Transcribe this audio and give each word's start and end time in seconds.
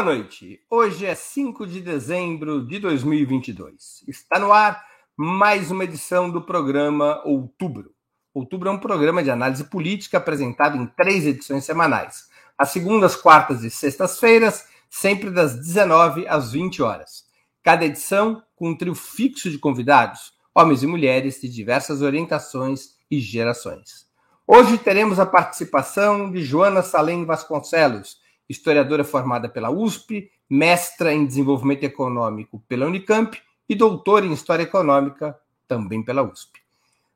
Boa 0.00 0.14
noite. 0.14 0.58
Hoje 0.70 1.04
é 1.04 1.14
5 1.14 1.66
de 1.66 1.82
dezembro 1.82 2.66
de 2.66 2.78
2022. 2.78 4.02
Está 4.08 4.38
no 4.38 4.50
ar 4.50 4.82
mais 5.14 5.70
uma 5.70 5.84
edição 5.84 6.30
do 6.30 6.40
programa 6.40 7.20
Outubro. 7.22 7.90
Outubro 8.32 8.70
é 8.70 8.72
um 8.72 8.78
programa 8.78 9.22
de 9.22 9.30
análise 9.30 9.64
política 9.64 10.16
apresentado 10.16 10.78
em 10.78 10.86
três 10.86 11.26
edições 11.26 11.66
semanais. 11.66 12.30
Às 12.56 12.70
segundas, 12.70 13.14
quartas 13.14 13.62
e 13.62 13.70
sextas-feiras, 13.70 14.64
sempre 14.88 15.30
das 15.30 15.54
19 15.54 16.26
às 16.26 16.50
20 16.50 16.80
horas. 16.80 17.24
Cada 17.62 17.84
edição 17.84 18.42
com 18.56 18.70
um 18.70 18.78
trio 18.78 18.94
fixo 18.94 19.50
de 19.50 19.58
convidados, 19.58 20.32
homens 20.54 20.82
e 20.82 20.86
mulheres 20.86 21.42
de 21.42 21.46
diversas 21.46 22.00
orientações 22.00 22.94
e 23.10 23.20
gerações. 23.20 24.06
Hoje 24.46 24.78
teremos 24.78 25.20
a 25.20 25.26
participação 25.26 26.32
de 26.32 26.42
Joana 26.42 26.82
Salem 26.82 27.26
Vasconcelos, 27.26 28.16
historiadora 28.50 29.04
formada 29.04 29.48
pela 29.48 29.70
USP, 29.70 30.28
mestra 30.48 31.14
em 31.14 31.24
desenvolvimento 31.24 31.84
econômico 31.84 32.60
pela 32.68 32.86
Unicamp 32.86 33.40
e 33.68 33.74
doutora 33.76 34.26
em 34.26 34.32
história 34.32 34.64
econômica 34.64 35.38
também 35.68 36.02
pela 36.02 36.22
USP. 36.22 36.60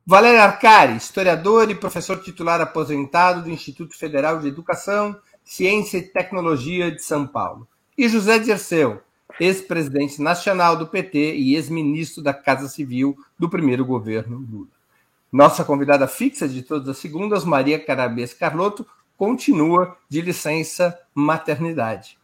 Valério 0.07 0.41
Arcari, 0.41 0.97
historiador 0.97 1.71
e 1.71 1.75
professor 1.75 2.23
titular 2.23 2.61
aposentado 2.61 3.43
do 3.43 3.51
Instituto 3.51 3.99
Federal 3.99 4.39
de 4.39 4.47
Educação, 4.47 5.19
Ciência 5.43 5.99
e 5.99 6.03
Tecnologia 6.03 6.93
de 6.93 7.03
São 7.03 7.27
Paulo. 7.27 7.67
E 7.99 8.09
José 8.09 8.39
Dirceu, 8.39 9.01
ex-presidente 9.41 10.23
nacional 10.23 10.77
do 10.77 10.87
PT 10.87 11.35
e 11.35 11.57
ex-ministro 11.57 12.23
da 12.23 12.33
Casa 12.33 12.69
Civil 12.69 13.17
do 13.37 13.49
primeiro 13.49 13.85
governo 13.85 14.37
Lula. 14.39 14.69
Nossa 15.33 15.65
convidada 15.65 16.07
fixa 16.07 16.47
de 16.47 16.63
todas 16.63 16.89
as 16.89 16.99
segundas, 16.99 17.45
Maria 17.45 17.85
Carabês 17.85 18.33
Carlotto, 18.33 18.87
continua 19.17 19.97
de 20.09 20.21
licença 20.21 20.99
maternidade. 21.15 22.19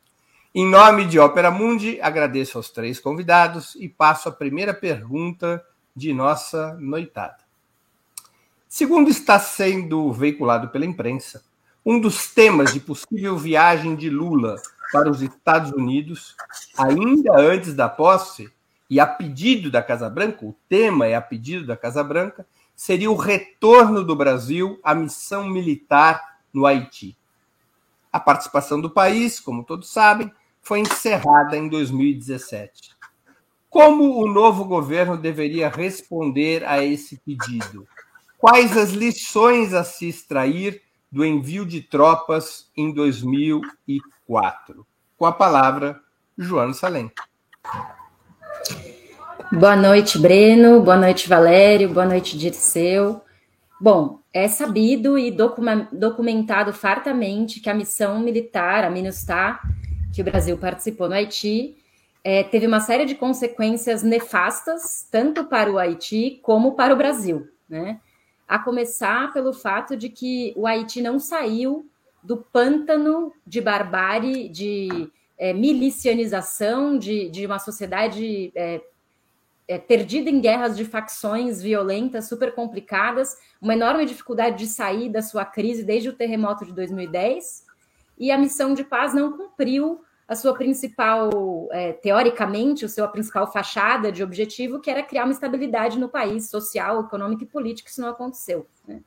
Em 0.54 0.66
nome 0.66 1.06
de 1.06 1.18
Ópera 1.18 1.50
Mundi, 1.50 2.00
agradeço 2.00 2.58
aos 2.58 2.70
três 2.70 2.98
convidados 2.98 3.76
e 3.76 3.88
passo 3.88 4.28
a 4.28 4.32
primeira 4.32 4.74
pergunta 4.74 5.64
de 5.94 6.12
nossa 6.12 6.74
noitada. 6.80 7.38
Segundo 8.68 9.10
está 9.10 9.38
sendo 9.38 10.12
veiculado 10.12 10.68
pela 10.68 10.86
imprensa, 10.86 11.42
um 11.84 12.00
dos 12.00 12.32
temas 12.32 12.72
de 12.72 12.80
possível 12.80 13.36
viagem 13.38 13.94
de 13.94 14.10
Lula 14.10 14.56
para 14.92 15.10
os 15.10 15.22
Estados 15.22 15.72
Unidos, 15.72 16.34
ainda 16.76 17.38
antes 17.38 17.74
da 17.74 17.88
posse, 17.88 18.50
e 18.88 18.98
a 18.98 19.06
pedido 19.06 19.70
da 19.70 19.82
Casa 19.82 20.10
Branca, 20.10 20.44
o 20.44 20.56
tema 20.68 21.06
é 21.06 21.14
a 21.14 21.20
pedido 21.20 21.64
da 21.64 21.76
Casa 21.76 22.02
Branca, 22.02 22.44
seria 22.74 23.10
o 23.10 23.16
retorno 23.16 24.04
do 24.04 24.16
Brasil 24.16 24.80
à 24.82 24.96
missão 24.96 25.48
militar 25.48 26.39
no 26.52 26.66
Haiti. 26.66 27.16
A 28.12 28.18
participação 28.18 28.80
do 28.80 28.90
país, 28.90 29.38
como 29.38 29.64
todos 29.64 29.90
sabem, 29.90 30.32
foi 30.60 30.80
encerrada 30.80 31.56
em 31.56 31.68
2017. 31.68 32.90
Como 33.68 34.20
o 34.20 34.26
novo 34.26 34.64
governo 34.64 35.16
deveria 35.16 35.68
responder 35.68 36.64
a 36.64 36.84
esse 36.84 37.18
pedido? 37.18 37.86
Quais 38.36 38.76
as 38.76 38.90
lições 38.90 39.72
a 39.74 39.84
se 39.84 40.08
extrair 40.08 40.82
do 41.10 41.24
envio 41.24 41.64
de 41.64 41.80
tropas 41.80 42.68
em 42.76 42.92
2004? 42.92 44.86
Com 45.16 45.26
a 45.26 45.32
palavra, 45.32 46.00
Joana 46.36 46.72
Salem. 46.72 47.12
Boa 49.52 49.76
noite, 49.76 50.18
Breno. 50.18 50.80
Boa 50.80 50.96
noite, 50.96 51.28
Valério. 51.28 51.88
Boa 51.92 52.06
noite, 52.06 52.38
Dirceu. 52.38 53.20
Bom, 53.80 54.19
é 54.32 54.46
sabido 54.46 55.18
e 55.18 55.30
documentado 55.30 56.72
fartamente 56.72 57.60
que 57.60 57.68
a 57.68 57.74
missão 57.74 58.20
militar, 58.20 58.84
a 58.84 58.90
MINUSTAH, 58.90 59.60
que 60.12 60.20
o 60.20 60.24
Brasil 60.24 60.56
participou 60.56 61.08
no 61.08 61.14
Haiti, 61.14 61.76
é, 62.22 62.42
teve 62.44 62.66
uma 62.66 62.80
série 62.80 63.04
de 63.04 63.14
consequências 63.14 64.02
nefastas, 64.02 65.06
tanto 65.10 65.44
para 65.44 65.70
o 65.70 65.78
Haiti 65.78 66.38
como 66.42 66.72
para 66.74 66.94
o 66.94 66.96
Brasil. 66.96 67.48
Né? 67.68 67.98
A 68.46 68.58
começar 68.58 69.32
pelo 69.32 69.52
fato 69.52 69.96
de 69.96 70.08
que 70.08 70.52
o 70.56 70.66
Haiti 70.66 71.00
não 71.00 71.18
saiu 71.18 71.86
do 72.22 72.36
pântano 72.36 73.32
de 73.46 73.60
barbárie, 73.60 74.48
de 74.48 75.10
é, 75.38 75.52
milicianização, 75.54 76.98
de, 76.98 77.30
de 77.30 77.46
uma 77.46 77.58
sociedade 77.58 78.52
é, 78.54 78.80
é, 79.70 79.78
perdida 79.78 80.28
em 80.28 80.40
guerras 80.40 80.76
de 80.76 80.84
facções 80.84 81.62
violentas, 81.62 82.28
super 82.28 82.52
complicadas, 82.52 83.36
uma 83.62 83.72
enorme 83.72 84.04
dificuldade 84.04 84.58
de 84.58 84.66
sair 84.66 85.08
da 85.08 85.22
sua 85.22 85.44
crise 85.44 85.84
desde 85.84 86.08
o 86.08 86.12
terremoto 86.12 86.66
de 86.66 86.72
2010, 86.72 87.64
e 88.18 88.32
a 88.32 88.36
missão 88.36 88.74
de 88.74 88.82
paz 88.82 89.14
não 89.14 89.36
cumpriu 89.36 90.00
a 90.26 90.34
sua 90.34 90.54
principal, 90.54 91.68
é, 91.70 91.92
teoricamente, 91.92 92.84
a 92.84 92.88
sua 92.88 93.06
principal 93.06 93.50
fachada 93.52 94.10
de 94.10 94.24
objetivo, 94.24 94.80
que 94.80 94.90
era 94.90 95.04
criar 95.04 95.22
uma 95.22 95.32
estabilidade 95.32 96.00
no 96.00 96.08
país, 96.08 96.50
social, 96.50 97.02
econômica 97.02 97.44
e 97.44 97.46
política, 97.46 97.88
isso 97.88 98.00
não 98.00 98.08
aconteceu. 98.08 98.66
Né? 98.88 99.00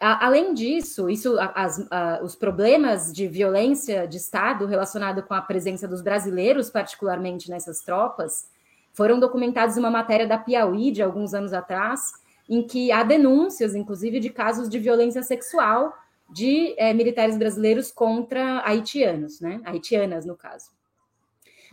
Além 0.00 0.54
disso, 0.54 1.10
isso, 1.10 1.36
as, 1.54 1.86
os 2.22 2.34
problemas 2.34 3.12
de 3.12 3.26
violência 3.26 4.08
de 4.08 4.16
Estado 4.16 4.64
relacionado 4.64 5.22
com 5.24 5.34
a 5.34 5.42
presença 5.42 5.86
dos 5.86 6.00
brasileiros, 6.00 6.70
particularmente 6.70 7.50
nessas 7.50 7.80
tropas, 7.80 8.48
foram 8.98 9.20
documentados 9.20 9.76
uma 9.76 9.92
matéria 9.92 10.26
da 10.26 10.36
Piauí 10.36 10.90
de 10.90 11.00
alguns 11.00 11.32
anos 11.32 11.52
atrás, 11.52 12.10
em 12.48 12.66
que 12.66 12.90
há 12.90 13.04
denúncias, 13.04 13.76
inclusive, 13.76 14.18
de 14.18 14.28
casos 14.28 14.68
de 14.68 14.76
violência 14.76 15.22
sexual 15.22 15.94
de 16.28 16.74
é, 16.76 16.92
militares 16.92 17.38
brasileiros 17.38 17.92
contra 17.92 18.60
haitianos, 18.66 19.40
né? 19.40 19.60
Haitianas, 19.64 20.26
no 20.26 20.36
caso. 20.36 20.70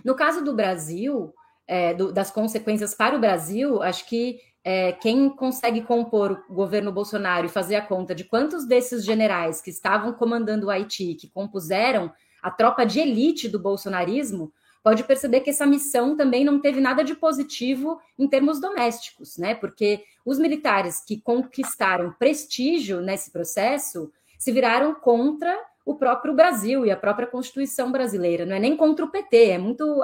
No 0.04 0.14
caso 0.14 0.44
do 0.44 0.54
Brasil, 0.54 1.34
é, 1.68 1.96
do, 1.96 2.12
das 2.12 2.30
consequências 2.30 2.94
para 2.94 3.16
o 3.16 3.20
Brasil, 3.20 3.82
acho 3.82 4.08
que 4.08 4.40
é, 4.64 4.92
quem 4.92 5.28
consegue 5.28 5.82
compor 5.82 6.44
o 6.48 6.54
governo 6.54 6.92
Bolsonaro 6.92 7.48
e 7.48 7.50
fazer 7.50 7.76
a 7.76 7.82
conta 7.82 8.14
de 8.14 8.24
quantos 8.24 8.68
desses 8.68 9.04
generais 9.04 9.62
que 9.62 9.72
estavam 9.72 10.14
comandando 10.14 10.68
o 10.68 10.70
Haiti, 10.70 11.16
que 11.16 11.28
compuseram 11.28 12.14
a 12.44 12.52
tropa 12.52 12.86
de 12.86 13.00
elite 13.00 13.50
do 13.50 13.58
bolsonarismo, 13.58 14.54
pode 14.86 15.04
perceber 15.04 15.40
que 15.40 15.50
essa 15.50 15.66
missão 15.66 16.16
também 16.16 16.46
não 16.46 16.60
teve 16.60 16.80
nada 16.80 17.04
de 17.04 17.16
positivo 17.16 18.00
em 18.20 18.28
termos 18.28 18.62
domésticos, 18.62 19.36
né? 19.36 19.56
Porque 19.56 20.04
os 20.24 20.38
militares 20.38 21.04
que 21.04 21.20
conquistaram 21.20 22.14
prestígio 22.20 23.02
nesse 23.02 23.32
processo 23.32 24.12
se 24.38 24.52
viraram 24.52 24.94
contra 24.94 25.60
o 25.84 25.96
próprio 25.96 26.36
Brasil 26.36 26.86
e 26.86 26.92
a 26.92 26.96
própria 26.96 27.26
Constituição 27.26 27.92
brasileira. 27.92 28.46
Não 28.46 28.56
é 28.56 28.60
nem 28.60 28.78
contra 28.78 29.04
o 29.04 29.10
PT, 29.10 29.50
é 29.50 29.58
muito 29.58 30.04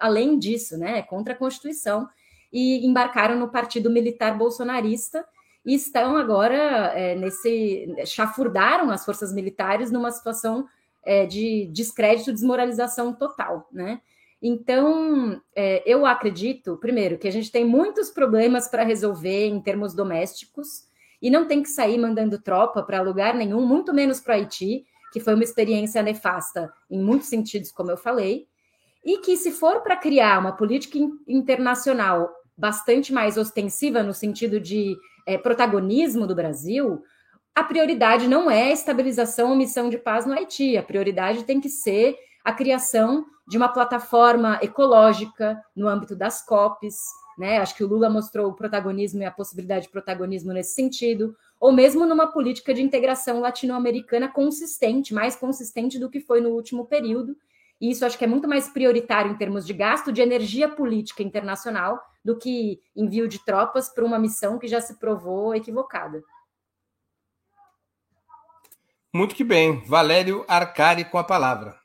além 0.00 0.38
disso, 0.38 0.78
né? 0.78 1.00
É 1.00 1.02
contra 1.02 1.34
a 1.34 1.36
Constituição. 1.36 2.08
E 2.50 2.86
embarcaram 2.86 3.38
no 3.38 3.50
Partido 3.50 3.90
Militar 3.90 4.38
Bolsonarista 4.38 5.22
e 5.66 5.74
estão 5.74 6.16
agora 6.16 6.56
é, 6.94 7.14
nesse. 7.14 7.94
chafurdaram 8.06 8.90
as 8.90 9.04
forças 9.04 9.34
militares 9.34 9.90
numa 9.90 10.10
situação 10.10 10.66
é, 11.04 11.26
de 11.26 11.66
descrédito, 11.66 12.32
desmoralização 12.32 13.12
total, 13.12 13.68
né? 13.70 14.00
Então, 14.46 15.40
é, 15.56 15.82
eu 15.86 16.04
acredito, 16.04 16.76
primeiro, 16.76 17.16
que 17.16 17.26
a 17.26 17.30
gente 17.30 17.50
tem 17.50 17.64
muitos 17.64 18.10
problemas 18.10 18.68
para 18.68 18.84
resolver 18.84 19.46
em 19.46 19.58
termos 19.58 19.94
domésticos 19.94 20.86
e 21.22 21.30
não 21.30 21.46
tem 21.46 21.62
que 21.62 21.70
sair 21.70 21.96
mandando 21.96 22.38
tropa 22.38 22.82
para 22.82 23.00
lugar 23.00 23.34
nenhum, 23.34 23.64
muito 23.66 23.94
menos 23.94 24.20
para 24.20 24.34
Haiti, 24.34 24.84
que 25.14 25.18
foi 25.18 25.32
uma 25.32 25.44
experiência 25.44 26.02
nefasta 26.02 26.70
em 26.90 27.02
muitos 27.02 27.28
sentidos, 27.28 27.72
como 27.72 27.90
eu 27.90 27.96
falei, 27.96 28.46
e 29.02 29.16
que 29.16 29.34
se 29.38 29.50
for 29.50 29.80
para 29.80 29.96
criar 29.96 30.38
uma 30.38 30.52
política 30.52 30.98
internacional 31.26 32.30
bastante 32.54 33.14
mais 33.14 33.38
ostensiva 33.38 34.02
no 34.02 34.12
sentido 34.12 34.60
de 34.60 34.94
é, 35.26 35.38
protagonismo 35.38 36.26
do 36.26 36.34
Brasil, 36.34 37.02
a 37.54 37.64
prioridade 37.64 38.28
não 38.28 38.50
é 38.50 38.70
estabilização 38.70 39.48
ou 39.48 39.56
missão 39.56 39.88
de 39.88 39.96
paz 39.96 40.26
no 40.26 40.34
Haiti, 40.34 40.76
a 40.76 40.82
prioridade 40.82 41.44
tem 41.44 41.62
que 41.62 41.70
ser 41.70 42.14
a 42.44 42.52
criação 42.52 43.24
de 43.48 43.56
uma 43.56 43.68
plataforma 43.68 44.58
ecológica 44.62 45.60
no 45.74 45.88
âmbito 45.88 46.14
das 46.14 46.44
COPs, 46.44 46.96
né? 47.38 47.58
Acho 47.58 47.74
que 47.74 47.82
o 47.82 47.88
Lula 47.88 48.08
mostrou 48.08 48.48
o 48.48 48.54
protagonismo 48.54 49.22
e 49.22 49.24
a 49.24 49.30
possibilidade 49.30 49.86
de 49.86 49.90
protagonismo 49.90 50.52
nesse 50.52 50.74
sentido, 50.74 51.36
ou 51.58 51.72
mesmo 51.72 52.06
numa 52.06 52.26
política 52.26 52.72
de 52.72 52.82
integração 52.82 53.40
latino-americana 53.40 54.28
consistente, 54.28 55.14
mais 55.14 55.34
consistente 55.34 55.98
do 55.98 56.10
que 56.10 56.20
foi 56.20 56.40
no 56.40 56.50
último 56.50 56.86
período. 56.86 57.36
E 57.80 57.90
isso 57.90 58.04
acho 58.04 58.16
que 58.16 58.24
é 58.24 58.28
muito 58.28 58.46
mais 58.46 58.68
prioritário 58.68 59.30
em 59.30 59.36
termos 59.36 59.66
de 59.66 59.72
gasto 59.72 60.12
de 60.12 60.22
energia 60.22 60.68
política 60.68 61.22
internacional 61.22 62.00
do 62.24 62.36
que 62.38 62.80
envio 62.94 63.28
de 63.28 63.44
tropas 63.44 63.88
para 63.88 64.04
uma 64.04 64.18
missão 64.18 64.58
que 64.58 64.68
já 64.68 64.80
se 64.80 64.98
provou 64.98 65.54
equivocada. 65.54 66.22
Muito 69.12 69.34
que 69.34 69.44
bem. 69.44 69.84
Valério 69.84 70.44
Arcari 70.48 71.04
com 71.04 71.18
a 71.18 71.24
palavra. 71.24 71.83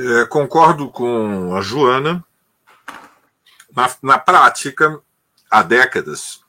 É, 0.00 0.24
concordo 0.26 0.88
com 0.88 1.56
a 1.56 1.60
Joana. 1.60 2.24
Na, 3.74 3.90
na, 4.00 4.18
prática, 4.18 5.00
há 5.50 5.60
décadas, 5.60 6.40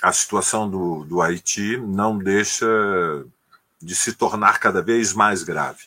a 0.00 0.12
situação 0.12 0.70
do, 0.70 1.04
do 1.04 1.20
Haiti 1.20 1.76
não 1.78 2.16
deixa 2.16 2.64
de 3.80 3.96
se 3.96 4.12
tornar 4.12 4.60
cada 4.60 4.80
vez 4.80 5.12
mais 5.12 5.42
grave. 5.42 5.80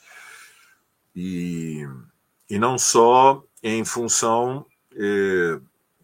E, 1.16 1.88
e 2.50 2.60
não 2.60 2.78
só 2.78 3.42
em 3.64 3.86
função 3.86 4.66
eh, 4.94 5.58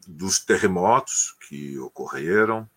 dos 0.07 0.39
terremotos 0.39 1.35
que 1.47 1.77
ocorreram, 1.77 2.69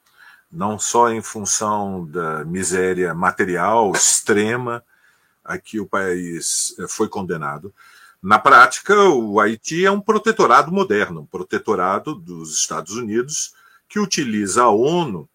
não 0.51 0.77
só 0.77 1.09
em 1.09 1.23
função 1.23 2.05
da 2.05 2.45
miséria 2.45 3.15
material 3.15 3.93
extrema 3.93 4.85
a 5.45 5.57
que 5.57 5.79
o 5.79 5.87
país 5.87 6.75
eh, 6.81 6.89
foi 6.89 7.09
condenado. 7.09 7.73
Na 8.25 8.39
prática, 8.39 8.99
o 9.11 9.39
Haiti 9.39 9.85
é 9.85 9.91
um 9.91 10.01
protetorado 10.01 10.73
moderno, 10.73 11.21
um 11.21 11.27
protetorado 11.27 12.15
dos 12.15 12.55
Estados 12.55 12.97
Unidos 12.97 13.55
que 13.87 13.99
utiliza 13.99 14.63
a 14.63 14.71
ONU 14.71 15.29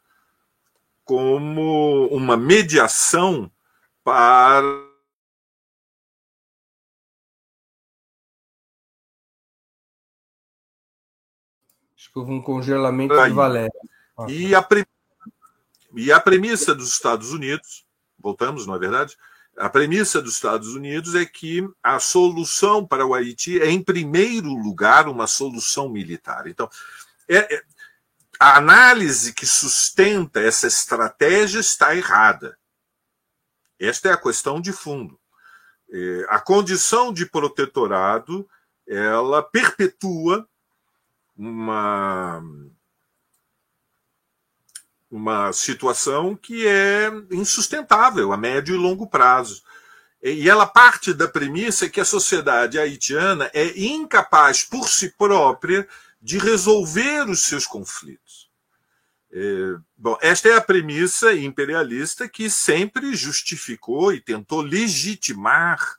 como 1.05 2.07
uma 2.07 2.35
mediação 2.35 3.51
para 4.03 4.63
Acho 11.95 12.11
que 12.11 12.17
houve 12.17 12.31
um 12.31 12.41
congelamento 12.41 13.13
de 13.13 13.29
Valéria. 13.29 13.71
E 14.27 14.55
a, 14.55 14.67
e 15.95 16.11
a 16.11 16.19
premissa 16.19 16.73
dos 16.73 16.91
Estados 16.91 17.31
Unidos, 17.31 17.85
voltamos, 18.17 18.65
não 18.65 18.73
é 18.73 18.79
verdade? 18.79 19.15
A 19.59 19.69
premissa 19.69 20.21
dos 20.21 20.35
Estados 20.35 20.69
Unidos 20.69 21.15
é 21.15 21.25
que 21.25 21.67
a 21.83 21.99
solução 21.99 22.87
para 22.87 23.05
o 23.05 23.13
Haiti 23.13 23.61
é, 23.61 23.69
em 23.69 23.83
primeiro 23.83 24.53
lugar, 24.53 25.09
uma 25.09 25.27
solução 25.27 25.89
militar. 25.89 26.47
Então, 26.47 26.69
é, 27.27 27.55
é, 27.55 27.63
a 28.39 28.57
análise 28.57 29.33
que 29.33 29.45
sustenta 29.45 30.39
essa 30.39 30.65
estratégia 30.65 31.59
está 31.59 31.93
errada. 31.93 32.57
Esta 33.77 34.09
é 34.09 34.13
a 34.13 34.17
questão 34.17 34.61
de 34.61 34.71
fundo. 34.71 35.19
É, 35.91 36.25
a 36.29 36.39
condição 36.39 37.11
de 37.11 37.25
protetorado 37.25 38.49
ela 38.87 39.43
perpetua 39.43 40.47
uma 41.35 42.41
uma 45.09 45.51
situação 45.51 46.35
que 46.35 46.67
é 46.67 47.11
insustentável 47.31 48.31
a 48.31 48.37
médio 48.37 48.75
e 48.75 48.77
longo 48.77 49.07
prazo. 49.07 49.63
E 50.21 50.49
ela 50.49 50.67
parte 50.67 51.13
da 51.13 51.27
premissa 51.27 51.89
que 51.89 51.99
a 51.99 52.05
sociedade 52.05 52.77
haitiana 52.77 53.49
é 53.53 53.79
incapaz 53.79 54.63
por 54.63 54.87
si 54.87 55.09
própria 55.17 55.87
de 56.21 56.37
resolver 56.37 57.29
os 57.29 57.43
seus 57.43 57.65
conflitos. 57.65 58.49
É, 59.31 59.75
bom, 59.97 60.17
esta 60.21 60.49
é 60.49 60.55
a 60.55 60.61
premissa 60.61 61.33
imperialista 61.33 62.27
que 62.27 62.49
sempre 62.49 63.15
justificou 63.15 64.11
e 64.11 64.19
tentou 64.19 64.61
legitimar 64.61 65.95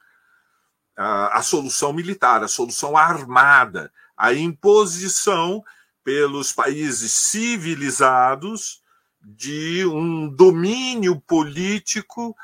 a, 0.96 1.38
a 1.38 1.42
solução 1.42 1.92
militar, 1.92 2.42
a 2.42 2.48
solução 2.48 2.96
armada, 2.96 3.90
a 4.16 4.34
imposição 4.34 5.64
pelos 6.04 6.52
países 6.52 7.12
civilizados 7.12 8.82
de 9.22 9.84
um 9.86 10.28
domínio 10.28 11.20
político 11.20 12.36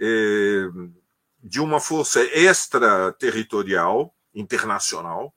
é, 0.00 0.68
de 1.42 1.60
uma 1.60 1.80
força 1.80 2.22
extraterritorial 2.22 4.14
internacional 4.34 5.34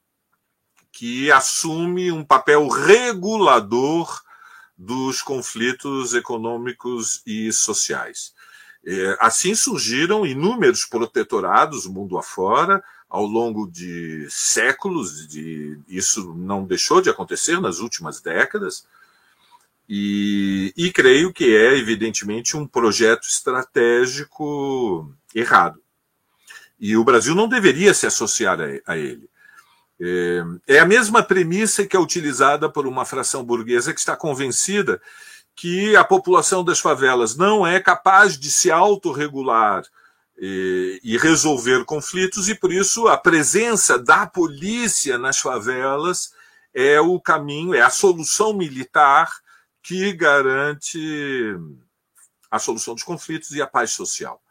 que 0.92 1.32
assume 1.32 2.12
um 2.12 2.24
papel 2.24 2.68
regulador 2.68 4.22
dos 4.78 5.22
conflitos 5.22 6.14
econômicos 6.14 7.22
e 7.26 7.52
sociais. 7.52 8.34
É, 8.86 9.18
assim 9.20 9.56
surgiram 9.56 10.26
inúmeros 10.26 10.86
protetorados 10.86 11.86
mundo 11.86 12.18
afora 12.18 12.84
ao 13.10 13.26
longo 13.26 13.70
de 13.70 14.28
séculos, 14.30 15.28
de, 15.28 15.80
isso 15.88 16.34
não 16.34 16.66
deixou 16.66 17.02
de 17.02 17.10
acontecer 17.10 17.60
nas 17.62 17.80
últimas 17.80 18.20
décadas, 18.20 18.86
e, 19.88 20.74
e 20.76 20.92
creio 20.92 21.34
que 21.34 21.56
é, 21.56 21.78
evidentemente, 21.78 22.56
um 22.56 22.66
projeto 22.66 23.28
estratégico 23.28 25.14
errado. 25.34 25.80
E 26.80 26.98
o 26.98 27.04
Brasil 27.04 27.36
não 27.36 27.48
deveria 27.48 27.94
se 27.94 28.06
associar 28.06 28.60
a, 28.60 28.94
a 28.94 28.98
ele. 28.98 29.30
É, 30.00 30.76
é 30.76 30.80
a 30.80 30.86
mesma 30.86 31.22
premissa 31.22 31.86
que 31.86 31.96
é 31.96 32.00
utilizada 32.00 32.70
por 32.70 32.88
uma 32.88 33.06
fração 33.06 33.44
burguesa 33.44 33.94
que 33.94 34.00
está 34.00 34.16
convencida 34.16 35.02
que 35.56 35.96
a 35.96 36.04
população 36.04 36.64
das 36.64 36.80
favelas 36.80 37.36
não 37.36 37.66
é 37.66 37.80
capaz 37.80 38.38
de 38.38 38.52
se 38.52 38.72
autorregular 38.72 39.84
e, 40.38 41.00
e 41.04 41.18
resolver 41.18 41.86
conflitos, 41.86 42.50
e 42.50 42.56
por 42.56 42.74
isso 42.74 43.08
a 43.08 43.18
presença 43.18 44.00
da 44.00 44.26
polícia 44.26 45.18
nas 45.18 45.38
favelas 45.40 46.34
é 46.74 47.00
o 47.00 47.20
caminho, 47.20 47.76
é 47.76 47.82
a 47.82 47.90
solução 47.90 48.52
militar 48.52 49.32
que 49.84 50.14
garante 50.14 51.56
a 52.50 52.58
solução 52.58 52.96
dos 52.96 53.04
conflitos 53.04 53.52
e 53.52 53.62
a 53.62 53.68
paz 53.68 53.92
social. 53.92 54.42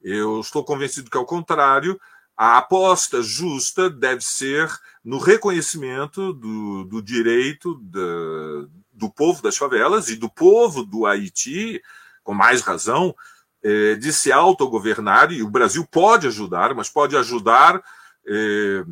Eu 0.00 0.40
estou 0.40 0.64
convencido 0.64 1.10
que, 1.10 1.16
ao 1.16 1.26
contrário, 1.26 2.00
a 2.36 2.56
aposta 2.56 3.22
justa 3.22 3.90
deve 3.90 4.22
ser 4.22 4.70
no 5.04 5.18
reconhecimento 5.18 6.32
do, 6.32 6.84
do 6.84 7.02
direito 7.02 7.74
da, 7.82 8.68
do 8.92 9.10
povo 9.10 9.42
das 9.42 9.56
favelas 9.56 10.08
e 10.08 10.16
do 10.16 10.30
povo 10.30 10.84
do 10.84 11.04
Haiti, 11.04 11.82
com 12.22 12.32
mais 12.32 12.62
razão, 12.62 13.14
é, 13.62 13.94
de 13.96 14.12
se 14.12 14.32
autogovernar, 14.32 15.32
e 15.32 15.42
o 15.42 15.50
Brasil 15.50 15.86
pode 15.86 16.26
ajudar, 16.26 16.74
mas 16.74 16.88
pode 16.88 17.16
ajudar 17.16 17.82
é, 18.26 18.84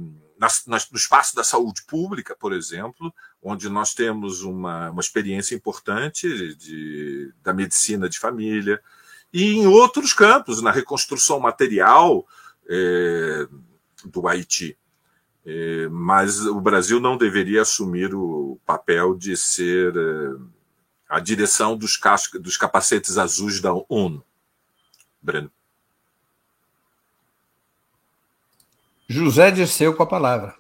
no 0.67 0.97
espaço 0.97 1.35
da 1.35 1.43
saúde 1.43 1.83
pública, 1.85 2.37
por 2.37 2.53
exemplo, 2.53 3.13
onde 3.43 3.69
nós 3.69 3.95
temos 3.95 4.43
uma, 4.43 4.91
uma 4.91 5.01
experiência 5.01 5.55
importante 5.55 6.55
de, 6.57 7.33
da 7.43 7.53
medicina 7.53 8.09
de 8.09 8.19
família, 8.19 8.81
e 9.33 9.53
em 9.53 9.67
outros 9.67 10.13
campos, 10.13 10.63
na 10.63 10.71
reconstrução 10.71 11.39
material 11.39 12.27
é, 12.69 13.47
do 14.05 14.27
Haiti. 14.27 14.77
É, 15.45 15.89
mas 15.89 16.45
o 16.47 16.61
Brasil 16.61 17.01
não 17.01 17.17
deveria 17.17 17.63
assumir 17.63 18.15
o 18.15 18.61
papel 18.67 19.15
de 19.15 19.37
ser 19.37 19.95
é, 19.97 20.37
a 21.09 21.21
direção 21.21 21.77
dos, 21.77 21.99
dos 22.41 22.57
capacetes 22.57 23.17
azuis 23.17 23.61
da 23.61 23.73
ONU. 23.89 24.23
Breno. 25.23 25.51
José 29.09 29.51
Dirceu 29.51 29.95
com 29.95 30.03
a 30.03 30.07
palavra. 30.07 30.55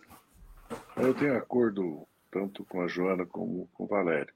Eu 0.96 1.12
tenho 1.12 1.36
acordo 1.36 2.07
tanto 2.30 2.64
com 2.64 2.80
a 2.80 2.88
Joana 2.88 3.26
como 3.26 3.68
com 3.68 3.84
o 3.84 3.86
Valério. 3.86 4.34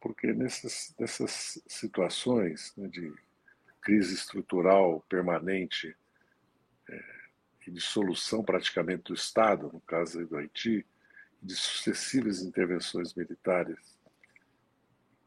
Porque 0.00 0.32
nessas, 0.32 0.94
nessas 0.98 1.62
situações 1.66 2.74
né, 2.76 2.88
de 2.88 3.12
crise 3.80 4.14
estrutural 4.14 5.04
permanente 5.08 5.96
é, 6.88 7.04
e 7.66 7.70
de 7.70 7.80
solução 7.80 8.42
praticamente 8.42 9.04
do 9.04 9.14
Estado, 9.14 9.70
no 9.72 9.80
caso 9.80 10.26
do 10.26 10.36
Haiti, 10.36 10.86
de 11.42 11.54
sucessivas 11.54 12.40
intervenções 12.40 13.14
militares 13.14 13.98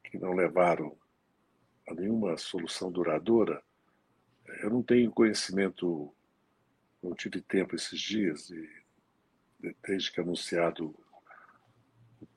que 0.04 0.18
não 0.18 0.34
levaram 0.34 0.98
a 1.88 1.94
nenhuma 1.94 2.38
solução 2.38 2.92
duradoura, 2.92 3.64
eu 4.62 4.70
não 4.70 4.82
tenho 4.82 5.12
conhecimento, 5.12 6.14
não 7.02 7.14
tive 7.14 7.42
tempo 7.42 7.76
esses 7.76 8.00
dias, 8.00 8.50
e 8.50 8.70
desde 9.86 10.12
que 10.12 10.22
anunciado 10.22 10.96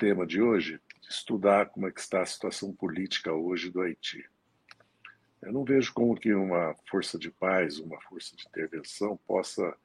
tema 0.01 0.27
de 0.27 0.41
hoje, 0.41 0.81
estudar 1.11 1.67
como 1.67 1.87
é 1.87 1.93
que 1.93 2.01
está 2.01 2.23
a 2.23 2.27
situação 2.27 2.73
política 2.73 3.35
hoje 3.35 3.71
do 3.71 3.83
Haiti. 3.83 4.25
Eu 5.43 5.53
não 5.53 5.63
vejo 5.63 5.93
como 5.93 6.19
que 6.19 6.33
uma 6.33 6.75
força 6.89 7.19
de 7.19 7.31
paz, 7.31 7.79
uma 7.79 8.01
força 8.01 8.35
de 8.35 8.47
intervenção 8.49 9.19
possa 9.27 9.77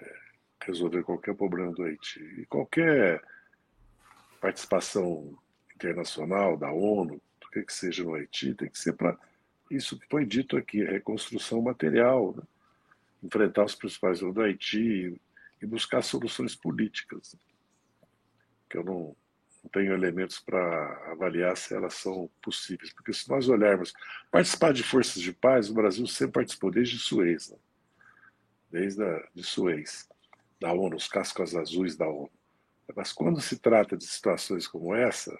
é, 0.00 0.16
resolver 0.64 1.02
qualquer 1.02 1.34
problema 1.34 1.72
do 1.72 1.82
Haiti. 1.82 2.20
E 2.38 2.46
qualquer 2.46 3.20
participação 4.40 5.36
internacional 5.74 6.56
da 6.56 6.70
ONU, 6.70 7.20
do 7.40 7.48
que, 7.50 7.64
que 7.64 7.74
seja 7.74 8.04
no 8.04 8.14
Haiti, 8.14 8.54
tem 8.54 8.70
que 8.70 8.78
ser 8.78 8.92
para 8.92 9.18
isso 9.68 9.98
que 9.98 10.06
foi 10.06 10.24
dito 10.24 10.56
aqui, 10.56 10.84
reconstrução 10.84 11.60
material, 11.60 12.36
né? 12.36 12.44
enfrentar 13.20 13.64
os 13.64 13.74
principais 13.74 14.20
do 14.20 14.40
Haiti 14.40 15.20
e 15.60 15.66
buscar 15.66 16.02
soluções 16.02 16.54
políticas 16.54 17.34
que 18.68 18.76
eu 18.76 18.84
não, 18.84 19.16
tenho 19.68 19.92
elementos 19.92 20.38
para 20.38 21.10
avaliar 21.10 21.56
se 21.56 21.74
elas 21.74 21.94
são 21.94 22.30
possíveis. 22.42 22.92
Porque 22.92 23.12
se 23.12 23.28
nós 23.28 23.48
olharmos, 23.48 23.92
participar 24.30 24.72
de 24.72 24.82
forças 24.82 25.20
de 25.22 25.32
paz, 25.32 25.68
o 25.68 25.74
Brasil 25.74 26.06
sempre 26.06 26.34
participou 26.34 26.70
desde 26.70 26.98
Suez, 26.98 27.50
né? 27.50 27.56
desde 28.70 29.02
a, 29.02 29.28
de 29.34 29.42
Suez, 29.42 30.08
da 30.60 30.72
ONU, 30.72 30.96
os 30.96 31.08
cascos 31.08 31.54
azuis 31.54 31.96
da 31.96 32.08
ONU. 32.08 32.30
Mas 32.96 33.12
quando 33.12 33.40
se 33.40 33.58
trata 33.58 33.96
de 33.96 34.06
situações 34.06 34.66
como 34.66 34.94
essa, 34.94 35.38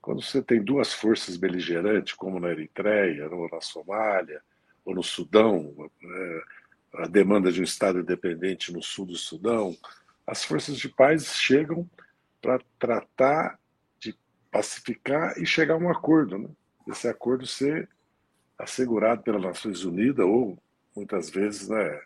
quando 0.00 0.22
você 0.22 0.42
tem 0.42 0.62
duas 0.62 0.92
forças 0.92 1.36
beligerantes, 1.36 2.14
como 2.14 2.40
na 2.40 2.50
Eritreia, 2.50 3.28
ou 3.28 3.48
na 3.48 3.60
Somália, 3.60 4.42
ou 4.84 4.94
no 4.94 5.02
Sudão, 5.02 5.90
é, 6.02 6.42
a 6.94 7.06
demanda 7.06 7.52
de 7.52 7.60
um 7.60 7.64
Estado 7.64 8.00
independente 8.00 8.72
no 8.72 8.82
sul 8.82 9.06
do 9.06 9.16
Sudão, 9.16 9.76
as 10.26 10.44
forças 10.44 10.76
de 10.76 10.88
paz 10.88 11.36
chegam 11.36 11.88
para 12.40 12.60
tratar 12.78 13.58
de 13.98 14.16
pacificar 14.50 15.38
e 15.38 15.46
chegar 15.46 15.74
a 15.74 15.78
um 15.78 15.90
acordo. 15.90 16.38
Né? 16.38 16.48
Esse 16.86 17.08
acordo 17.08 17.46
ser 17.46 17.88
assegurado 18.58 19.22
pelas 19.22 19.42
Nações 19.42 19.84
Unidas 19.84 20.26
ou, 20.26 20.58
muitas 20.94 21.30
vezes, 21.30 21.68
né, 21.68 22.00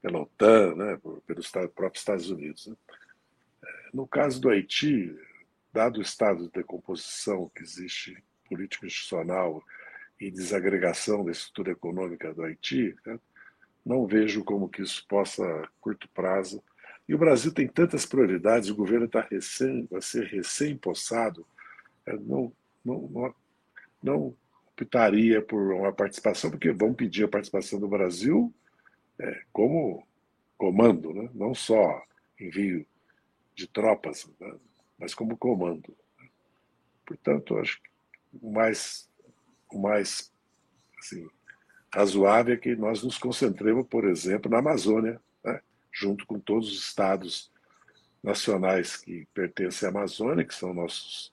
pela 0.00 0.20
OTAN, 0.20 0.74
né, 0.74 0.98
pelos 1.26 1.50
próprios 1.50 2.00
Estados 2.00 2.30
Unidos. 2.30 2.66
Né? 2.66 2.76
É, 3.62 3.88
no 3.92 4.06
caso 4.06 4.40
do 4.40 4.48
Haiti, 4.48 5.14
dado 5.72 5.98
o 5.98 6.02
estado 6.02 6.44
de 6.44 6.52
decomposição 6.52 7.50
que 7.54 7.62
existe 7.62 8.22
político-institucional 8.48 9.62
e 10.18 10.30
desagregação 10.30 11.24
da 11.24 11.32
estrutura 11.32 11.72
econômica 11.72 12.32
do 12.32 12.42
Haiti, 12.42 12.96
né, 13.06 13.18
não 13.84 14.06
vejo 14.06 14.44
como 14.44 14.68
que 14.68 14.82
isso 14.82 15.06
possa, 15.06 15.44
a 15.44 15.68
curto 15.80 16.08
prazo. 16.10 16.62
E 17.10 17.14
o 17.14 17.18
Brasil 17.18 17.52
tem 17.52 17.66
tantas 17.66 18.06
prioridades, 18.06 18.68
o 18.68 18.76
governo 18.76 19.06
está 19.06 19.20
recém, 19.20 19.84
vai 19.90 20.00
ser 20.00 20.26
recém-possado, 20.26 21.44
é, 22.06 22.12
não, 22.12 22.52
não, 22.84 23.00
não, 23.10 23.34
não 24.00 24.36
optaria 24.70 25.42
por 25.42 25.72
uma 25.72 25.92
participação, 25.92 26.52
porque 26.52 26.70
vão 26.70 26.94
pedir 26.94 27.24
a 27.24 27.28
participação 27.28 27.80
do 27.80 27.88
Brasil 27.88 28.54
é, 29.18 29.42
como 29.52 30.06
comando, 30.56 31.12
né? 31.12 31.28
não 31.34 31.52
só 31.52 32.00
envio 32.38 32.86
de 33.56 33.66
tropas, 33.66 34.30
né? 34.38 34.54
mas 34.96 35.12
como 35.12 35.36
comando. 35.36 35.92
Portanto, 37.04 37.58
acho 37.58 37.82
que 37.82 37.90
o 38.40 38.52
mais, 38.52 39.10
o 39.68 39.80
mais 39.80 40.32
assim, 40.96 41.28
razoável 41.92 42.54
é 42.54 42.56
que 42.56 42.76
nós 42.76 43.02
nos 43.02 43.18
concentremos, 43.18 43.84
por 43.88 44.04
exemplo, 44.04 44.48
na 44.48 44.58
Amazônia, 44.58 45.14
né? 45.14 45.18
Junto 45.92 46.26
com 46.26 46.38
todos 46.38 46.68
os 46.68 46.78
estados 46.78 47.50
nacionais 48.22 48.96
que 48.96 49.26
pertencem 49.32 49.88
à 49.88 49.90
Amazônia, 49.90 50.44
que 50.44 50.54
são 50.54 50.74
nossos, 50.74 51.32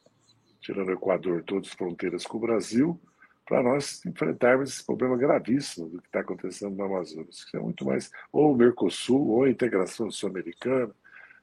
tirando 0.62 0.90
o 0.90 0.94
Equador, 0.94 1.44
todas 1.44 1.70
fronteiras 1.70 2.26
com 2.26 2.38
o 2.38 2.42
Brasil, 2.42 3.00
para 3.46 3.64
nós 3.64 4.06
enfrentarmos 4.06 4.74
esse 4.74 4.86
problema 4.86 5.16
gravíssimo 5.18 5.90
do 5.90 6.02
que 6.02 6.08
está 6.08 6.20
acontecendo 6.20 6.76
na 6.76 6.86
Amazônia. 6.86 7.30
Isso 7.30 7.48
é 7.56 7.60
muito 7.60 7.86
mais, 7.86 8.12
ou 8.32 8.54
o 8.54 8.58
Mercosul, 8.58 9.30
ou 9.30 9.44
a 9.44 9.50
integração 9.50 10.12
sul-americana, 10.12 10.94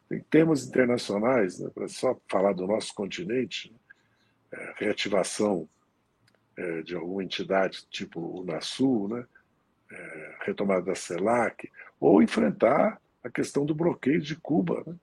tem 0.09 0.21
temas 0.21 0.66
internacionais, 0.66 1.59
né, 1.59 1.71
para 1.75 1.88
só 1.88 2.18
falar 2.28 2.52
do 2.52 2.66
nosso 2.66 2.94
continente, 2.94 3.73
né, 3.73 3.78
é, 4.52 4.75
reativação 4.76 5.68
é, 6.56 6.83
de 6.83 6.94
alguma 6.94 7.25
entidade 7.25 7.87
tipo 7.90 8.21
o 8.21 8.42
Unasul, 8.42 9.09
né, 9.09 9.26
é, 9.90 10.37
retomada 10.42 10.83
da 10.83 10.94
CELAC, 10.94 11.71
ou 11.99 12.23
enfrentar 12.23 13.00
a 13.25 13.31
questão 13.31 13.64
do 13.64 13.75
bloqueio 13.75 14.21
de 14.21 14.37
Cuba 14.37 14.85
né, 14.87 14.95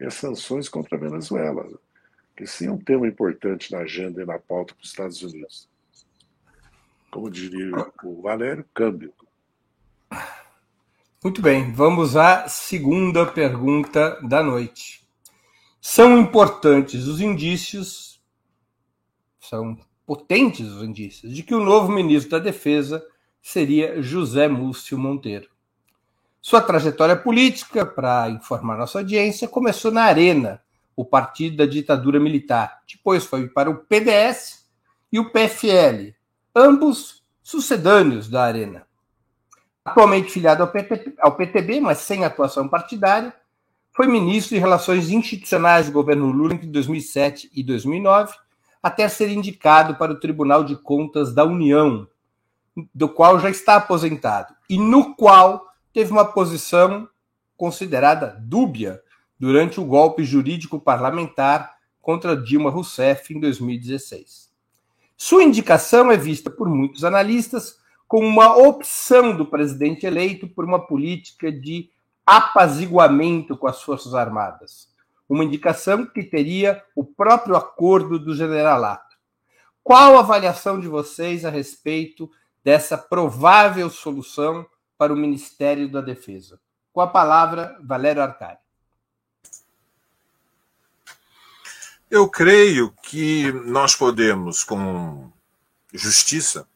e 0.00 0.04
as 0.04 0.14
sanções 0.14 0.68
contra 0.68 0.96
a 0.96 1.00
Venezuela, 1.00 1.62
né, 1.62 1.76
que 2.36 2.44
sim 2.46 2.66
é 2.66 2.72
um 2.72 2.78
tema 2.78 3.06
importante 3.06 3.70
na 3.70 3.78
agenda 3.78 4.20
e 4.20 4.26
na 4.26 4.38
pauta 4.38 4.74
para 4.74 4.82
os 4.82 4.90
Estados 4.90 5.22
Unidos. 5.22 5.68
Como 7.10 7.30
diria 7.30 7.70
o 8.02 8.22
Valério, 8.22 8.64
câmbio. 8.74 9.12
Muito 11.22 11.42
bem, 11.42 11.72
vamos 11.72 12.16
à 12.16 12.48
segunda 12.48 13.26
pergunta 13.26 14.18
da 14.22 14.42
noite. 14.42 15.06
São 15.80 16.18
importantes 16.18 17.06
os 17.06 17.20
indícios, 17.20 18.20
são 19.38 19.78
potentes 20.06 20.66
os 20.66 20.82
indícios, 20.82 21.34
de 21.34 21.42
que 21.42 21.54
o 21.54 21.62
novo 21.62 21.92
ministro 21.92 22.30
da 22.30 22.38
Defesa 22.38 23.06
seria 23.42 24.00
José 24.00 24.48
Múcio 24.48 24.98
Monteiro. 24.98 25.49
Sua 26.40 26.60
trajetória 26.60 27.16
política, 27.16 27.84
para 27.84 28.30
informar 28.30 28.76
nossa 28.76 28.98
audiência, 28.98 29.48
começou 29.48 29.90
na 29.90 30.04
Arena, 30.04 30.62
o 30.96 31.04
partido 31.04 31.58
da 31.58 31.66
ditadura 31.66 32.18
militar. 32.18 32.80
Depois 32.90 33.24
foi 33.24 33.48
para 33.48 33.70
o 33.70 33.76
PDS 33.76 34.66
e 35.12 35.18
o 35.18 35.30
PFL, 35.30 36.14
ambos 36.54 37.22
sucedâneos 37.42 38.28
da 38.28 38.44
Arena 38.44 38.86
atualmente 39.84 40.30
filiado 40.30 40.62
ao, 40.62 40.68
PT, 40.68 41.14
ao 41.18 41.34
PTB, 41.36 41.80
mas 41.80 41.98
sem 41.98 42.24
atuação 42.24 42.68
partidária, 42.68 43.34
foi 43.92 44.06
ministro 44.06 44.54
de 44.54 44.60
Relações 44.60 45.10
Institucionais 45.10 45.86
do 45.86 45.92
governo 45.92 46.30
Lula 46.30 46.54
entre 46.54 46.66
2007 46.66 47.50
e 47.52 47.62
2009, 47.62 48.34
até 48.82 49.08
ser 49.08 49.28
indicado 49.30 49.96
para 49.96 50.12
o 50.12 50.20
Tribunal 50.20 50.64
de 50.64 50.76
Contas 50.76 51.34
da 51.34 51.44
União, 51.44 52.06
do 52.94 53.08
qual 53.08 53.38
já 53.40 53.50
está 53.50 53.76
aposentado, 53.76 54.54
e 54.68 54.78
no 54.78 55.14
qual 55.16 55.66
teve 55.92 56.12
uma 56.12 56.24
posição 56.24 57.08
considerada 57.56 58.36
dúbia 58.40 59.02
durante 59.38 59.80
o 59.80 59.84
golpe 59.84 60.24
jurídico 60.24 60.80
parlamentar 60.80 61.74
contra 62.00 62.36
Dilma 62.36 62.70
Rousseff 62.70 63.34
em 63.34 63.40
2016. 63.40 64.50
Sua 65.16 65.44
indicação 65.44 66.10
é 66.10 66.16
vista 66.16 66.50
por 66.50 66.68
muitos 66.68 67.04
analistas 67.04 67.78
com 68.08 68.26
uma 68.26 68.56
opção 68.56 69.36
do 69.36 69.46
presidente 69.46 70.04
eleito 70.06 70.48
por 70.48 70.64
uma 70.64 70.84
política 70.84 71.52
de 71.52 71.90
apaziguamento 72.26 73.56
com 73.56 73.66
as 73.66 73.82
Forças 73.82 74.14
Armadas. 74.14 74.88
Uma 75.28 75.44
indicação 75.44 76.06
que 76.06 76.24
teria 76.24 76.82
o 76.94 77.04
próprio 77.04 77.54
acordo 77.54 78.18
do 78.18 78.34
generalato. 78.34 79.16
Qual 79.82 80.16
a 80.16 80.20
avaliação 80.20 80.80
de 80.80 80.88
vocês 80.88 81.44
a 81.44 81.50
respeito 81.50 82.30
dessa 82.64 82.98
provável 82.98 83.88
solução 83.90 84.66
para 85.00 85.14
o 85.14 85.16
Ministério 85.16 85.90
da 85.90 86.02
Defesa? 86.02 86.60
Com 86.92 87.00
a 87.00 87.06
palavra, 87.06 87.74
Valério 87.82 88.20
Arcari. 88.20 88.58
Eu 92.10 92.28
creio 92.28 92.92
que 93.02 93.50
nós 93.50 93.96
podemos, 93.96 94.62
com 94.62 95.32
justiça, 95.90 96.68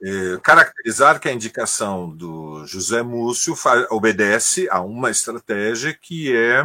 é, 0.00 0.38
caracterizar 0.40 1.18
que 1.18 1.28
a 1.28 1.32
indicação 1.32 2.08
do 2.08 2.64
José 2.64 3.02
Múcio 3.02 3.56
obedece 3.90 4.68
a 4.70 4.80
uma 4.80 5.10
estratégia 5.10 5.92
que 5.92 6.32
é 6.32 6.64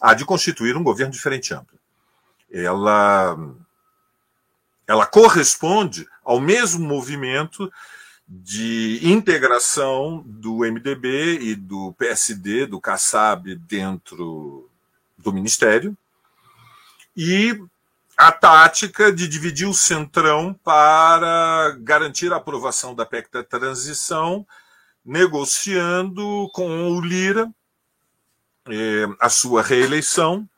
a 0.00 0.14
de 0.14 0.24
constituir 0.24 0.78
um 0.78 0.82
governo 0.82 1.12
de 1.12 1.20
ampla. 1.52 1.78
Ela, 2.50 3.36
ela 4.86 5.04
corresponde 5.04 6.08
ao 6.24 6.40
mesmo 6.40 6.82
movimento 6.88 7.70
de 8.42 8.98
integração 9.02 10.24
do 10.26 10.58
MDB 10.58 11.38
e 11.40 11.54
do 11.54 11.92
PSD, 11.92 12.66
do 12.66 12.80
Kassab, 12.80 13.54
dentro 13.54 14.68
do 15.16 15.32
Ministério, 15.32 15.96
e 17.16 17.56
a 18.16 18.32
tática 18.32 19.12
de 19.12 19.28
dividir 19.28 19.68
o 19.68 19.74
centrão 19.74 20.52
para 20.52 21.76
garantir 21.80 22.32
a 22.32 22.36
aprovação 22.36 22.92
da 22.92 23.06
PEC 23.06 23.30
da 23.30 23.44
transição, 23.44 24.44
negociando 25.04 26.50
com 26.52 26.90
o 26.90 27.00
Lira 27.00 27.48
eh, 28.68 29.06
a 29.20 29.28
sua 29.28 29.62
reeleição, 29.62 30.48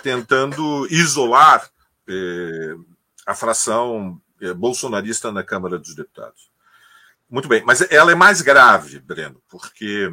tentando 0.00 0.86
isolar 0.90 1.68
eh, 2.08 2.74
a 3.26 3.34
fração 3.34 4.20
bolsonarista 4.52 5.32
na 5.32 5.42
Câmara 5.42 5.78
dos 5.78 5.94
Deputados. 5.94 6.50
Muito 7.30 7.48
bem, 7.48 7.62
mas 7.64 7.80
ela 7.90 8.12
é 8.12 8.14
mais 8.14 8.42
grave, 8.42 9.00
Breno, 9.00 9.40
porque 9.48 10.10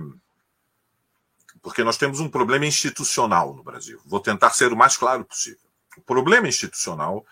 porque 1.62 1.84
nós 1.84 1.98
temos 1.98 2.20
um 2.20 2.30
problema 2.30 2.66
institucional 2.66 3.54
no 3.54 3.64
Brasil. 3.64 4.02
Vou 4.06 4.20
tentar 4.20 4.50
ser 4.50 4.74
o 4.74 4.78
mais 4.78 4.98
claro 4.98 5.24
possível. 5.24 5.70
O 5.96 6.02
problema 6.02 6.48
institucional 6.48 7.24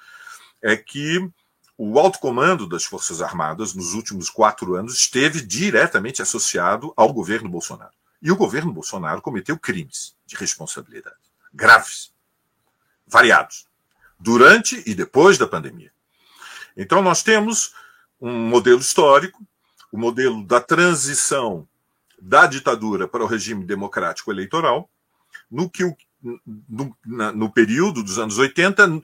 é 0.62 0.77
que 0.77 1.27
o 1.75 1.98
alto 1.98 2.20
comando 2.20 2.68
das 2.68 2.84
Forças 2.84 3.22
Armadas 3.22 3.74
nos 3.74 3.94
últimos 3.94 4.29
quatro 4.29 4.75
anos 4.75 4.94
esteve 4.94 5.41
diretamente 5.41 6.22
associado 6.22 6.94
ao 6.96 7.12
governo 7.12 7.50
Bolsonaro. 7.50 7.94
E 8.22 8.32
o 8.32 8.36
governo 8.36 8.72
Bolsonaro 8.72 9.22
cometeu 9.22 9.58
crimes 9.58 10.13
de 10.27 10.36
responsabilidade 10.36 11.15
graves, 11.53 12.13
variados, 13.08 13.68
durante 14.20 14.84
e 14.86 14.94
depois 14.94 15.38
da 15.38 15.48
pandemia. 15.48 15.91
Então, 16.79 17.01
nós 17.01 17.21
temos 17.21 17.74
um 18.21 18.31
modelo 18.31 18.79
histórico, 18.79 19.45
o 19.91 19.98
modelo 19.98 20.45
da 20.45 20.62
transição 20.62 21.67
da 22.21 22.48
ditadura 22.48 23.05
para 23.05 23.21
o 23.21 23.27
regime 23.27 23.65
democrático 23.65 24.31
eleitoral, 24.31 24.89
no 25.51 25.69
que 25.69 25.83
o 25.83 25.95
no, 26.21 26.98
na, 27.05 27.31
no 27.31 27.51
período 27.51 28.03
dos 28.03 28.17
anos 28.17 28.38
80, 28.38 29.01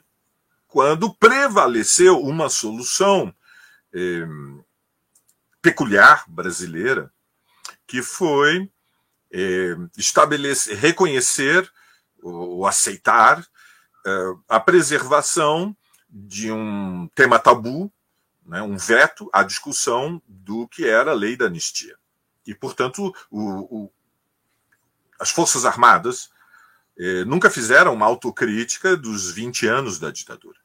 quando 0.67 1.13
prevaleceu 1.13 2.20
uma 2.20 2.50
solução 2.50 3.34
eh, 3.94 4.27
peculiar 5.62 6.24
brasileira, 6.27 7.12
que 7.88 8.01
foi 8.01 8.70
eh, 9.32 9.75
estabelecer, 9.98 10.77
reconhecer 10.77 11.70
ou 12.22 12.65
aceitar 12.65 13.46
a 14.48 14.60
preservação 14.60 15.75
de 16.17 16.50
um 16.50 17.10
tema 17.13 17.38
tabu, 17.38 17.91
né, 18.45 18.62
um 18.62 18.77
veto 18.77 19.29
à 19.34 19.43
discussão 19.43 20.22
do 20.25 20.65
que 20.65 20.88
era 20.88 21.12
a 21.12 21.15
lei 21.15 21.36
da 21.36 21.48
anistia. 21.48 21.98
E, 22.48 22.55
portanto, 22.55 23.13
o, 23.29 23.84
o, 23.84 23.91
as 25.19 25.29
Forças 25.29 25.65
Armadas 25.65 26.29
eh, 26.98 27.25
nunca 27.25 27.50
fizeram 27.50 27.93
uma 27.93 28.05
autocrítica 28.05 28.95
dos 28.95 29.29
20 29.31 29.67
anos 29.67 30.00
da 30.00 30.10
ditadura. 30.10 30.57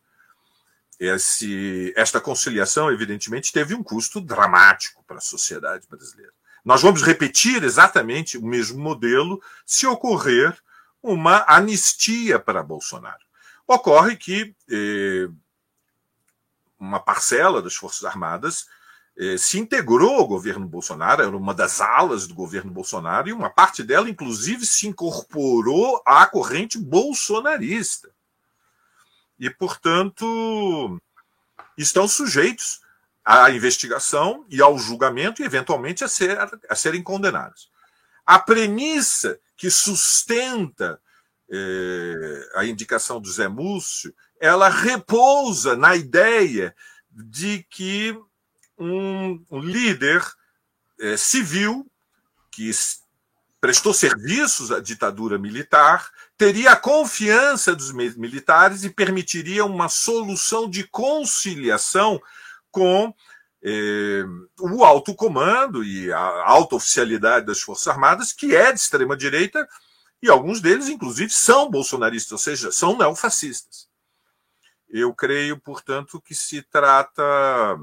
Esse, 1.01 1.93
esta 1.97 2.21
conciliação, 2.21 2.93
evidentemente, 2.93 3.53
teve 3.53 3.75
um 3.75 3.83
custo 3.83 4.21
dramático 4.21 5.03
para 5.05 5.17
a 5.17 5.23
sociedade 5.23 5.89
brasileira. 5.89 6.33
Nós 6.65 6.83
vamos 6.83 7.03
repetir 7.03 7.65
exatamente 7.65 8.39
o 8.39 8.47
mesmo 8.47 8.79
modelo 8.79 9.43
se 9.67 9.85
ocorrer 9.87 10.57
uma 11.03 11.45
anistia 11.49 12.39
para 12.39 12.63
Bolsonaro. 12.63 13.30
Ocorre 13.73 14.17
que 14.17 14.53
eh, 14.69 15.29
uma 16.77 16.99
parcela 16.99 17.63
das 17.63 17.77
Forças 17.77 18.05
Armadas 18.05 18.67
eh, 19.17 19.39
se 19.39 19.61
integrou 19.61 20.17
ao 20.17 20.27
governo 20.27 20.67
Bolsonaro, 20.67 21.23
era 21.23 21.37
uma 21.37 21.55
das 21.55 21.81
alas 21.81 22.27
do 22.27 22.35
governo 22.35 22.73
Bolsonaro, 22.73 23.29
e 23.29 23.33
uma 23.33 23.49
parte 23.49 23.85
dela, 23.85 24.11
inclusive, 24.11 24.67
se 24.67 24.89
incorporou 24.89 26.03
à 26.05 26.27
corrente 26.27 26.79
bolsonarista. 26.79 28.11
E, 29.39 29.49
portanto, 29.49 31.01
estão 31.79 32.09
sujeitos 32.09 32.81
à 33.25 33.53
investigação 33.53 34.45
e 34.49 34.61
ao 34.61 34.77
julgamento 34.81 35.43
e, 35.43 35.45
eventualmente, 35.45 36.03
a, 36.03 36.09
ser, 36.09 36.37
a 36.69 36.75
serem 36.75 37.05
condenados. 37.05 37.71
A 38.27 38.37
premissa 38.37 39.39
que 39.57 39.71
sustenta 39.71 41.01
eh, 41.51 42.49
a 42.55 42.65
indicação 42.65 43.21
do 43.21 43.31
Zé 43.31 43.49
Múcio, 43.49 44.15
ela 44.41 44.69
repousa 44.69 45.77
na 45.77 45.97
ideia 45.97 46.75
de 47.11 47.65
que 47.69 48.17
um, 48.79 49.45
um 49.51 49.61
líder 49.61 50.25
é, 51.01 51.17
civil 51.17 51.87
que 52.51 52.71
prestou 53.61 53.93
serviços 53.93 54.73
à 54.73 54.81
ditadura 54.81 55.39
militar 55.39 56.11
teria 56.39 56.73
a 56.73 56.77
confiança 56.77 57.75
dos 57.75 57.93
militares 57.93 58.85
e 58.85 58.91
permitiria 58.91 59.65
uma 59.65 59.89
solução 59.89 60.69
de 60.69 60.85
conciliação 60.85 62.21
com 62.71 63.15
eh, 63.63 64.25
o 64.59 64.85
alto 64.85 65.15
comando 65.15 65.85
e 65.85 66.11
a 66.11 66.19
alta 66.19 66.77
oficialidade 66.77 67.45
das 67.45 67.61
Forças 67.61 67.89
Armadas, 67.89 68.33
que 68.33 68.57
é 68.57 68.73
de 68.73 68.81
extrema 68.81 69.15
direita, 69.15 69.69
e 70.23 70.29
alguns 70.29 70.61
deles, 70.61 70.89
inclusive, 70.89 71.31
são 71.31 71.71
bolsonaristas, 71.71 72.33
ou 72.33 72.39
seja, 72.39 72.71
são 72.73 72.97
neofascistas. 72.97 73.89
Eu 74.89 75.15
creio, 75.15 75.59
portanto, 75.59 76.21
que 76.21 76.35
se 76.35 76.63
trata 76.63 77.79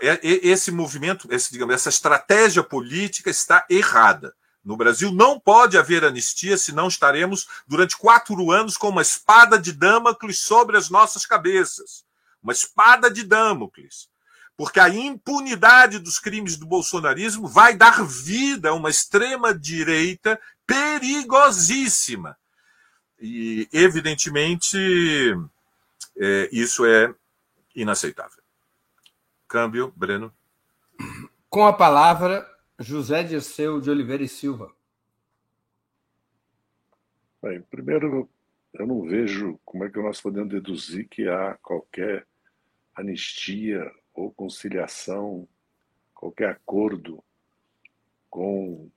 é, 0.00 0.20
esse 0.22 0.70
movimento, 0.70 1.26
esse, 1.32 1.50
digamos, 1.50 1.74
essa 1.74 1.88
estratégia 1.88 2.62
política 2.62 3.30
está 3.30 3.66
errada. 3.68 4.34
No 4.64 4.76
Brasil 4.76 5.12
não 5.12 5.38
pode 5.38 5.78
haver 5.78 6.04
anistia, 6.04 6.56
senão 6.56 6.88
estaremos 6.88 7.48
durante 7.66 7.96
quatro 7.96 8.50
anos 8.50 8.76
com 8.76 8.88
uma 8.88 9.02
espada 9.02 9.58
de 9.58 9.72
Damocles 9.72 10.40
sobre 10.40 10.76
as 10.76 10.90
nossas 10.90 11.24
cabeças. 11.24 12.04
Uma 12.42 12.52
espada 12.52 13.10
de 13.10 13.24
Damocles. 13.24 14.08
Porque 14.56 14.80
a 14.80 14.88
impunidade 14.88 15.98
dos 15.98 16.18
crimes 16.18 16.56
do 16.56 16.66
bolsonarismo 16.66 17.46
vai 17.46 17.76
dar 17.76 18.04
vida 18.04 18.70
a 18.70 18.74
uma 18.74 18.88
extrema-direita 18.88 20.40
perigosíssima. 20.66 22.36
E, 23.20 23.68
evidentemente, 23.72 24.78
é, 26.16 26.48
isso 26.50 26.86
é 26.86 27.14
inaceitável. 27.74 28.42
Câmbio, 29.46 29.92
Breno. 29.94 30.32
Com 31.50 31.66
a 31.66 31.72
palavra, 31.72 32.46
José 32.78 33.22
Dirceu 33.22 33.80
de 33.80 33.90
Oliveira 33.90 34.22
e 34.22 34.28
Silva. 34.28 34.74
Bem, 37.42 37.60
primeiro, 37.62 38.28
eu 38.74 38.86
não 38.86 39.02
vejo 39.02 39.60
como 39.64 39.84
é 39.84 39.90
que 39.90 40.00
nós 40.00 40.20
podemos 40.20 40.48
deduzir 40.48 41.06
que 41.08 41.28
há 41.28 41.54
qualquer 41.62 42.26
anistia 42.94 43.90
ou 44.16 44.32
conciliação, 44.32 45.46
qualquer 46.14 46.48
acordo 46.48 47.22
com 48.30 48.90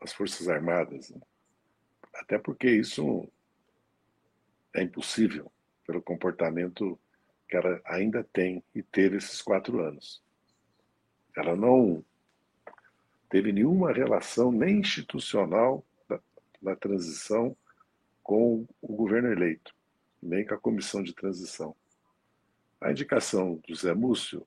as 0.00 0.12
Forças 0.12 0.48
Armadas. 0.48 1.10
Né? 1.10 1.20
Até 2.12 2.38
porque 2.38 2.68
isso 2.68 3.26
é 4.74 4.82
impossível 4.82 5.50
pelo 5.86 6.02
comportamento 6.02 6.98
que 7.48 7.56
ela 7.56 7.80
ainda 7.84 8.24
tem 8.24 8.62
e 8.74 8.82
teve 8.82 9.18
esses 9.18 9.40
quatro 9.40 9.80
anos. 9.80 10.20
Ela 11.36 11.54
não 11.54 12.04
teve 13.28 13.52
nenhuma 13.52 13.92
relação 13.92 14.50
nem 14.50 14.80
institucional 14.80 15.84
da, 16.08 16.20
da 16.60 16.76
transição 16.76 17.56
com 18.22 18.66
o 18.80 18.96
governo 18.96 19.30
eleito, 19.30 19.74
nem 20.22 20.44
com 20.44 20.54
a 20.54 20.58
comissão 20.58 21.02
de 21.02 21.12
transição. 21.12 21.76
A 22.84 22.90
indicação 22.90 23.62
do 23.66 23.74
Zé 23.74 23.94
Múcio 23.94 24.46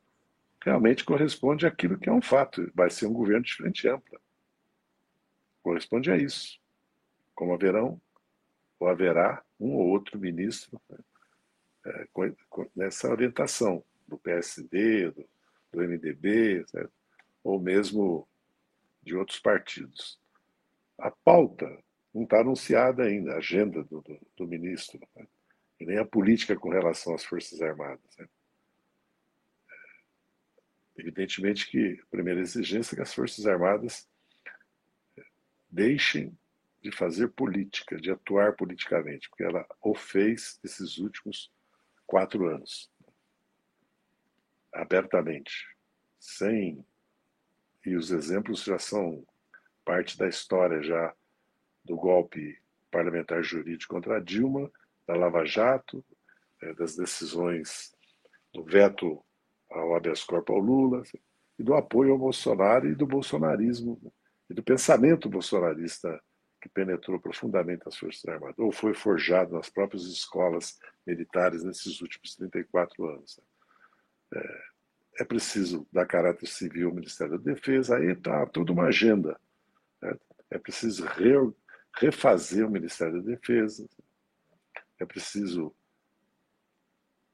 realmente 0.64 1.04
corresponde 1.04 1.66
àquilo 1.66 1.98
que 1.98 2.08
é 2.08 2.14
um 2.14 2.22
fato, 2.22 2.72
vai 2.76 2.88
ser 2.88 3.08
um 3.08 3.14
governo 3.14 3.44
de 3.44 3.56
frente 3.56 3.88
ampla. 3.88 4.22
Corresponde 5.64 6.12
a 6.12 6.18
isso. 6.18 6.60
Como 7.34 7.52
haverão 7.52 8.00
ou 8.80 8.88
haverá 8.88 9.44
um 9.60 9.74
ou 9.74 9.88
outro 9.88 10.20
ministro 10.20 10.80
né, 10.88 11.00
é, 11.88 12.08
nessa 12.76 13.10
orientação 13.10 13.84
do 14.08 14.20
PSD, 14.20 15.10
do, 15.10 15.28
do 15.72 15.80
MDB, 15.80 16.64
certo? 16.68 16.94
ou 17.44 17.60
mesmo 17.60 18.28
de 19.02 19.16
outros 19.16 19.40
partidos. 19.40 20.20
A 21.00 21.10
pauta 21.10 21.76
não 22.14 22.22
está 22.22 22.42
anunciada 22.42 23.02
ainda, 23.02 23.34
a 23.34 23.38
agenda 23.38 23.84
do, 23.84 24.00
do, 24.02 24.20
do 24.38 24.48
ministro, 24.48 25.00
né? 25.16 25.26
E 25.80 25.86
nem 25.86 25.98
a 25.98 26.06
política 26.06 26.56
com 26.56 26.70
relação 26.70 27.14
às 27.14 27.24
Forças 27.24 27.62
Armadas. 27.62 28.18
Né? 28.18 28.28
Evidentemente 30.98 31.70
que 31.70 32.00
a 32.02 32.06
primeira 32.08 32.40
exigência 32.40 32.94
é 32.94 32.98
que 32.98 33.02
as 33.02 33.14
Forças 33.14 33.46
Armadas 33.46 34.10
deixem 35.70 36.38
de 36.82 36.92
fazer 36.92 37.30
política, 37.30 38.00
de 38.00 38.12
atuar 38.12 38.56
politicamente, 38.56 39.30
porque 39.30 39.44
ela 39.44 39.68
o 39.82 39.94
fez 39.94 40.60
esses 40.64 40.98
últimos 40.98 41.52
quatro 42.06 42.48
anos, 42.48 42.90
abertamente, 44.74 45.68
sem. 46.20 46.86
E 47.86 47.96
os 47.96 48.12
exemplos 48.12 48.64
já 48.64 48.80
são 48.80 49.26
parte 49.86 50.18
da 50.18 50.28
história 50.28 50.82
já 50.82 51.14
do 51.84 51.96
golpe 51.96 52.62
parlamentar 52.92 53.44
jurídico 53.44 53.94
contra 53.94 54.18
a 54.18 54.20
Dilma, 54.20 54.72
da 55.08 55.16
Lava 55.16 55.46
Jato, 55.46 56.04
é, 56.62 56.74
das 56.74 56.96
decisões 56.96 57.96
do 58.54 58.64
veto 58.64 59.24
ao 59.70 59.96
habeas 59.96 60.24
corpus 60.24 60.56
ao 60.56 60.62
Lula, 60.62 61.04
e 61.58 61.64
do 61.64 61.74
apoio 61.74 62.12
ao 62.12 62.18
Bolsonaro 62.18 62.88
e 62.88 62.96
do 62.96 63.08
bolsonarismo, 63.08 64.00
e 64.50 64.54
do 64.54 64.64
pensamento 64.64 65.30
bolsonarista 65.30 66.22
que 66.62 66.70
penetrou 66.70 67.20
profundamente 67.20 67.84
as 67.86 67.98
Forças 67.98 68.26
Armadas, 68.26 68.58
ou 68.58 68.72
foi 68.72 68.94
forjado 68.94 69.54
nas 69.54 69.70
próprias 69.70 70.04
escolas 70.04 70.78
militares 71.06 71.64
nesses 71.64 72.02
últimos 72.02 72.36
34 72.36 73.06
anos. 73.06 73.40
É, 74.34 74.62
é 75.20 75.24
preciso 75.24 75.88
dar 75.92 76.06
caráter 76.06 76.48
civil 76.48 76.90
ao 76.90 76.96
Ministério 76.96 77.38
da 77.38 77.54
Defesa, 77.54 77.98
aí 77.98 78.12
está 78.12 78.46
toda 78.48 78.72
uma 78.72 78.86
agenda. 78.86 79.40
Né? 80.02 80.16
É 80.52 80.58
preciso 80.58 81.06
re, 81.06 81.34
refazer 82.00 82.66
o 82.66 82.72
Ministério 82.72 83.22
da 83.22 83.32
Defesa, 83.32 83.88
é 85.00 85.06
preciso 85.06 85.74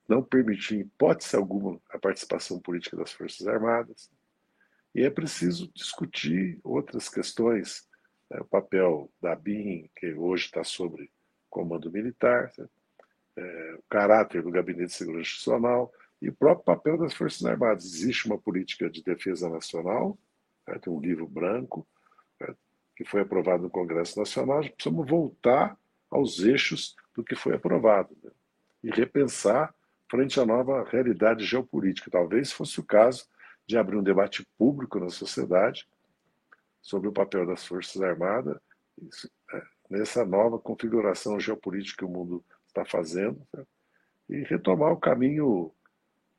não 0.08 0.22
permitir, 0.22 0.76
em 0.76 0.80
hipótese 0.82 1.36
alguma, 1.36 1.80
a 1.90 1.98
participação 1.98 2.60
política 2.60 2.98
das 2.98 3.12
Forças 3.12 3.48
Armadas, 3.48 4.12
e 4.94 5.02
é 5.02 5.10
preciso 5.10 5.72
discutir 5.74 6.60
outras 6.64 7.10
questões 7.10 7.88
né, 8.30 8.40
o 8.42 8.46
papel 8.46 9.12
da 9.22 9.36
BIM, 9.36 9.90
que 9.96 10.14
hoje 10.14 10.46
está 10.46 10.64
sobre 10.64 11.12
comando 11.50 11.92
militar, 11.92 12.52
é, 13.36 13.76
o 13.78 13.84
caráter 13.90 14.42
do 14.42 14.52
Gabinete 14.52 14.88
de 14.88 14.94
Segurança 14.94 15.22
Institucional 15.22 15.92
e 16.22 16.30
o 16.30 16.34
próprio 16.34 16.66
papel 16.66 16.98
das 16.98 17.14
Forças 17.14 17.46
Armadas. 17.46 17.86
Existe 17.86 18.26
uma 18.26 18.38
política 18.38 18.90
de 18.90 19.04
defesa 19.04 19.50
nacional, 19.50 20.18
né, 20.68 20.78
tem 20.80 20.92
um 20.92 21.00
livro 21.00 21.28
branco 21.28 21.88
né, 22.40 22.56
que 22.96 23.06
foi 23.06 23.22
aprovado 23.22 23.64
no 23.64 23.70
Congresso 23.70 24.20
Nacional, 24.20 24.62
precisamos 24.62 25.08
voltar 25.08 25.78
aos 26.10 26.40
eixos 26.40 26.96
do 27.16 27.24
que 27.24 27.36
foi 27.36 27.56
aprovado 27.56 28.16
né, 28.24 28.32
e 28.84 28.90
repensar 28.90 29.74
frente 30.10 30.40
à 30.40 30.46
nova 30.46 30.84
realidade 30.84 31.46
geopolítica. 31.46 32.12
Talvez 32.12 32.52
fosse 32.52 32.80
o 32.80 32.84
caso 32.84 33.28
de 33.66 33.78
abrir 33.78 33.98
um 33.98 34.04
debate 34.04 34.46
público 34.58 35.00
na 35.00 35.10
sociedade 35.10 35.88
sobre 36.82 37.08
o 37.08 37.14
papel 37.14 37.46
das 37.46 37.66
Forças 37.66 38.02
Armadas 38.02 38.60
é, 39.54 39.64
nessa 39.90 40.26
nova 40.26 40.60
configuração 40.60 41.40
geopolítica 41.40 42.00
que 42.00 42.06
o 42.06 42.10
mundo 42.10 42.46
está 42.68 42.86
fazendo 42.86 43.46
né? 43.54 43.66
e 44.30 44.44
retomar 44.44 44.92
o 44.92 45.00
caminho, 45.00 45.74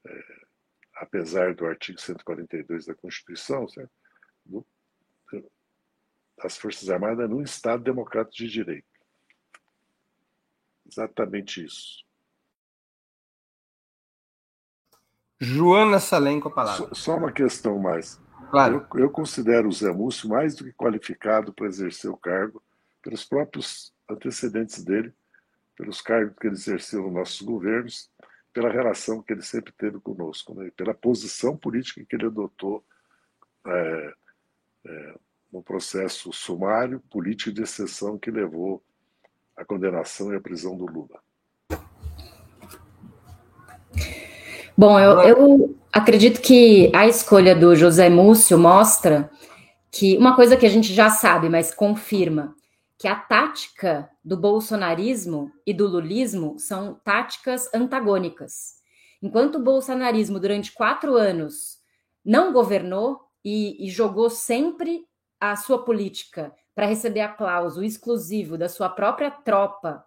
é, 0.07 0.25
apesar 0.97 1.55
do 1.55 1.67
artigo 1.67 2.01
142 2.01 2.87
da 2.87 2.95
Constituição, 2.95 3.69
certo? 3.69 3.91
Das 6.37 6.57
Forças 6.59 6.91
Armadas 6.91 7.29
num 7.29 7.43
Estado 7.43 7.83
democrático 7.83 8.37
de 8.37 8.49
direito. 8.49 8.94
Exatamente 10.87 11.65
isso. 11.65 12.05
Joana 15.41 16.01
Salem 16.01 16.41
com 16.41 16.49
a 16.49 16.53
palavra. 16.53 16.89
Só, 16.89 16.95
só 16.95 17.17
uma 17.17 17.33
questão 17.33 17.79
mais. 17.79 18.21
Claro. 18.51 18.87
Eu, 18.95 19.01
eu, 19.01 19.11
considero 19.11 19.69
o 19.69 19.73
Zé 19.73 19.91
Múcio 19.93 20.29
mais 20.29 20.55
do 20.55 20.65
que 20.65 20.73
qualificado 20.73 21.53
para 21.53 21.67
exercer 21.67 22.11
o 22.11 22.17
cargo 22.17 22.63
pelos 23.03 23.25
próprios 23.25 23.93
antecedentes 24.09 24.83
dele, 24.85 25.13
pelos 25.77 26.01
cargos 26.01 26.37
que 26.39 26.47
ele 26.47 26.55
exerceu 26.55 27.03
nos 27.03 27.13
nossos 27.13 27.43
governos, 27.43 28.11
pela 28.53 28.71
relação 28.71 29.21
que 29.21 29.33
ele 29.33 29.43
sempre 29.43 29.73
teve 29.73 29.99
conosco, 29.99 30.55
né? 30.55 30.71
pela 30.77 30.95
posição 30.95 31.57
política 31.57 32.05
que 32.09 32.15
ele 32.15 32.27
adotou 32.27 32.85
é, 33.67 34.15
é, 34.87 35.19
no 35.53 35.63
processo 35.63 36.33
sumário 36.33 37.01
político 37.11 37.53
de 37.53 37.63
exceção 37.63 38.19
que 38.19 38.31
levou 38.31 38.83
à 39.57 39.65
condenação 39.65 40.33
e 40.33 40.37
à 40.37 40.41
prisão 40.41 40.77
do 40.77 40.87
Lula. 40.87 41.21
Bom, 44.77 44.99
eu, 44.99 45.21
eu 45.23 45.79
acredito 45.93 46.41
que 46.41 46.91
a 46.95 47.07
escolha 47.07 47.55
do 47.55 47.77
José 47.77 48.09
Múcio 48.09 48.59
mostra 48.59 49.31
que 49.91 50.17
uma 50.17 50.35
coisa 50.35 50.57
que 50.57 50.67
a 50.67 50.69
gente 50.69 50.93
já 50.93 51.09
sabe, 51.09 51.49
mas 51.49 51.73
confirma, 51.73 52.57
que 52.99 53.07
a 53.07 53.15
tática 53.15 54.11
do 54.25 54.37
bolsonarismo 54.37 55.53
e 55.65 55.73
do 55.73 55.87
lulismo 55.87 56.59
são 56.59 56.95
táticas 57.05 57.73
antagônicas. 57.73 58.75
Enquanto 59.23 59.57
o 59.57 59.63
bolsonarismo, 59.63 60.41
durante 60.41 60.73
quatro 60.73 61.15
anos, 61.15 61.79
não 62.25 62.53
governou 62.53 63.21
e, 63.45 63.87
e 63.87 63.91
jogou 63.91 64.29
sempre 64.29 65.05
a 65.39 65.55
sua 65.55 65.85
política 65.85 66.53
para 66.75 66.87
receber 66.87 67.21
aplauso 67.21 67.83
exclusivo 67.83 68.59
da 68.59 68.69
sua 68.69 68.89
própria 68.89 69.31
tropa 69.31 70.05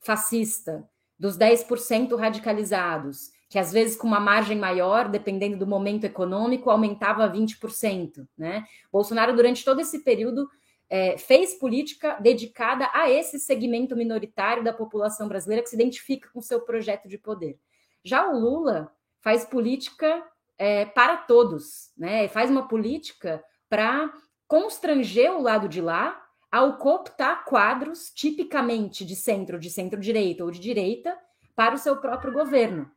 fascista, 0.00 0.88
dos 1.18 1.36
10% 1.36 2.16
radicalizados, 2.16 3.30
que 3.48 3.58
às 3.58 3.72
vezes 3.72 3.96
com 3.96 4.06
uma 4.06 4.20
margem 4.20 4.56
maior, 4.56 5.08
dependendo 5.08 5.56
do 5.56 5.66
momento 5.66 6.04
econômico, 6.04 6.70
aumentava 6.70 7.28
20%. 7.28 8.26
Né? 8.36 8.64
Bolsonaro, 8.92 9.34
durante 9.34 9.64
todo 9.64 9.80
esse 9.80 10.04
período, 10.04 10.48
é, 10.88 11.18
fez 11.18 11.54
política 11.54 12.18
dedicada 12.20 12.88
a 12.92 13.10
esse 13.10 13.38
segmento 13.38 13.96
minoritário 13.96 14.62
da 14.62 14.72
população 14.72 15.28
brasileira 15.28 15.62
que 15.62 15.68
se 15.68 15.76
identifica 15.76 16.28
com 16.32 16.38
o 16.38 16.42
seu 16.42 16.60
projeto 16.60 17.08
de 17.08 17.18
poder. 17.18 17.58
Já 18.04 18.28
o 18.28 18.38
Lula 18.38 18.90
faz 19.20 19.44
política 19.44 20.22
é, 20.56 20.84
para 20.84 21.16
todos, 21.16 21.90
né? 21.96 22.28
faz 22.28 22.50
uma 22.50 22.68
política 22.68 23.42
para 23.68 24.12
constranger 24.48 25.30
o 25.32 25.42
lado 25.42 25.68
de 25.68 25.80
lá 25.80 26.20
ao 26.50 26.78
cooptar 26.78 27.44
quadros 27.44 28.10
tipicamente 28.10 29.04
de 29.04 29.14
centro, 29.14 29.58
de 29.60 29.70
centro-direita 29.70 30.42
ou 30.42 30.50
de 30.50 30.58
direita 30.58 31.16
para 31.54 31.74
o 31.74 31.78
seu 31.78 31.96
próprio 31.98 32.32
governo. 32.32 32.90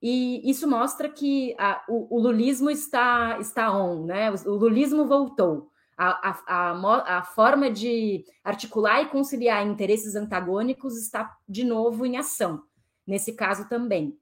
E 0.00 0.48
isso 0.48 0.68
mostra 0.68 1.08
que 1.08 1.54
a, 1.58 1.84
o, 1.88 2.16
o, 2.16 2.20
lulismo 2.20 2.70
está, 2.70 3.38
está 3.40 3.70
on, 3.76 4.06
né? 4.06 4.30
O, 4.30 4.50
o 4.50 4.54
lulismo 4.54 5.06
voltou. 5.06 5.70
A, 5.98 6.30
a, 6.46 7.18
a, 7.18 7.22
forma 7.22 7.70
de 7.70 8.22
articular 8.44 9.00
e 9.00 9.08
conciliar 9.08 9.66
interesses 9.66 10.14
antagônicos 10.14 10.94
está 10.98 11.34
de 11.48 11.64
novo 11.64 12.04
em 12.04 12.18
ação, 12.18 12.62
nesse 13.06 13.32
caso 13.32 13.66
também. 13.66 14.18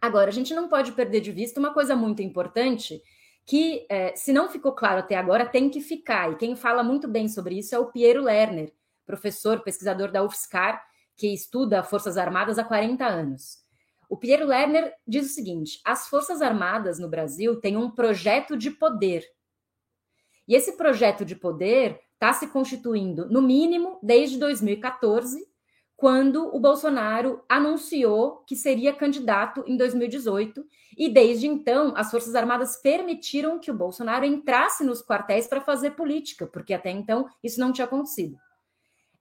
Agora, 0.00 0.30
a 0.30 0.32
gente 0.32 0.54
não 0.54 0.66
pode 0.66 0.92
perder 0.92 1.20
de 1.20 1.30
vista 1.30 1.60
uma 1.60 1.74
coisa 1.74 1.94
muito 1.94 2.22
importante, 2.22 3.02
que, 3.46 3.86
é, 3.88 4.14
se 4.16 4.32
não 4.32 4.48
ficou 4.48 4.72
claro 4.72 5.00
até 5.00 5.16
agora, 5.16 5.46
tem 5.46 5.68
que 5.68 5.80
ficar. 5.80 6.32
E 6.32 6.36
quem 6.36 6.54
fala 6.54 6.82
muito 6.82 7.08
bem 7.08 7.28
sobre 7.28 7.58
isso 7.58 7.74
é 7.74 7.78
o 7.78 7.90
Piero 7.90 8.22
Lerner, 8.22 8.72
professor, 9.04 9.60
pesquisador 9.62 10.10
da 10.12 10.22
UFSCar, 10.22 10.82
que 11.16 11.32
estuda 11.32 11.82
Forças 11.82 12.16
Armadas 12.16 12.58
há 12.58 12.64
40 12.64 13.04
anos. 13.04 13.58
O 14.08 14.16
Piero 14.16 14.46
Lerner 14.46 14.92
diz 15.06 15.26
o 15.30 15.34
seguinte: 15.34 15.80
as 15.84 16.08
Forças 16.08 16.42
Armadas 16.42 16.98
no 16.98 17.08
Brasil 17.08 17.60
têm 17.60 17.76
um 17.76 17.90
projeto 17.90 18.56
de 18.56 18.70
poder. 18.70 19.24
E 20.48 20.54
esse 20.54 20.76
projeto 20.76 21.24
de 21.24 21.36
poder 21.36 22.00
está 22.14 22.32
se 22.32 22.48
constituindo, 22.48 23.26
no 23.30 23.40
mínimo, 23.40 23.98
desde 24.02 24.38
2014, 24.38 25.49
quando 26.00 26.48
o 26.56 26.58
Bolsonaro 26.58 27.44
anunciou 27.46 28.38
que 28.46 28.56
seria 28.56 28.90
candidato 28.90 29.62
em 29.66 29.76
2018. 29.76 30.64
E 30.96 31.10
desde 31.10 31.46
então, 31.46 31.92
as 31.94 32.10
Forças 32.10 32.34
Armadas 32.34 32.78
permitiram 32.78 33.58
que 33.58 33.70
o 33.70 33.76
Bolsonaro 33.76 34.24
entrasse 34.24 34.82
nos 34.82 35.02
quartéis 35.02 35.46
para 35.46 35.60
fazer 35.60 35.90
política, 35.90 36.46
porque 36.46 36.72
até 36.72 36.90
então 36.90 37.28
isso 37.44 37.60
não 37.60 37.70
tinha 37.70 37.84
acontecido. 37.84 38.38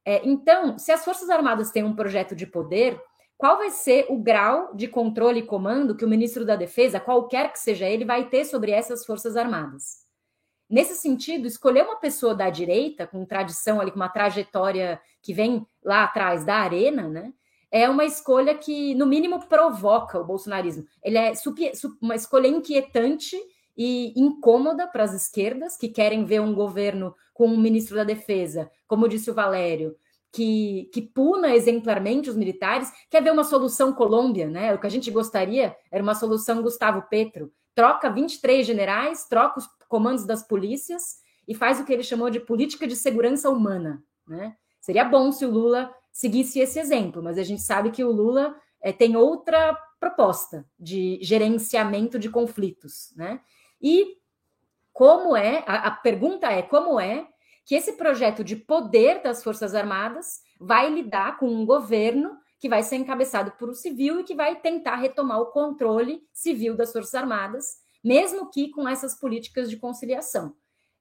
É, 0.05 0.25
então, 0.25 0.79
se 0.79 0.93
as 0.93 1.03
Forças 1.03 1.29
Armadas 1.29 1.69
têm 1.69 1.83
um 1.83 1.93
projeto 1.93 2.33
de 2.33 2.47
poder, 2.47 2.97
qual 3.37 3.57
vai 3.57 3.71
ser 3.71 4.05
o 4.07 4.17
grau 4.17 4.73
de 4.73 4.87
controle 4.87 5.41
e 5.41 5.45
comando 5.45 5.97
que 5.97 6.05
o 6.05 6.09
ministro 6.09 6.45
da 6.45 6.55
Defesa, 6.55 6.97
qualquer 6.97 7.51
que 7.51 7.59
seja 7.59 7.89
ele, 7.89 8.05
vai 8.05 8.29
ter 8.29 8.45
sobre 8.45 8.71
essas 8.71 9.05
Forças 9.05 9.35
Armadas. 9.35 9.98
Nesse 10.69 10.95
sentido, 10.95 11.47
escolher 11.47 11.83
uma 11.83 11.95
pessoa 11.95 12.35
da 12.35 12.49
direita, 12.49 13.07
com 13.07 13.25
tradição 13.25 13.81
ali, 13.81 13.89
com 13.89 13.97
uma 13.97 14.09
trajetória 14.09 15.01
que 15.21 15.33
vem 15.33 15.65
lá 15.83 16.03
atrás 16.03 16.45
da 16.45 16.57
arena, 16.57 17.07
né? 17.07 17.33
É 17.71 17.89
uma 17.89 18.05
escolha 18.05 18.55
que, 18.55 18.93
no 18.95 19.05
mínimo, 19.05 19.47
provoca 19.47 20.19
o 20.19 20.23
bolsonarismo. 20.23 20.85
Ele 21.03 21.17
é 21.17 21.33
uma 22.01 22.15
escolha 22.15 22.47
inquietante 22.47 23.35
e 23.75 24.13
incômoda 24.15 24.87
para 24.87 25.03
as 25.03 25.13
esquerdas, 25.13 25.75
que 25.75 25.87
querem 25.87 26.25
ver 26.25 26.41
um 26.41 26.53
governo 26.53 27.15
com 27.33 27.47
um 27.47 27.57
ministro 27.57 27.95
da 27.95 28.03
Defesa, 28.03 28.69
como 28.87 29.07
disse 29.07 29.31
o 29.31 29.33
Valério, 29.33 29.95
que, 30.31 30.89
que 30.93 31.01
puna 31.01 31.55
exemplarmente 31.55 32.29
os 32.29 32.35
militares, 32.35 32.91
quer 33.09 33.23
ver 33.23 33.31
uma 33.31 33.43
solução 33.43 33.93
Colômbia, 33.93 34.47
né? 34.47 34.73
O 34.73 34.79
que 34.79 34.85
a 34.85 34.91
gente 34.91 35.09
gostaria 35.09 35.75
era 35.91 36.03
uma 36.03 36.13
solução 36.13 36.61
Gustavo 36.61 37.03
Petro. 37.09 37.51
Troca 37.73 38.09
23 38.09 38.67
generais, 38.67 39.25
troca 39.25 39.59
os 39.59 39.67
comandos 39.89 40.25
das 40.25 40.41
polícias 40.41 41.17
e 41.45 41.53
faz 41.53 41.79
o 41.79 41.83
que 41.83 41.91
ele 41.91 42.03
chamou 42.03 42.29
de 42.29 42.39
política 42.39 42.87
de 42.87 42.95
segurança 42.95 43.49
humana, 43.49 44.01
né? 44.25 44.55
Seria 44.79 45.03
bom 45.03 45.31
se 45.31 45.45
o 45.45 45.51
Lula 45.51 45.93
seguisse 46.11 46.59
esse 46.59 46.79
exemplo, 46.79 47.21
mas 47.21 47.37
a 47.37 47.43
gente 47.43 47.61
sabe 47.61 47.91
que 47.91 48.03
o 48.03 48.11
Lula 48.11 48.55
é, 48.81 48.93
tem 48.93 49.17
outra 49.17 49.77
proposta 49.99 50.65
de 50.79 51.19
gerenciamento 51.21 52.17
de 52.17 52.29
conflitos, 52.29 53.11
né? 53.17 53.41
E 53.81 54.17
como 54.93 55.35
é, 55.35 55.63
a, 55.67 55.87
a 55.87 55.91
pergunta 55.91 56.47
é 56.47 56.61
como 56.61 56.99
é 56.99 57.27
que 57.65 57.75
esse 57.75 57.93
projeto 57.93 58.43
de 58.43 58.55
poder 58.55 59.21
das 59.21 59.43
Forças 59.43 59.75
Armadas 59.75 60.41
vai 60.59 60.89
lidar 60.89 61.37
com 61.37 61.47
um 61.47 61.65
governo 61.65 62.37
que 62.59 62.67
vai 62.67 62.83
ser 62.83 62.97
encabeçado 62.97 63.51
por 63.51 63.69
um 63.69 63.73
civil 63.73 64.19
e 64.19 64.23
que 64.23 64.35
vai 64.35 64.55
tentar 64.55 64.95
retomar 64.97 65.39
o 65.39 65.47
controle 65.47 66.21
civil 66.33 66.75
das 66.75 66.91
Forças 66.91 67.15
Armadas, 67.15 67.77
mesmo 68.03 68.49
que 68.49 68.69
com 68.69 68.87
essas 68.87 69.15
políticas 69.15 69.69
de 69.69 69.77
conciliação. 69.77 70.55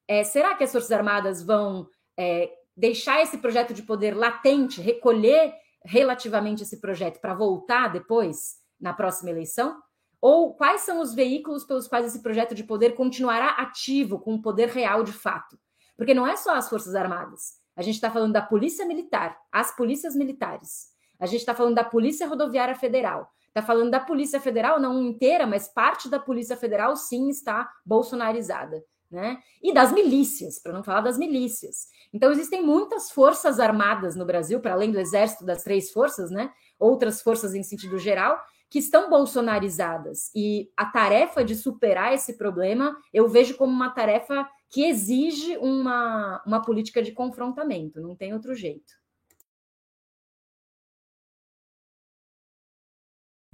É, 0.07 0.23
será 0.23 0.55
que 0.55 0.63
as 0.63 0.71
Forças 0.71 0.91
Armadas 0.91 1.43
vão 1.43 1.87
é, 2.17 2.51
deixar 2.75 3.21
esse 3.21 3.37
projeto 3.37 3.73
de 3.73 3.83
poder 3.83 4.15
latente, 4.15 4.81
recolher 4.81 5.53
relativamente 5.85 6.63
esse 6.63 6.79
projeto 6.79 7.19
para 7.19 7.33
voltar 7.33 7.89
depois, 7.89 8.57
na 8.79 8.93
próxima 8.93 9.29
eleição? 9.29 9.81
Ou 10.21 10.53
quais 10.53 10.81
são 10.81 10.99
os 10.99 11.13
veículos 11.13 11.63
pelos 11.63 11.87
quais 11.87 12.05
esse 12.05 12.21
projeto 12.21 12.53
de 12.53 12.63
poder 12.63 12.95
continuará 12.95 13.51
ativo, 13.51 14.19
com 14.19 14.35
o 14.35 14.41
poder 14.41 14.69
real 14.69 15.03
de 15.03 15.13
fato? 15.13 15.57
Porque 15.95 16.13
não 16.13 16.27
é 16.27 16.35
só 16.35 16.55
as 16.55 16.69
Forças 16.69 16.95
Armadas. 16.95 17.59
A 17.75 17.81
gente 17.81 17.95
está 17.95 18.11
falando 18.11 18.33
da 18.33 18.41
Polícia 18.41 18.85
Militar, 18.85 19.37
as 19.51 19.75
polícias 19.75 20.15
militares. 20.15 20.87
A 21.19 21.25
gente 21.25 21.39
está 21.39 21.53
falando 21.53 21.75
da 21.75 21.83
Polícia 21.83 22.27
Rodoviária 22.27 22.75
Federal. 22.75 23.29
Está 23.59 23.67
falando 23.67 23.91
da 23.91 23.99
Polícia 23.99 24.39
Federal, 24.39 24.79
não 24.79 25.03
inteira, 25.03 25.45
mas 25.45 25.67
parte 25.67 26.09
da 26.09 26.17
Polícia 26.17 26.55
Federal 26.55 26.95
sim 26.95 27.27
está 27.27 27.69
bolsonarizada. 27.85 28.81
Né? 29.11 29.37
E 29.61 29.73
das 29.73 29.91
milícias, 29.91 30.59
para 30.59 30.71
não 30.71 30.83
falar 30.83 31.01
das 31.01 31.17
milícias. 31.17 31.87
Então, 32.13 32.31
existem 32.31 32.63
muitas 32.63 33.11
forças 33.11 33.59
armadas 33.59 34.15
no 34.15 34.25
Brasil, 34.25 34.61
para 34.61 34.73
além 34.73 34.91
do 34.91 34.99
exército 34.99 35.43
das 35.43 35.63
três 35.63 35.91
forças, 35.91 36.31
né? 36.31 36.51
outras 36.79 37.21
forças 37.21 37.53
em 37.53 37.63
sentido 37.63 37.97
geral, 37.97 38.39
que 38.69 38.79
estão 38.79 39.09
bolsonarizadas. 39.09 40.31
E 40.33 40.71
a 40.77 40.85
tarefa 40.85 41.43
de 41.43 41.55
superar 41.55 42.13
esse 42.13 42.37
problema 42.37 42.95
eu 43.11 43.27
vejo 43.27 43.57
como 43.57 43.73
uma 43.73 43.89
tarefa 43.89 44.47
que 44.69 44.85
exige 44.85 45.57
uma, 45.57 46.41
uma 46.45 46.61
política 46.61 47.01
de 47.01 47.11
confrontamento, 47.11 47.99
não 47.99 48.15
tem 48.15 48.33
outro 48.33 48.53
jeito. 48.53 48.98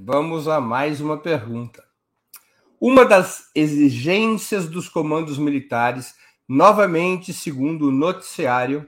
Vamos 0.07 0.47
a 0.47 0.61
mais 0.61 1.01
uma 1.01 1.17
pergunta. 1.17 1.83
Uma 2.79 3.03
das 3.03 3.49
exigências 3.55 4.69
dos 4.69 4.87
comandos 4.87 5.39
militares, 5.39 6.13
novamente 6.47 7.33
segundo 7.33 7.87
o 7.87 7.91
noticiário, 7.91 8.87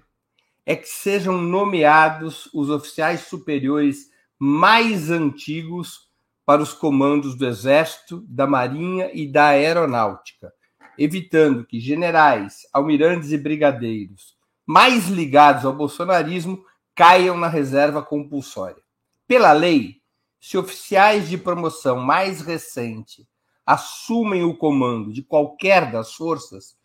é 0.63 0.75
que 0.75 0.87
sejam 0.87 1.41
nomeados 1.41 2.47
os 2.53 2.69
oficiais 2.69 3.21
superiores 3.21 4.11
mais 4.37 5.09
antigos 5.09 6.07
para 6.45 6.61
os 6.61 6.71
comandos 6.71 7.33
do 7.33 7.47
Exército, 7.47 8.23
da 8.29 8.45
Marinha 8.45 9.09
e 9.11 9.25
da 9.25 9.47
Aeronáutica, 9.47 10.53
evitando 10.99 11.65
que 11.65 11.79
generais, 11.79 12.59
almirantes 12.71 13.31
e 13.31 13.39
brigadeiros 13.39 14.37
mais 14.67 15.07
ligados 15.07 15.65
ao 15.65 15.73
bolsonarismo 15.73 16.63
caiam 16.93 17.35
na 17.35 17.47
reserva 17.47 18.03
compulsória. 18.03 18.83
Pela 19.27 19.51
lei, 19.51 19.97
se 20.39 20.57
oficiais 20.57 21.29
de 21.29 21.37
promoção 21.37 21.97
mais 21.97 22.41
recente 22.41 23.27
assumem 23.65 24.43
o 24.43 24.55
comando 24.55 25.11
de 25.11 25.21
qualquer 25.21 25.91
das 25.91 26.13
forças, 26.13 26.77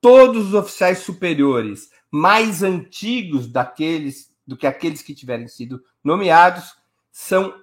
todos 0.00 0.48
os 0.48 0.54
oficiais 0.54 0.98
superiores 0.98 1.90
mais 2.10 2.62
antigos 2.62 3.48
daqueles 3.48 4.34
do 4.46 4.56
que 4.56 4.66
aqueles 4.66 5.02
que 5.02 5.14
tiverem 5.14 5.48
sido 5.48 5.82
nomeados 6.04 6.76
são 7.10 7.54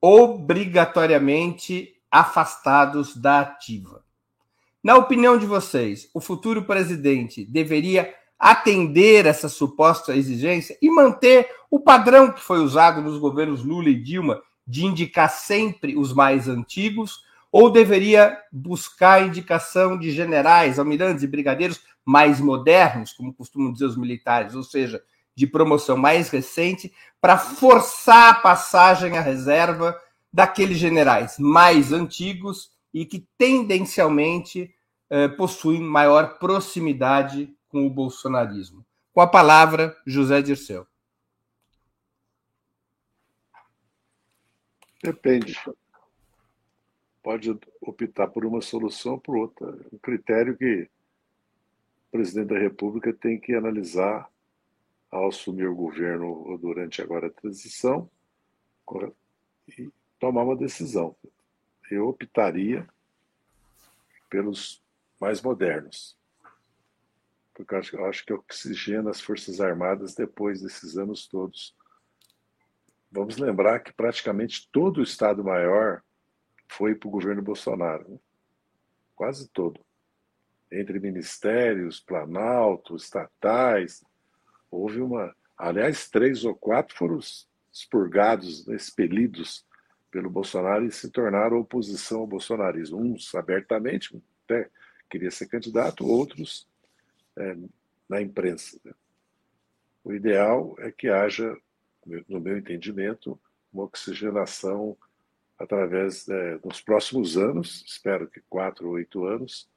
obrigatoriamente 0.00 1.94
afastados 2.10 3.16
da 3.16 3.40
ativa. 3.40 4.04
Na 4.82 4.96
opinião 4.96 5.38
de 5.38 5.46
vocês, 5.46 6.08
o 6.12 6.20
futuro 6.20 6.64
presidente 6.64 7.44
deveria 7.44 8.12
atender 8.38 9.26
essa 9.26 9.48
suposta 9.48 10.16
exigência 10.16 10.76
e 10.82 10.90
manter 10.90 11.48
o 11.70 11.78
padrão 11.78 12.32
que 12.32 12.40
foi 12.40 12.58
usado 12.58 13.00
nos 13.00 13.18
governos 13.18 13.62
Lula 13.62 13.88
e 13.88 14.02
Dilma 14.02 14.42
de 14.66 14.84
indicar 14.84 15.30
sempre 15.30 15.96
os 15.96 16.12
mais 16.12 16.48
antigos, 16.48 17.24
ou 17.50 17.70
deveria 17.70 18.38
buscar 18.50 19.26
indicação 19.26 19.98
de 19.98 20.10
generais, 20.10 20.78
almirantes 20.78 21.22
e 21.22 21.26
brigadeiros 21.26 21.80
mais 22.04 22.40
modernos, 22.40 23.12
como 23.12 23.34
costumam 23.34 23.72
dizer 23.72 23.86
os 23.86 23.96
militares, 23.96 24.54
ou 24.54 24.62
seja, 24.62 25.02
de 25.34 25.46
promoção 25.46 25.96
mais 25.96 26.30
recente, 26.30 26.92
para 27.20 27.36
forçar 27.36 28.30
a 28.30 28.34
passagem 28.34 29.18
à 29.18 29.20
reserva 29.20 29.98
daqueles 30.32 30.78
generais 30.78 31.38
mais 31.38 31.92
antigos 31.92 32.70
e 32.92 33.04
que 33.04 33.26
tendencialmente 33.36 34.74
eh, 35.10 35.28
possuem 35.28 35.80
maior 35.80 36.38
proximidade 36.38 37.54
com 37.68 37.86
o 37.86 37.90
bolsonarismo. 37.90 38.84
Com 39.12 39.20
a 39.20 39.26
palavra, 39.26 39.94
José 40.06 40.40
Dirceu. 40.40 40.86
Depende. 45.02 45.54
Pode 47.22 47.50
optar 47.80 48.28
por 48.28 48.44
uma 48.44 48.60
solução 48.60 49.14
ou 49.14 49.20
por 49.20 49.36
outra. 49.36 49.66
Um 49.92 49.98
critério 49.98 50.56
que 50.56 50.88
o 52.08 52.10
presidente 52.10 52.48
da 52.48 52.58
República 52.58 53.12
tem 53.12 53.38
que 53.38 53.54
analisar 53.54 54.30
ao 55.10 55.28
assumir 55.28 55.66
o 55.66 55.74
governo 55.74 56.56
durante 56.58 57.02
agora 57.02 57.26
a 57.26 57.30
transição 57.30 58.08
e 59.68 59.90
tomar 60.18 60.44
uma 60.44 60.56
decisão. 60.56 61.14
Eu 61.90 62.08
optaria 62.08 62.88
pelos 64.30 64.82
mais 65.20 65.42
modernos 65.42 66.16
porque 67.54 67.96
eu 67.96 68.06
acho 68.06 68.24
que 68.24 68.32
oxigena 68.32 69.10
as 69.10 69.20
Forças 69.20 69.60
Armadas 69.60 70.14
depois 70.14 70.62
desses 70.62 70.96
anos 70.96 71.26
todos. 71.26 71.74
Vamos 73.12 73.36
lembrar 73.36 73.80
que 73.80 73.92
praticamente 73.92 74.68
todo 74.72 74.98
o 74.98 75.02
Estado-Maior 75.02 76.02
foi 76.66 76.94
para 76.94 77.08
o 77.08 77.10
governo 77.10 77.42
Bolsonaro, 77.42 78.08
né? 78.08 78.18
quase 79.14 79.48
todo. 79.50 79.84
Entre 80.70 80.98
ministérios, 80.98 82.00
Planalto, 82.00 82.96
estatais, 82.96 84.02
houve 84.70 85.02
uma. 85.02 85.36
Aliás, 85.58 86.08
três 86.08 86.46
ou 86.46 86.54
quatro 86.54 86.96
foram 86.96 87.20
expurgados, 87.70 88.66
expelidos 88.68 89.66
pelo 90.10 90.30
Bolsonaro 90.30 90.86
e 90.86 90.90
se 90.90 91.10
tornaram 91.10 91.58
oposição 91.58 92.20
ao 92.20 92.26
bolsonarismo. 92.26 92.98
Uns 92.98 93.34
abertamente, 93.34 94.22
até 94.44 94.70
queria 95.10 95.30
ser 95.30 95.46
candidato, 95.46 96.06
outros 96.06 96.66
é, 97.36 97.56
na 98.08 98.22
imprensa. 98.22 98.80
Né? 98.82 98.92
O 100.02 100.12
ideal 100.14 100.74
é 100.78 100.90
que 100.90 101.08
haja, 101.08 101.54
no 102.28 102.40
meu 102.40 102.58
entendimento, 102.58 103.38
uma 103.72 103.84
oxigenação 103.84 104.96
através, 105.58 106.28
é, 106.28 106.58
nos 106.64 106.80
próximos 106.80 107.36
anos, 107.36 107.84
espero 107.86 108.28
que 108.28 108.40
quatro 108.48 108.88
ou 108.88 108.94
oito 108.94 109.24
anos, 109.24 109.68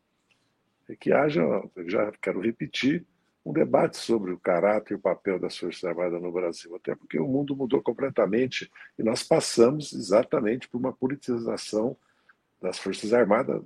é 0.89 0.95
que 0.95 1.11
haja, 1.11 1.41
já 1.87 2.11
quero 2.21 2.39
repetir, 2.39 3.05
um 3.45 3.53
debate 3.53 3.97
sobre 3.97 4.31
o 4.31 4.39
caráter 4.39 4.93
e 4.93 4.97
o 4.97 4.99
papel 4.99 5.37
das 5.39 5.55
Forças 5.55 5.83
Armadas 5.83 6.19
no 6.19 6.31
Brasil, 6.31 6.75
até 6.75 6.95
porque 6.95 7.19
o 7.19 7.27
mundo 7.27 7.55
mudou 7.55 7.81
completamente 7.81 8.71
e 8.97 9.03
nós 9.03 9.21
passamos 9.21 9.93
exatamente 9.93 10.67
por 10.67 10.79
uma 10.79 10.91
politização 10.91 11.95
das 12.59 12.79
Forças 12.79 13.13
Armadas 13.13 13.61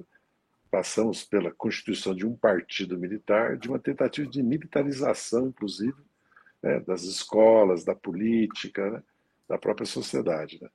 passamos 0.69 1.24
pela 1.24 1.52
constituição 1.52 2.13
de 2.13 2.26
um 2.26 2.36
partido 2.36 2.98
militar, 2.98 3.58
de 3.58 3.67
uma 3.67 3.80
tentativa 3.80 4.30
de 4.30 4.43
militarização, 4.43 5.48
inclusive, 5.48 5.95
né, 6.62 6.80
das 6.82 7.04
escolas, 7.04 7.84
da 7.84 7.95
política, 7.95 8.89
né, 8.89 9.04
da 9.48 9.58
própria 9.58 9.86
sociedade. 9.86 10.60
Né? 10.62 10.69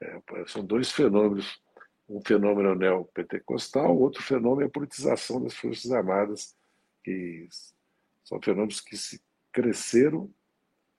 É, 0.00 0.46
são 0.46 0.64
dois 0.64 0.90
fenômenos. 0.90 1.60
Um 2.08 2.20
fenômeno 2.20 2.74
neopentecostal, 2.74 3.96
outro 3.96 4.22
fenômeno 4.22 4.62
é 4.62 4.66
a 4.66 4.70
politização 4.70 5.42
das 5.42 5.54
Forças 5.54 5.90
Armadas, 5.92 6.54
que 7.02 7.48
são 8.24 8.40
fenômenos 8.42 8.80
que 8.80 8.96
se 8.96 9.22
cresceram. 9.50 10.30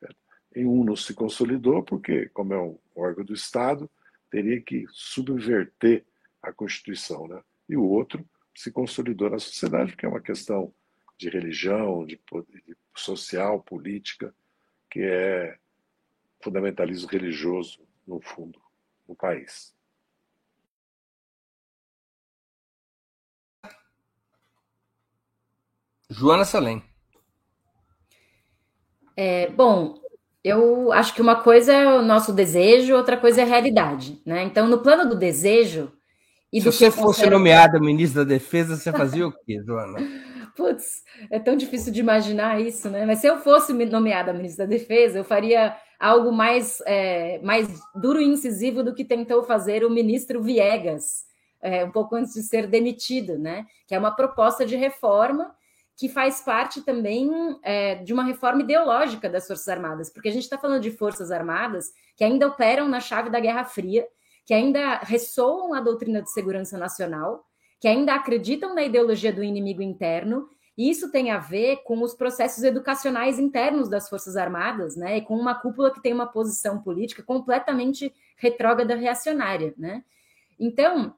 Né? 0.01 0.09
Em 0.55 0.65
um 0.65 0.83
não 0.83 0.95
se 0.95 1.13
consolidou, 1.13 1.83
porque, 1.83 2.29
como 2.29 2.53
é 2.53 2.59
um 2.59 2.79
órgão 2.95 3.23
do 3.23 3.33
Estado, 3.33 3.89
teria 4.31 4.59
que 4.61 4.85
subverter 4.89 6.03
a 6.41 6.51
Constituição. 6.51 7.27
Né? 7.27 7.41
E 7.69 7.77
o 7.77 7.83
outro 7.83 8.25
se 8.55 8.71
consolidou 8.71 9.29
na 9.29 9.39
sociedade, 9.39 9.91
porque 9.91 10.05
é 10.05 10.09
uma 10.09 10.21
questão 10.21 10.73
de 11.23 11.29
religião, 11.29 12.05
de, 12.05 12.19
de 12.65 12.75
social, 12.95 13.61
política, 13.61 14.35
que 14.89 14.99
é 15.01 15.57
fundamentalismo 16.41 17.09
religioso, 17.09 17.79
no 18.05 18.19
fundo, 18.19 18.59
no 19.07 19.15
país. 19.15 19.73
Joana 26.09 26.43
Salem. 26.43 26.83
É, 29.15 29.49
bom, 29.49 29.99
eu 30.43 30.91
acho 30.91 31.15
que 31.15 31.21
uma 31.21 31.41
coisa 31.41 31.71
é 31.73 31.87
o 31.87 32.01
nosso 32.01 32.33
desejo, 32.33 32.95
outra 32.95 33.17
coisa 33.17 33.41
é 33.41 33.43
a 33.43 33.47
realidade. 33.47 34.21
Né? 34.25 34.43
Então, 34.43 34.67
no 34.67 34.81
plano 34.83 35.09
do 35.09 35.17
desejo, 35.17 35.91
e 36.51 36.61
Se 36.61 36.71
você 36.71 36.91
fosse 36.91 37.27
nomeada 37.27 37.79
ministra 37.79 38.23
da 38.23 38.29
Defesa, 38.29 38.75
você 38.75 38.91
fazia 38.91 39.27
o 39.27 39.31
quê, 39.31 39.59
Joana? 39.65 39.97
Putz, 40.55 41.03
é 41.31 41.39
tão 41.39 41.55
difícil 41.55 41.91
de 41.91 41.99
imaginar 41.99 42.61
isso, 42.61 42.89
né? 42.89 43.05
Mas 43.05 43.19
se 43.19 43.27
eu 43.27 43.39
fosse 43.39 43.73
nomeada 43.73 44.33
ministra 44.33 44.67
da 44.67 44.71
Defesa, 44.71 45.17
eu 45.17 45.23
faria 45.23 45.75
algo 45.99 46.31
mais, 46.31 46.81
é, 46.85 47.39
mais 47.39 47.67
duro 47.95 48.21
e 48.21 48.25
incisivo 48.25 48.83
do 48.83 48.93
que 48.93 49.03
tentou 49.03 49.43
fazer 49.43 49.83
o 49.83 49.89
ministro 49.89 50.43
Viegas, 50.43 51.25
é, 51.61 51.83
um 51.83 51.91
pouco 51.91 52.15
antes 52.15 52.33
de 52.33 52.43
ser 52.43 52.67
demitido, 52.67 53.37
né? 53.39 53.65
Que 53.87 53.95
é 53.95 53.99
uma 53.99 54.15
proposta 54.15 54.65
de 54.65 54.75
reforma 54.75 55.55
que 55.97 56.09
faz 56.09 56.41
parte 56.41 56.81
também 56.81 57.29
é, 57.63 57.95
de 57.95 58.13
uma 58.13 58.23
reforma 58.23 58.61
ideológica 58.61 59.29
das 59.29 59.47
Forças 59.47 59.67
Armadas, 59.67 60.09
porque 60.09 60.29
a 60.29 60.31
gente 60.31 60.43
está 60.43 60.57
falando 60.57 60.81
de 60.81 60.91
Forças 60.91 61.31
Armadas 61.31 61.91
que 62.15 62.23
ainda 62.23 62.47
operam 62.47 62.87
na 62.87 62.99
chave 62.99 63.29
da 63.29 63.39
Guerra 63.39 63.63
Fria 63.63 64.05
que 64.45 64.53
ainda 64.53 64.97
ressoam 64.97 65.73
a 65.73 65.79
doutrina 65.79 66.21
de 66.21 66.31
segurança 66.31 66.77
nacional, 66.77 67.45
que 67.83 67.87
ainda 67.89 68.15
acreditam 68.15 68.73
na 68.73 68.81
ideologia 68.81 69.33
do 69.33 69.43
inimigo 69.43 69.81
interno, 69.81 70.47
e 70.77 70.89
isso 70.89 71.11
tem 71.11 71.31
a 71.31 71.37
ver 71.37 71.83
com 71.83 72.01
os 72.01 72.13
processos 72.13 72.63
educacionais 72.63 73.37
internos 73.37 73.89
das 73.89 74.07
Forças 74.07 74.37
Armadas, 74.37 74.95
né? 74.95 75.17
E 75.17 75.21
com 75.21 75.35
uma 75.35 75.53
cúpula 75.53 75.91
que 75.91 76.01
tem 76.01 76.13
uma 76.13 76.25
posição 76.25 76.81
política 76.81 77.21
completamente 77.21 78.13
retrógrada 78.37 78.95
reacionária, 78.95 79.73
né? 79.77 80.01
Então, 80.57 81.13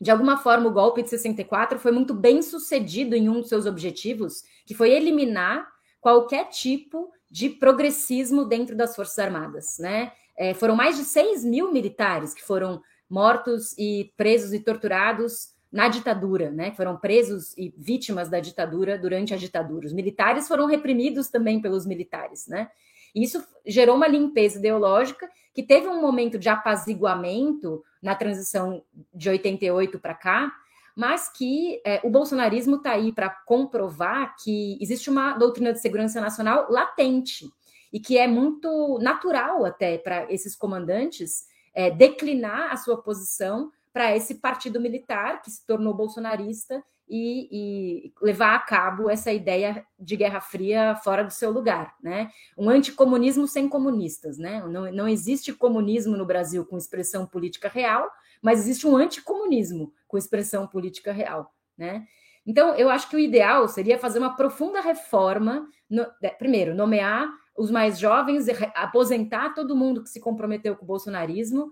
de 0.00 0.10
alguma 0.10 0.36
forma, 0.36 0.68
o 0.68 0.72
golpe 0.72 1.00
de 1.00 1.10
64 1.10 1.78
foi 1.78 1.92
muito 1.92 2.12
bem 2.12 2.42
sucedido 2.42 3.14
em 3.14 3.28
um 3.28 3.34
dos 3.34 3.48
seus 3.48 3.64
objetivos, 3.64 4.42
que 4.66 4.74
foi 4.74 4.90
eliminar 4.90 5.64
qualquer 6.00 6.48
tipo 6.48 7.12
de 7.30 7.50
progressismo 7.50 8.44
dentro 8.44 8.74
das 8.74 8.96
Forças 8.96 9.20
Armadas, 9.20 9.78
né? 9.78 10.10
É, 10.36 10.54
foram 10.54 10.74
mais 10.74 10.96
de 10.96 11.04
6 11.04 11.44
mil 11.44 11.72
militares 11.72 12.34
que 12.34 12.42
foram 12.42 12.82
mortos 13.08 13.78
e 13.78 14.12
presos 14.16 14.52
e 14.52 14.58
torturados 14.58 15.59
na 15.72 15.88
ditadura, 15.88 16.50
né? 16.50 16.72
Foram 16.72 16.96
presos 16.96 17.56
e 17.56 17.72
vítimas 17.76 18.28
da 18.28 18.40
ditadura 18.40 18.98
durante 18.98 19.32
a 19.32 19.36
ditadura. 19.36 19.86
Os 19.86 19.92
militares 19.92 20.48
foram 20.48 20.66
reprimidos 20.66 21.28
também 21.28 21.60
pelos 21.60 21.86
militares, 21.86 22.46
né? 22.48 22.68
Isso 23.14 23.42
gerou 23.66 23.96
uma 23.96 24.08
limpeza 24.08 24.58
ideológica 24.58 25.28
que 25.52 25.62
teve 25.62 25.88
um 25.88 26.00
momento 26.00 26.38
de 26.38 26.48
apaziguamento 26.48 27.82
na 28.02 28.14
transição 28.14 28.82
de 29.12 29.28
88 29.28 29.98
para 29.98 30.14
cá, 30.14 30.52
mas 30.96 31.28
que 31.28 31.80
é, 31.84 32.00
o 32.04 32.10
bolsonarismo 32.10 32.76
está 32.76 32.92
aí 32.92 33.12
para 33.12 33.30
comprovar 33.30 34.36
que 34.36 34.78
existe 34.80 35.10
uma 35.10 35.34
doutrina 35.34 35.72
de 35.72 35.80
segurança 35.80 36.20
nacional 36.20 36.66
latente 36.70 37.50
e 37.92 37.98
que 37.98 38.16
é 38.18 38.26
muito 38.26 38.98
natural 39.00 39.64
até 39.64 39.98
para 39.98 40.32
esses 40.32 40.54
comandantes 40.54 41.46
é, 41.74 41.90
declinar 41.90 42.72
a 42.72 42.76
sua 42.76 43.00
posição 43.00 43.70
para 43.92 44.16
esse 44.16 44.36
partido 44.36 44.80
militar 44.80 45.42
que 45.42 45.50
se 45.50 45.66
tornou 45.66 45.94
bolsonarista 45.94 46.82
e, 47.08 47.48
e, 47.50 48.12
levar 48.22 48.54
a 48.54 48.60
cabo 48.60 49.10
essa 49.10 49.32
ideia 49.32 49.84
de 49.98 50.14
Guerra 50.14 50.40
Fria 50.40 50.94
fora 51.02 51.24
do 51.24 51.32
seu 51.32 51.50
lugar, 51.50 51.96
né? 52.00 52.30
Um 52.56 52.70
anticomunismo 52.70 53.48
sem 53.48 53.68
comunistas, 53.68 54.38
né? 54.38 54.64
Não, 54.68 54.92
não 54.92 55.08
existe 55.08 55.52
comunismo 55.52 56.16
no 56.16 56.24
Brasil 56.24 56.64
com 56.64 56.78
expressão 56.78 57.26
política 57.26 57.68
real, 57.68 58.08
mas 58.40 58.60
existe 58.60 58.86
um 58.86 58.96
anticomunismo 58.96 59.92
com 60.06 60.16
expressão 60.16 60.68
política 60.68 61.12
real, 61.12 61.52
né? 61.76 62.06
Então, 62.46 62.74
eu 62.74 62.88
acho 62.88 63.08
que 63.10 63.16
o 63.16 63.20
ideal 63.20 63.66
seria 63.68 63.98
fazer 63.98 64.18
uma 64.20 64.36
profunda 64.36 64.80
reforma, 64.80 65.68
no, 65.88 66.06
primeiro, 66.38 66.74
nomear 66.74 67.28
os 67.56 67.70
mais 67.70 67.98
jovens, 67.98 68.46
aposentar 68.74 69.52
todo 69.52 69.76
mundo 69.76 70.02
que 70.02 70.08
se 70.08 70.20
comprometeu 70.20 70.76
com 70.76 70.84
o 70.84 70.88
bolsonarismo 70.88 71.70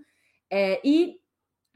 é, 0.51 0.81
e 0.85 1.17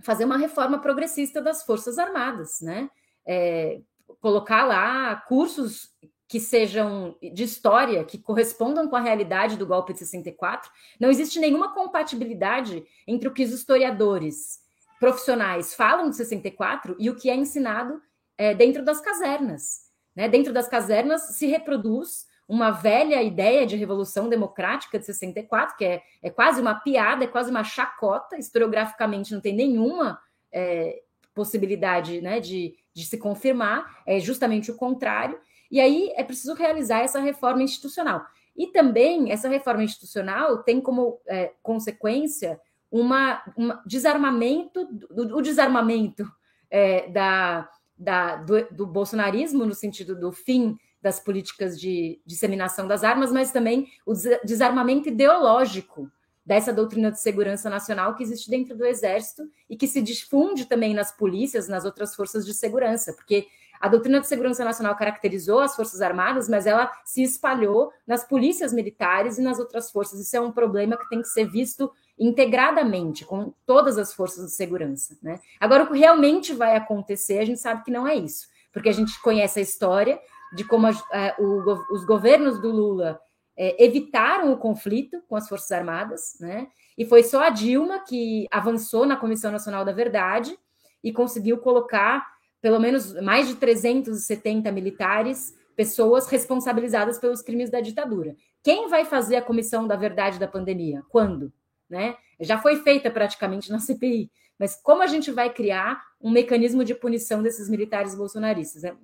fazer 0.02 0.24
uma 0.24 0.36
reforma 0.36 0.78
progressista 0.78 1.40
das 1.40 1.64
Forças 1.64 1.98
Armadas, 1.98 2.60
né? 2.60 2.90
É, 3.26 3.80
colocar 4.20 4.64
lá 4.64 5.16
cursos 5.16 5.90
que 6.28 6.40
sejam 6.40 7.16
de 7.20 7.44
história, 7.44 8.04
que 8.04 8.16
correspondam 8.16 8.88
com 8.88 8.96
a 8.96 9.00
realidade 9.00 9.56
do 9.56 9.66
golpe 9.66 9.92
de 9.92 9.98
64. 9.98 10.70
Não 10.98 11.10
existe 11.10 11.38
nenhuma 11.38 11.74
compatibilidade 11.74 12.84
entre 13.06 13.28
o 13.28 13.34
que 13.34 13.44
os 13.44 13.52
historiadores 13.52 14.60
profissionais 14.98 15.74
falam 15.74 16.08
de 16.08 16.16
64 16.16 16.96
e 16.98 17.10
o 17.10 17.16
que 17.16 17.28
é 17.28 17.34
ensinado 17.34 18.00
é, 18.38 18.54
dentro 18.54 18.84
das 18.84 19.00
casernas. 19.00 19.90
Né? 20.16 20.28
Dentro 20.28 20.52
das 20.52 20.68
casernas 20.68 21.36
se 21.36 21.46
reproduz 21.46 22.24
uma 22.48 22.70
velha 22.70 23.22
ideia 23.22 23.66
de 23.66 23.76
revolução 23.76 24.28
democrática 24.28 24.98
de 24.98 25.06
64, 25.06 25.76
que 25.76 25.84
é, 25.84 26.02
é 26.22 26.30
quase 26.30 26.60
uma 26.60 26.74
piada, 26.74 27.24
é 27.24 27.28
quase 27.28 27.50
uma 27.50 27.64
chacota, 27.64 28.36
historiograficamente 28.36 29.32
não 29.32 29.40
tem 29.40 29.54
nenhuma 29.54 30.20
é, 30.52 31.02
possibilidade 31.34 32.20
né, 32.20 32.40
de, 32.40 32.74
de 32.92 33.04
se 33.04 33.18
confirmar, 33.18 34.02
é 34.06 34.20
justamente 34.20 34.70
o 34.70 34.76
contrário. 34.76 35.38
E 35.70 35.80
aí 35.80 36.12
é 36.16 36.22
preciso 36.22 36.54
realizar 36.54 37.00
essa 37.00 37.20
reforma 37.20 37.62
institucional. 37.62 38.24
E 38.54 38.66
também 38.66 39.32
essa 39.32 39.48
reforma 39.48 39.82
institucional 39.82 40.62
tem 40.62 40.80
como 40.80 41.20
é, 41.26 41.52
consequência 41.62 42.60
uma, 42.90 43.42
uma 43.56 43.82
desarmamento, 43.86 44.86
o 45.10 45.40
desarmamento 45.40 46.30
é, 46.70 47.08
da, 47.08 47.66
da, 47.96 48.36
do, 48.36 48.66
do, 48.70 48.86
bolsonarismo, 48.86 49.64
no 49.64 49.74
sentido 49.74 50.14
do 50.14 50.30
fim 50.30 50.76
das 51.02 51.18
políticas 51.18 51.78
de 51.78 52.20
disseminação 52.24 52.86
das 52.86 53.02
armas, 53.02 53.32
mas 53.32 53.50
também 53.50 53.88
o 54.06 54.12
desarmamento 54.44 55.08
ideológico 55.08 56.10
dessa 56.44 56.72
doutrina 56.72 57.10
de 57.10 57.20
segurança 57.20 57.68
nacional 57.68 58.14
que 58.14 58.22
existe 58.22 58.48
dentro 58.48 58.76
do 58.76 58.84
Exército 58.84 59.44
e 59.68 59.76
que 59.76 59.86
se 59.86 60.00
difunde 60.00 60.66
também 60.66 60.94
nas 60.94 61.12
polícias, 61.12 61.68
nas 61.68 61.84
outras 61.84 62.14
forças 62.14 62.44
de 62.44 62.54
segurança, 62.54 63.12
porque 63.12 63.46
a 63.80 63.88
doutrina 63.88 64.20
de 64.20 64.28
segurança 64.28 64.64
nacional 64.64 64.94
caracterizou 64.94 65.58
as 65.58 65.74
Forças 65.74 66.00
Armadas, 66.00 66.48
mas 66.48 66.66
ela 66.66 66.88
se 67.04 67.20
espalhou 67.20 67.92
nas 68.06 68.22
polícias 68.22 68.72
militares 68.72 69.38
e 69.38 69.42
nas 69.42 69.58
outras 69.58 69.90
forças. 69.90 70.20
Isso 70.20 70.36
é 70.36 70.40
um 70.40 70.52
problema 70.52 70.96
que 70.96 71.08
tem 71.08 71.20
que 71.20 71.26
ser 71.26 71.50
visto 71.50 71.90
integradamente 72.16 73.24
com 73.24 73.52
todas 73.66 73.98
as 73.98 74.14
forças 74.14 74.46
de 74.46 74.52
segurança. 74.52 75.18
Né? 75.20 75.40
Agora, 75.58 75.82
o 75.82 75.88
que 75.88 75.98
realmente 75.98 76.52
vai 76.52 76.76
acontecer, 76.76 77.40
a 77.40 77.44
gente 77.44 77.58
sabe 77.58 77.82
que 77.82 77.90
não 77.90 78.06
é 78.06 78.14
isso, 78.14 78.46
porque 78.72 78.88
a 78.88 78.92
gente 78.92 79.20
conhece 79.20 79.58
a 79.58 79.62
história 79.62 80.20
de 80.54 80.64
como 80.64 80.86
a, 80.86 80.90
a, 80.90 81.34
o, 81.38 81.94
os 81.94 82.04
governos 82.04 82.60
do 82.60 82.70
Lula 82.70 83.20
é, 83.56 83.84
evitaram 83.84 84.52
o 84.52 84.58
conflito 84.58 85.22
com 85.28 85.36
as 85.36 85.48
Forças 85.48 85.70
Armadas, 85.72 86.36
né? 86.40 86.68
E 86.96 87.06
foi 87.06 87.22
só 87.22 87.44
a 87.44 87.50
Dilma 87.50 88.00
que 88.00 88.46
avançou 88.50 89.06
na 89.06 89.16
Comissão 89.16 89.50
Nacional 89.50 89.84
da 89.84 89.92
Verdade 89.92 90.56
e 91.02 91.12
conseguiu 91.12 91.58
colocar 91.58 92.26
pelo 92.60 92.78
menos 92.78 93.12
mais 93.20 93.48
de 93.48 93.56
370 93.56 94.70
militares, 94.70 95.56
pessoas 95.74 96.28
responsabilizadas 96.28 97.18
pelos 97.18 97.42
crimes 97.42 97.70
da 97.70 97.80
ditadura. 97.80 98.36
Quem 98.62 98.88
vai 98.88 99.04
fazer 99.04 99.36
a 99.36 99.42
Comissão 99.42 99.86
da 99.86 99.96
Verdade 99.96 100.38
da 100.38 100.46
pandemia? 100.46 101.02
Quando? 101.08 101.52
Né? 101.90 102.16
Já 102.40 102.58
foi 102.58 102.76
feita 102.76 103.10
praticamente 103.10 103.70
na 103.70 103.80
CPI, 103.80 104.30
mas 104.58 104.76
como 104.76 105.02
a 105.02 105.08
gente 105.08 105.32
vai 105.32 105.52
criar 105.52 106.00
um 106.20 106.30
mecanismo 106.30 106.84
de 106.84 106.94
punição 106.94 107.42
desses 107.42 107.68
militares 107.68 108.14
bolsonaristas? 108.14 108.84
É, 108.84 108.94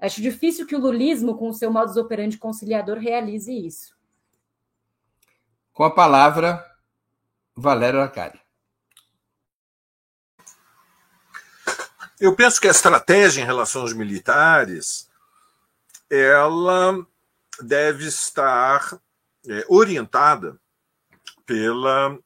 acho 0.00 0.20
difícil 0.20 0.66
que 0.66 0.74
o 0.74 0.80
lulismo, 0.80 1.36
com 1.36 1.48
o 1.48 1.54
seu 1.54 1.70
modus 1.70 1.96
operandi 1.96 2.38
conciliador, 2.38 2.98
realize 2.98 3.52
isso. 3.52 3.94
Com 5.72 5.84
a 5.84 5.90
palavra, 5.90 6.64
Valério 7.54 8.00
Arcari. 8.00 8.40
Eu 12.18 12.34
penso 12.34 12.60
que 12.60 12.68
a 12.68 12.72
estratégia 12.72 13.42
em 13.42 13.46
relação 13.46 13.82
aos 13.82 13.94
militares 13.94 15.08
ela 16.10 17.06
deve 17.62 18.06
estar 18.06 19.00
é, 19.48 19.64
orientada 19.68 20.60
pela 21.46 22.18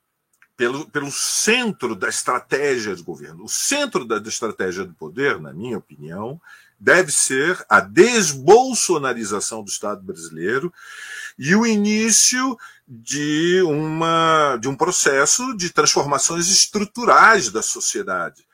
pelo, 0.57 0.89
pelo 0.89 1.11
centro 1.11 1.95
da 1.97 2.09
estratégia 2.09 2.95
do 2.95 3.03
governo. 3.03 3.45
O 3.45 3.49
centro 3.49 4.05
da, 4.05 4.19
da 4.19 4.29
estratégia 4.29 4.85
do 4.85 4.95
poder, 4.95 5.41
na 5.41 5.53
minha 5.53 5.79
opinião, 5.79 6.41
deve 6.79 7.13
ser 7.13 7.65
a 7.69 7.81
desbolsonarização 7.81 9.63
do 9.63 9.71
Estado 9.71 10.03
brasileiro 10.03 10.73
e 11.39 11.55
o 11.55 11.67
início 11.67 12.57
de, 12.87 13.63
uma, 13.63 14.57
de 14.61 14.69
um 14.69 14.77
processo 14.77 15.57
de 15.57 15.71
transformações 15.71 16.49
estruturais 16.49 17.51
da 17.51 17.63
sociedade. 17.63 18.47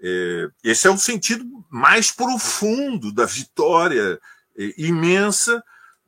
É, 0.00 0.48
esse 0.62 0.86
é 0.86 0.90
o 0.90 0.98
sentido 0.98 1.44
mais 1.70 2.10
profundo 2.10 3.12
da 3.12 3.24
vitória 3.24 4.20
é, 4.56 4.74
imensa 4.76 5.62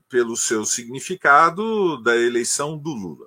pelo 0.08 0.36
seu 0.36 0.64
significado 0.64 2.02
da 2.02 2.16
eleição 2.16 2.76
do 2.76 2.90
Lula. 2.90 3.26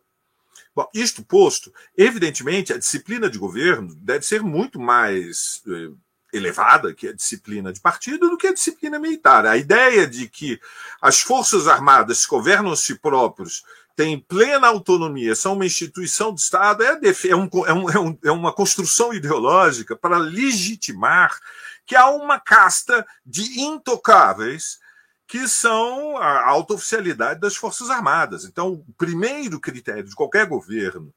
Bom, 0.75 0.87
isto 0.93 1.25
posto, 1.25 1.73
evidentemente, 1.97 2.71
a 2.71 2.77
disciplina 2.77 3.29
de 3.29 3.37
governo 3.37 3.93
deve 3.95 4.25
ser 4.25 4.41
muito 4.41 4.79
mais 4.79 5.61
eh, 5.67 5.91
elevada 6.31 6.93
que 6.93 7.07
a 7.07 7.13
disciplina 7.13 7.73
de 7.73 7.79
partido 7.79 8.29
do 8.29 8.37
que 8.37 8.47
a 8.47 8.53
disciplina 8.53 8.99
militar. 8.99 9.45
A 9.45 9.57
ideia 9.57 10.05
de 10.05 10.27
que 10.27 10.59
as 11.01 11.19
Forças 11.21 11.67
Armadas 11.67 12.25
governam 12.25 12.75
si 12.75 12.95
próprios, 12.95 13.63
têm 13.95 14.19
plena 14.19 14.67
autonomia, 14.67 15.35
são 15.35 15.53
uma 15.53 15.65
instituição 15.65 16.31
do 16.31 16.39
Estado, 16.39 16.83
é, 16.83 16.97
é, 17.27 17.35
um, 17.35 17.49
é, 17.65 17.73
um, 17.99 18.17
é 18.23 18.31
uma 18.31 18.53
construção 18.53 19.13
ideológica 19.13 19.95
para 19.95 20.17
legitimar 20.17 21.37
que 21.85 21.95
há 21.95 22.09
uma 22.09 22.39
casta 22.39 23.05
de 23.25 23.59
intocáveis 23.59 24.79
que 25.27 25.47
são 25.47 26.17
a 26.17 26.47
alta 26.47 26.73
oficialidade 26.73 27.39
das 27.39 27.55
Forças 27.55 27.89
Armadas. 27.89 28.45
Então, 28.45 28.83
o 28.87 28.93
primeiro 28.97 29.59
critério 29.59 30.03
de 30.03 30.15
qualquer 30.15 30.47
governo 30.47 31.13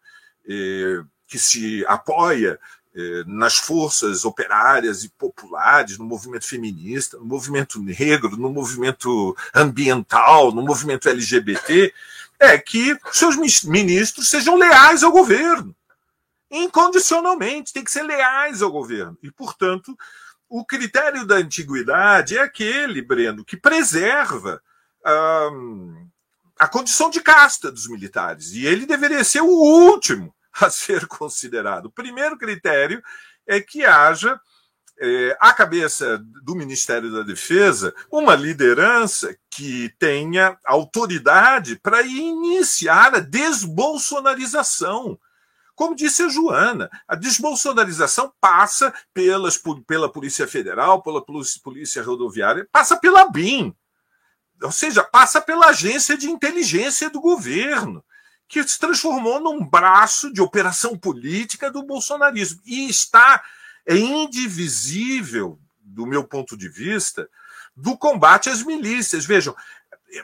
eh, 0.46 1.02
que 1.26 1.38
se 1.38 1.84
apoia 1.86 2.58
nas 3.26 3.56
forças 3.56 4.24
operárias 4.24 5.02
e 5.02 5.08
populares, 5.08 5.96
no 5.96 6.04
movimento 6.04 6.46
feminista, 6.46 7.18
no 7.18 7.24
movimento 7.24 7.80
negro, 7.80 8.36
no 8.36 8.50
movimento 8.50 9.36
ambiental, 9.54 10.52
no 10.52 10.62
movimento 10.62 11.08
LGBT, 11.08 11.92
é 12.38 12.58
que 12.58 12.98
seus 13.12 13.36
ministros 13.64 14.28
sejam 14.28 14.56
leais 14.56 15.02
ao 15.02 15.12
governo. 15.12 15.74
Incondicionalmente, 16.50 17.72
tem 17.72 17.82
que 17.82 17.90
ser 17.90 18.02
leais 18.02 18.60
ao 18.60 18.70
governo. 18.70 19.16
E, 19.22 19.30
portanto, 19.30 19.96
o 20.48 20.62
critério 20.66 21.24
da 21.24 21.36
antiguidade 21.36 22.36
é 22.36 22.42
aquele, 22.42 23.00
Breno, 23.00 23.42
que 23.42 23.56
preserva 23.56 24.62
a 26.58 26.68
condição 26.68 27.08
de 27.08 27.22
casta 27.22 27.72
dos 27.72 27.88
militares. 27.88 28.52
E 28.52 28.66
ele 28.66 28.84
deveria 28.84 29.24
ser 29.24 29.40
o 29.40 29.46
último 29.46 30.34
a 30.60 30.70
ser 30.70 31.06
considerado. 31.06 31.86
O 31.86 31.92
primeiro 31.92 32.36
critério 32.36 33.02
é 33.46 33.60
que 33.60 33.84
haja 33.84 34.40
é, 35.00 35.36
à 35.40 35.52
cabeça 35.52 36.18
do 36.44 36.54
Ministério 36.54 37.10
da 37.10 37.22
Defesa 37.22 37.94
uma 38.10 38.34
liderança 38.34 39.36
que 39.50 39.92
tenha 39.98 40.56
autoridade 40.64 41.76
para 41.76 42.02
iniciar 42.02 43.14
a 43.14 43.20
desbolsonarização. 43.20 45.18
Como 45.74 45.96
disse 45.96 46.22
a 46.22 46.28
Joana, 46.28 46.90
a 47.08 47.16
desbolsonarização 47.16 48.32
passa 48.40 48.94
pelas, 49.12 49.60
pela 49.86 50.08
Polícia 50.12 50.46
Federal, 50.46 51.02
pela 51.02 51.24
Polícia 51.24 52.02
Rodoviária, 52.02 52.68
passa 52.70 52.96
pela 52.96 53.28
BIM, 53.28 53.74
ou 54.62 54.70
seja, 54.70 55.02
passa 55.02 55.40
pela 55.40 55.68
agência 55.68 56.16
de 56.16 56.30
inteligência 56.30 57.10
do 57.10 57.20
governo, 57.20 58.04
que 58.52 58.62
se 58.68 58.78
transformou 58.78 59.40
num 59.40 59.64
braço 59.64 60.30
de 60.30 60.42
operação 60.42 60.98
política 60.98 61.70
do 61.70 61.82
bolsonarismo. 61.82 62.60
E 62.66 62.86
está 62.86 63.42
é 63.86 63.96
indivisível, 63.96 65.58
do 65.80 66.04
meu 66.04 66.22
ponto 66.22 66.54
de 66.54 66.68
vista, 66.68 67.26
do 67.74 67.96
combate 67.96 68.50
às 68.50 68.62
milícias. 68.62 69.24
Vejam, 69.24 69.56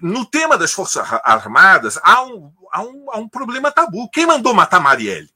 no 0.02 0.26
tema 0.26 0.58
das 0.58 0.74
Forças 0.74 1.08
Armadas, 1.24 1.98
há 2.02 2.22
um, 2.22 2.52
há 2.70 2.82
um, 2.82 3.10
há 3.12 3.16
um 3.16 3.28
problema 3.30 3.72
tabu. 3.72 4.10
Quem 4.10 4.26
mandou 4.26 4.52
matar 4.52 4.78
Marielle? 4.78 5.32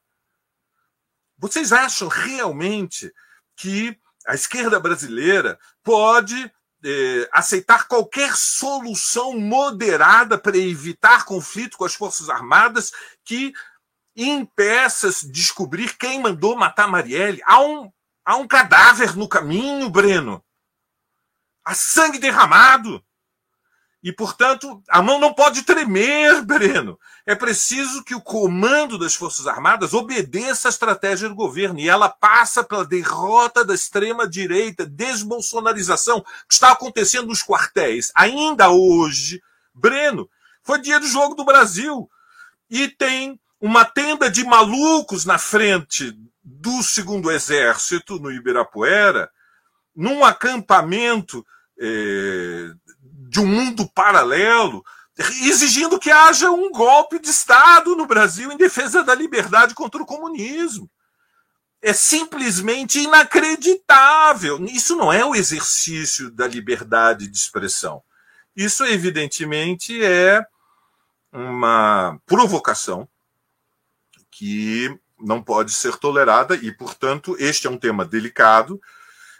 Vocês 1.38 1.72
acham 1.72 2.08
realmente 2.08 3.10
que 3.56 3.98
a 4.26 4.34
esquerda 4.34 4.78
brasileira 4.78 5.58
pode 5.82 6.52
é, 6.84 7.28
aceitar 7.32 7.86
qualquer 7.86 8.34
solução 8.36 9.38
moderada 9.38 10.36
para 10.36 10.56
evitar 10.56 11.24
conflito 11.24 11.76
com 11.76 11.84
as 11.84 11.94
Forças 11.94 12.28
Armadas 12.28 12.92
que 13.24 13.52
impeça 14.16 15.08
descobrir 15.30 15.96
quem 15.96 16.20
mandou 16.20 16.56
matar 16.56 16.88
Marielle? 16.88 17.40
Há 17.44 17.60
um, 17.60 17.90
há 18.24 18.36
um 18.36 18.46
cadáver 18.46 19.16
no 19.16 19.28
caminho, 19.28 19.88
Breno. 19.88 20.44
Há 21.64 21.74
sangue 21.74 22.18
derramado. 22.18 23.02
E, 24.02 24.12
portanto, 24.12 24.82
a 24.88 25.00
mão 25.00 25.20
não 25.20 25.32
pode 25.32 25.62
tremer, 25.62 26.42
Breno. 26.42 26.98
É 27.24 27.36
preciso 27.36 28.02
que 28.02 28.16
o 28.16 28.20
comando 28.20 28.98
das 28.98 29.14
Forças 29.14 29.46
Armadas 29.46 29.94
obedeça 29.94 30.68
à 30.68 30.70
estratégia 30.70 31.28
do 31.28 31.36
governo. 31.36 31.78
E 31.78 31.88
ela 31.88 32.08
passa 32.08 32.64
pela 32.64 32.84
derrota 32.84 33.64
da 33.64 33.74
extrema-direita, 33.74 34.84
desbolsonarização 34.84 36.20
que 36.48 36.54
está 36.54 36.72
acontecendo 36.72 37.28
nos 37.28 37.44
quartéis. 37.44 38.10
Ainda 38.16 38.70
hoje, 38.70 39.40
Breno, 39.72 40.28
foi 40.64 40.80
dia 40.80 40.98
do 40.98 41.06
Jogo 41.06 41.36
do 41.36 41.44
Brasil. 41.44 42.10
E 42.68 42.88
tem 42.88 43.38
uma 43.60 43.84
tenda 43.84 44.28
de 44.28 44.44
malucos 44.44 45.24
na 45.24 45.38
frente 45.38 46.12
do 46.42 46.82
segundo 46.82 47.30
exército, 47.30 48.18
no 48.18 48.32
Ibirapuera, 48.32 49.30
num 49.94 50.24
acampamento. 50.24 51.46
Eh, 51.78 52.72
de 53.32 53.40
um 53.40 53.46
mundo 53.46 53.88
paralelo, 53.88 54.84
exigindo 55.42 55.98
que 55.98 56.10
haja 56.10 56.50
um 56.50 56.70
golpe 56.70 57.18
de 57.18 57.30
Estado 57.30 57.96
no 57.96 58.06
Brasil 58.06 58.52
em 58.52 58.58
defesa 58.58 59.02
da 59.02 59.14
liberdade 59.14 59.74
contra 59.74 60.02
o 60.02 60.06
comunismo. 60.06 60.86
É 61.80 61.94
simplesmente 61.94 63.00
inacreditável. 63.00 64.62
Isso 64.66 64.94
não 64.94 65.10
é 65.10 65.24
o 65.24 65.34
exercício 65.34 66.30
da 66.30 66.46
liberdade 66.46 67.26
de 67.26 67.38
expressão. 67.38 68.02
Isso, 68.54 68.84
evidentemente, 68.84 70.04
é 70.04 70.44
uma 71.32 72.20
provocação 72.26 73.08
que 74.30 74.94
não 75.18 75.42
pode 75.42 75.72
ser 75.72 75.96
tolerada 75.96 76.54
e, 76.54 76.70
portanto, 76.70 77.34
este 77.38 77.66
é 77.66 77.70
um 77.70 77.78
tema 77.78 78.04
delicado 78.04 78.78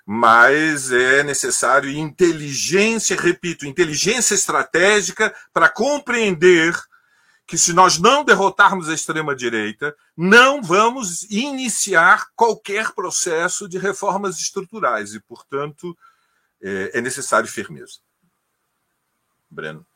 mas 0.05 0.91
é 0.91 1.23
necessário 1.23 1.91
inteligência, 1.91 3.17
repito, 3.17 3.67
inteligência 3.67 4.35
estratégica 4.35 5.35
para 5.53 5.69
compreender 5.69 6.75
que 7.47 7.59
se 7.59 7.73
nós 7.73 7.99
não 7.99 8.25
derrotarmos 8.25 8.89
a 8.89 8.95
extrema-direita, 8.95 9.95
não 10.17 10.63
vamos 10.63 11.25
iniciar 11.25 12.29
qualquer 12.35 12.93
processo 12.93 13.69
de 13.69 13.79
reformas 13.79 14.39
estruturais 14.39 15.15
e, 15.15 15.21
portanto, 15.21 15.97
é, 16.61 16.99
é 16.99 17.01
necessário 17.01 17.49
firmeza. 17.49 17.99
Breno. 19.51 19.87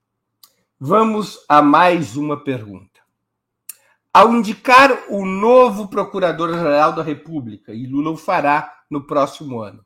Vamos 0.79 1.45
a 1.49 1.63
mais 1.63 2.17
uma 2.17 2.43
pergunta. 2.43 3.01
Ao 4.13 4.35
indicar 4.35 5.05
o 5.09 5.25
novo 5.25 5.89
Procurador-Geral 5.89 6.93
da 6.95 7.03
República, 7.03 7.73
e 7.73 7.87
Lula 7.87 8.11
o 8.11 8.17
fará 8.17 8.83
no 8.91 9.07
próximo 9.07 9.61
ano, 9.61 9.85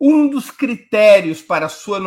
um 0.00 0.28
dos 0.28 0.50
critérios 0.50 1.42
para 1.42 1.68
sua 1.68 1.98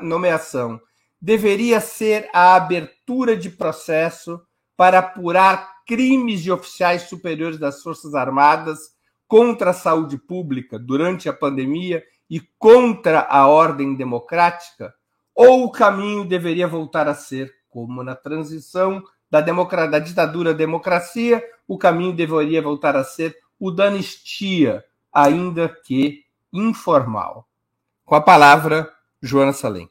nomeação 0.00 0.80
deveria 1.20 1.80
ser 1.80 2.28
a 2.32 2.54
abertura 2.54 3.36
de 3.36 3.50
processo 3.50 4.40
para 4.76 5.00
apurar 5.00 5.82
crimes 5.86 6.42
de 6.42 6.52
oficiais 6.52 7.02
superiores 7.02 7.58
das 7.58 7.82
Forças 7.82 8.14
Armadas 8.14 8.78
contra 9.26 9.70
a 9.70 9.74
saúde 9.74 10.16
pública 10.16 10.78
durante 10.78 11.28
a 11.28 11.32
pandemia 11.32 12.04
e 12.30 12.40
contra 12.58 13.20
a 13.20 13.46
ordem 13.46 13.94
democrática? 13.94 14.94
Ou 15.34 15.64
o 15.64 15.72
caminho 15.72 16.24
deveria 16.24 16.66
voltar 16.66 17.08
a 17.08 17.14
ser, 17.14 17.52
como 17.68 18.02
na 18.02 18.14
transição 18.14 19.02
da, 19.30 19.40
da 19.40 19.98
ditadura 19.98 20.50
à 20.50 20.54
democracia, 20.54 21.42
o 21.66 21.76
caminho 21.76 22.12
deveria 22.12 22.62
voltar 22.62 22.96
a 22.96 23.04
ser 23.04 23.36
o 23.58 23.70
da 23.70 23.86
anistia, 23.86 24.84
ainda 25.12 25.68
que 25.68 26.24
informal? 26.52 27.46
Com 28.04 28.14
a 28.14 28.20
palavra, 28.20 28.90
Joana 29.20 29.52
Salem. 29.52 29.90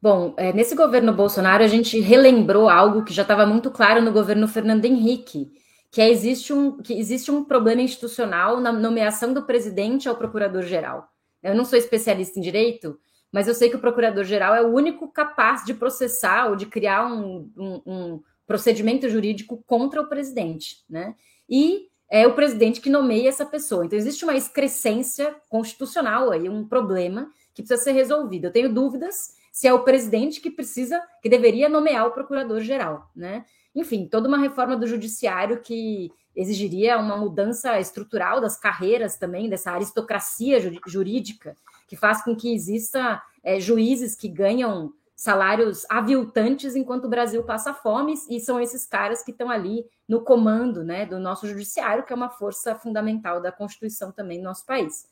Bom, 0.00 0.32
é, 0.36 0.52
nesse 0.52 0.76
governo 0.76 1.12
Bolsonaro, 1.12 1.64
a 1.64 1.66
gente 1.66 1.98
relembrou 1.98 2.68
algo 2.68 3.04
que 3.04 3.12
já 3.12 3.22
estava 3.22 3.44
muito 3.44 3.68
claro 3.68 4.00
no 4.00 4.12
governo 4.12 4.46
Fernando 4.46 4.84
Henrique, 4.84 5.50
que, 5.90 6.00
é, 6.00 6.08
existe 6.08 6.52
um, 6.52 6.80
que 6.80 6.92
existe 6.94 7.32
um 7.32 7.44
problema 7.44 7.82
institucional 7.82 8.60
na 8.60 8.72
nomeação 8.72 9.34
do 9.34 9.42
presidente 9.42 10.08
ao 10.08 10.14
procurador-geral. 10.14 11.08
Eu 11.42 11.54
não 11.54 11.64
sou 11.64 11.76
especialista 11.76 12.38
em 12.38 12.42
direito, 12.42 12.96
mas 13.32 13.48
eu 13.48 13.54
sei 13.54 13.68
que 13.70 13.76
o 13.76 13.80
procurador-geral 13.80 14.54
é 14.54 14.62
o 14.62 14.72
único 14.72 15.08
capaz 15.08 15.64
de 15.64 15.74
processar 15.74 16.48
ou 16.48 16.54
de 16.54 16.66
criar 16.66 17.06
um, 17.06 17.50
um, 17.56 17.82
um 17.84 18.22
procedimento 18.46 19.08
jurídico 19.08 19.62
contra 19.66 20.00
o 20.00 20.08
presidente, 20.08 20.84
né? 20.88 21.14
E 21.50 21.88
é 22.08 22.26
o 22.26 22.34
presidente 22.34 22.80
que 22.80 22.88
nomeia 22.88 23.28
essa 23.28 23.44
pessoa. 23.44 23.84
Então, 23.84 23.98
existe 23.98 24.24
uma 24.24 24.36
excrescência 24.36 25.34
constitucional 25.48 26.30
aí, 26.30 26.48
um 26.48 26.66
problema 26.66 27.30
que 27.52 27.62
precisa 27.62 27.82
ser 27.82 27.92
resolvido. 27.92 28.46
Eu 28.46 28.52
tenho 28.52 28.72
dúvidas 28.72 29.36
se 29.58 29.66
é 29.66 29.74
o 29.74 29.82
presidente 29.82 30.40
que 30.40 30.52
precisa, 30.52 31.02
que 31.20 31.28
deveria 31.28 31.68
nomear 31.68 32.06
o 32.06 32.12
procurador-geral, 32.12 33.10
né? 33.14 33.44
Enfim, 33.74 34.06
toda 34.06 34.28
uma 34.28 34.38
reforma 34.38 34.76
do 34.76 34.86
judiciário 34.86 35.60
que 35.60 36.12
exigiria 36.36 36.96
uma 36.96 37.16
mudança 37.16 37.80
estrutural 37.80 38.40
das 38.40 38.56
carreiras 38.56 39.16
também, 39.16 39.48
dessa 39.48 39.72
aristocracia 39.72 40.60
jurídica, 40.86 41.56
que 41.88 41.96
faz 41.96 42.22
com 42.22 42.36
que 42.36 42.54
exista 42.54 43.20
é, 43.42 43.58
juízes 43.58 44.14
que 44.14 44.28
ganham 44.28 44.92
salários 45.16 45.84
aviltantes 45.90 46.76
enquanto 46.76 47.06
o 47.06 47.10
Brasil 47.10 47.42
passa 47.42 47.74
fome, 47.74 48.14
e 48.30 48.38
são 48.38 48.60
esses 48.60 48.86
caras 48.86 49.24
que 49.24 49.32
estão 49.32 49.50
ali 49.50 49.84
no 50.08 50.20
comando 50.20 50.84
né, 50.84 51.04
do 51.04 51.18
nosso 51.18 51.48
judiciário, 51.48 52.04
que 52.04 52.12
é 52.12 52.16
uma 52.16 52.30
força 52.30 52.76
fundamental 52.76 53.40
da 53.40 53.50
Constituição 53.50 54.12
também 54.12 54.38
no 54.38 54.44
nosso 54.44 54.64
país. 54.64 55.08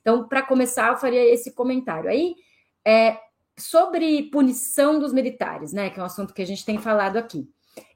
Então, 0.00 0.26
para 0.26 0.40
começar, 0.40 0.88
eu 0.88 0.96
faria 0.96 1.22
esse 1.22 1.52
comentário. 1.52 2.08
Aí, 2.08 2.34
é, 2.82 3.18
sobre 3.60 4.24
punição 4.24 4.98
dos 4.98 5.12
militares, 5.12 5.72
né, 5.72 5.90
que 5.90 6.00
é 6.00 6.02
um 6.02 6.06
assunto 6.06 6.34
que 6.34 6.42
a 6.42 6.46
gente 6.46 6.64
tem 6.64 6.78
falado 6.78 7.16
aqui. 7.16 7.48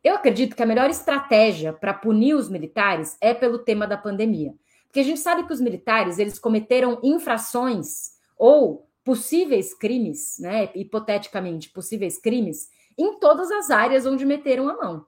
Eu 0.02 0.14
acredito 0.14 0.54
que 0.54 0.62
a 0.62 0.66
melhor 0.66 0.90
estratégia 0.90 1.72
para 1.72 1.94
punir 1.94 2.34
os 2.34 2.48
militares 2.48 3.16
é 3.20 3.34
pelo 3.34 3.58
tema 3.58 3.86
da 3.86 3.96
pandemia. 3.96 4.54
Porque 4.84 5.00
a 5.00 5.04
gente 5.04 5.20
sabe 5.20 5.44
que 5.44 5.52
os 5.52 5.60
militares 5.60 6.18
eles 6.18 6.38
cometeram 6.38 7.00
infrações 7.02 8.12
ou 8.38 8.88
possíveis 9.02 9.74
crimes, 9.74 10.36
né, 10.38 10.70
hipoteticamente 10.74 11.70
possíveis 11.70 12.18
crimes, 12.18 12.70
em 12.96 13.18
todas 13.18 13.50
as 13.50 13.70
áreas 13.70 14.06
onde 14.06 14.24
meteram 14.24 14.68
a 14.68 14.76
mão. 14.76 15.06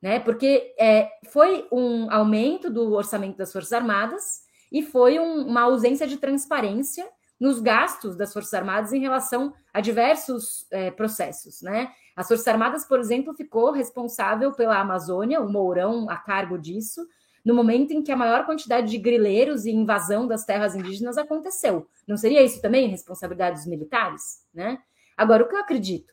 Né, 0.00 0.20
porque 0.20 0.74
é, 0.78 1.10
foi 1.30 1.66
um 1.72 2.10
aumento 2.10 2.70
do 2.70 2.92
orçamento 2.92 3.36
das 3.36 3.52
Forças 3.52 3.72
Armadas 3.72 4.42
e 4.70 4.80
foi 4.80 5.18
um, 5.18 5.46
uma 5.46 5.62
ausência 5.62 6.06
de 6.06 6.16
transparência 6.16 7.06
nos 7.40 7.60
gastos 7.60 8.16
das 8.16 8.32
Forças 8.32 8.54
Armadas 8.54 8.92
em 8.92 9.00
relação 9.00 9.54
a 9.72 9.80
diversos 9.80 10.66
é, 10.70 10.90
processos. 10.90 11.62
Né? 11.62 11.90
As 12.16 12.26
Forças 12.28 12.48
Armadas, 12.48 12.84
por 12.84 12.98
exemplo, 12.98 13.34
ficou 13.34 13.70
responsável 13.70 14.52
pela 14.52 14.78
Amazônia, 14.78 15.40
o 15.40 15.48
Mourão 15.48 16.08
a 16.10 16.16
cargo 16.16 16.58
disso, 16.58 17.06
no 17.44 17.54
momento 17.54 17.92
em 17.92 18.02
que 18.02 18.12
a 18.12 18.16
maior 18.16 18.44
quantidade 18.44 18.90
de 18.90 18.98
grileiros 18.98 19.64
e 19.64 19.70
invasão 19.70 20.26
das 20.26 20.44
terras 20.44 20.74
indígenas 20.74 21.16
aconteceu. 21.16 21.88
Não 22.06 22.16
seria 22.16 22.42
isso 22.42 22.60
também 22.60 22.88
responsabilidade 22.88 23.56
dos 23.56 23.66
militares? 23.66 24.44
Né? 24.52 24.78
Agora, 25.16 25.44
o 25.44 25.48
que 25.48 25.54
eu 25.54 25.60
acredito? 25.60 26.12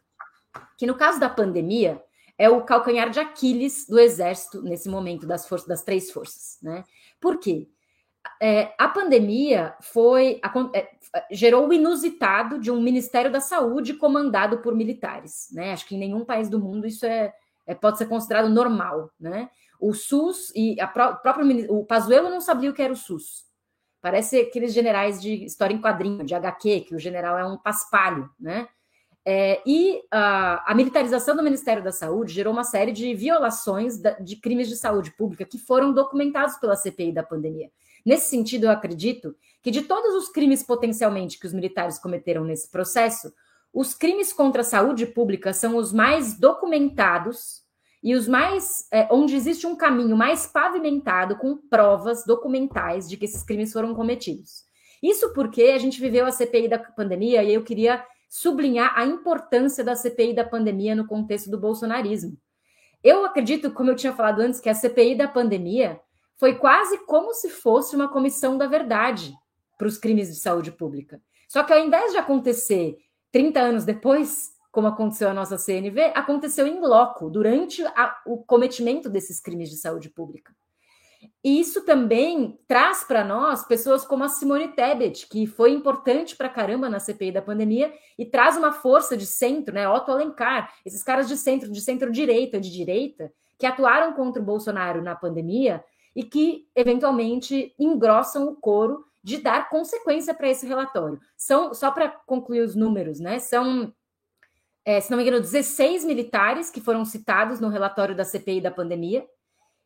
Que 0.77 0.85
no 0.85 0.95
caso 0.95 1.19
da 1.19 1.29
pandemia, 1.29 2.01
é 2.37 2.49
o 2.49 2.63
calcanhar 2.63 3.09
de 3.09 3.19
Aquiles 3.19 3.87
do 3.87 3.99
Exército 3.99 4.61
nesse 4.61 4.89
momento 4.89 5.25
das 5.25 5.47
forças 5.47 5.67
das 5.67 5.83
três 5.83 6.11
forças, 6.11 6.57
né? 6.61 6.83
Por 7.19 7.39
quê? 7.39 7.67
É, 8.41 8.73
a 8.77 8.87
pandemia 8.87 9.75
foi 9.81 10.41
é, 10.73 10.89
gerou 11.31 11.67
o 11.67 11.73
inusitado 11.73 12.59
de 12.59 12.71
um 12.71 12.81
Ministério 12.81 13.31
da 13.31 13.39
Saúde 13.39 13.93
comandado 13.93 14.59
por 14.59 14.75
militares, 14.75 15.47
né? 15.51 15.71
Acho 15.71 15.87
que 15.87 15.95
em 15.95 15.99
nenhum 15.99 16.25
país 16.25 16.49
do 16.49 16.59
mundo 16.59 16.85
isso 16.85 17.05
é, 17.05 17.33
é 17.65 17.73
pode 17.73 17.97
ser 17.97 18.07
considerado 18.07 18.49
normal, 18.49 19.11
né? 19.19 19.49
O 19.79 19.93
SUS 19.93 20.51
e 20.55 20.79
a 20.79 20.87
pró 20.87 21.15
próprio 21.15 21.73
o 21.73 21.85
Pazuello 21.85 22.29
não 22.29 22.41
sabia 22.41 22.69
o 22.69 22.73
que 22.73 22.81
era 22.81 22.93
o 22.93 22.97
SUS. 22.97 23.45
Parece 24.01 24.39
aqueles 24.39 24.73
generais 24.73 25.21
de 25.21 25.45
história 25.45 25.73
em 25.73 25.81
quadrinho, 25.81 26.23
de 26.23 26.35
HQ, 26.35 26.81
que 26.81 26.95
o 26.95 26.99
general 26.99 27.37
é 27.37 27.45
um 27.45 27.57
paspalho, 27.57 28.29
né? 28.39 28.67
É, 29.27 29.59
e 29.65 30.03
a, 30.11 30.71
a, 30.71 30.75
militarização 30.75 31.35
do 31.35 31.41
Ministério 31.41 31.83
da 31.83 31.91
Saúde 31.91 32.31
gerou 32.31 32.53
uma 32.53 32.63
série 32.63 32.91
de 32.91 33.15
violações 33.15 33.97
da, 33.97 34.11
de 34.11 34.35
crimes 34.35 34.69
de 34.69 34.75
saúde 34.75 35.09
pública 35.09 35.43
que 35.43 35.57
foram 35.57 35.91
documentados 35.91 36.57
pela 36.57 36.75
CPI 36.75 37.11
da 37.11 37.23
pandemia. 37.23 37.71
Nesse 38.05 38.29
sentido, 38.29 38.65
eu 38.65 38.71
acredito 38.71 39.35
que 39.63 39.71
de 39.71 39.81
todos 39.81 40.13
os 40.13 40.29
crimes 40.29 40.61
potencialmente 40.61 41.39
que 41.39 41.47
os 41.47 41.53
militares 41.53 41.97
cometeram 41.97 42.43
nesse 42.43 42.69
processo, 42.69 43.33
os 43.73 43.93
crimes 43.93 44.31
contra 44.31 44.61
a 44.61 44.63
saúde 44.63 45.07
pública 45.07 45.51
são 45.51 45.75
os 45.75 45.91
mais 45.91 46.39
documentados 46.39 47.65
e 48.03 48.13
os 48.13 48.27
mais 48.27 48.87
é, 48.93 49.07
onde 49.11 49.35
existe 49.35 49.65
um 49.65 49.75
caminho 49.75 50.15
mais 50.15 50.45
pavimentado 50.45 51.35
com 51.37 51.57
provas 51.57 52.23
documentais 52.23 53.09
de 53.09 53.17
que 53.17 53.25
esses 53.25 53.41
crimes 53.41 53.73
foram 53.73 53.95
cometidos. 53.95 54.63
Isso 55.01 55.33
porque 55.33 55.63
a 55.63 55.79
gente 55.79 55.99
viveu 55.99 56.25
a 56.25 56.31
CPI 56.31 56.67
da 56.67 56.77
pandemia 56.77 57.43
e 57.43 57.53
eu 57.53 57.63
queria 57.63 58.05
sublinhar 58.29 58.93
a 58.95 59.05
importância 59.05 59.83
da 59.83 59.95
CPI 59.95 60.35
da 60.35 60.43
pandemia 60.43 60.95
no 60.95 61.07
contexto 61.07 61.49
do 61.49 61.59
bolsonarismo. 61.59 62.37
Eu 63.03 63.25
acredito, 63.25 63.71
como 63.71 63.89
eu 63.89 63.95
tinha 63.95 64.13
falado 64.13 64.39
antes, 64.39 64.59
que 64.59 64.69
a 64.69 64.73
CPI 64.73 65.15
da 65.15 65.27
pandemia 65.27 65.99
foi 66.37 66.55
quase 66.55 66.97
como 67.05 67.33
se 67.33 67.49
fosse 67.49 67.95
uma 67.95 68.09
comissão 68.09 68.57
da 68.57 68.67
verdade 68.67 69.33
para 69.77 69.87
os 69.87 69.97
crimes 69.97 70.27
de 70.27 70.35
saúde 70.35 70.71
pública. 70.71 71.21
Só 71.47 71.63
que 71.63 71.73
ao 71.73 71.79
invés 71.79 72.11
de 72.11 72.17
acontecer 72.17 72.97
30 73.31 73.59
anos 73.59 73.85
depois, 73.85 74.51
como 74.71 74.87
aconteceu 74.87 75.29
a 75.29 75.33
nossa 75.33 75.57
CNV, 75.57 76.11
aconteceu 76.15 76.67
em 76.67 76.79
loco, 76.79 77.29
durante 77.29 77.83
a, 77.85 78.21
o 78.25 78.43
cometimento 78.43 79.09
desses 79.09 79.39
crimes 79.39 79.69
de 79.69 79.77
saúde 79.77 80.09
pública. 80.09 80.53
E 81.43 81.59
isso 81.59 81.83
também 81.85 82.59
traz 82.67 83.03
para 83.03 83.23
nós 83.23 83.65
pessoas 83.65 84.05
como 84.05 84.23
a 84.23 84.29
Simone 84.29 84.69
Tebet, 84.69 85.27
que 85.27 85.47
foi 85.47 85.71
importante 85.71 86.35
para 86.35 86.49
caramba 86.49 86.89
na 86.89 86.99
CPI 86.99 87.31
da 87.31 87.41
pandemia 87.41 87.93
e 88.17 88.25
traz 88.25 88.57
uma 88.57 88.71
força 88.71 89.15
de 89.15 89.25
centro, 89.25 89.73
né? 89.73 89.87
Otto 89.87 90.11
Alencar, 90.11 90.73
esses 90.85 91.03
caras 91.03 91.27
de 91.27 91.37
centro, 91.37 91.71
de 91.71 91.81
centro-direita, 91.81 92.59
de 92.59 92.71
direita, 92.71 93.31
que 93.57 93.65
atuaram 93.65 94.13
contra 94.13 94.41
o 94.41 94.45
Bolsonaro 94.45 95.01
na 95.01 95.15
pandemia 95.15 95.83
e 96.15 96.23
que, 96.23 96.67
eventualmente, 96.75 97.75
engrossam 97.77 98.47
o 98.47 98.55
coro 98.55 99.05
de 99.23 99.37
dar 99.37 99.69
consequência 99.69 100.33
para 100.33 100.49
esse 100.49 100.65
relatório. 100.65 101.19
São, 101.35 101.73
só 101.73 101.91
para 101.91 102.09
concluir 102.09 102.61
os 102.61 102.75
números, 102.75 103.19
né? 103.19 103.39
São, 103.39 103.93
é, 104.85 105.01
se 105.01 105.09
não 105.11 105.17
me 105.17 105.23
engano, 105.23 105.41
16 105.41 106.05
militares 106.05 106.69
que 106.69 106.79
foram 106.79 107.03
citados 107.03 107.59
no 107.59 107.69
relatório 107.69 108.15
da 108.15 108.23
CPI 108.23 108.61
da 108.61 108.71
pandemia, 108.71 109.27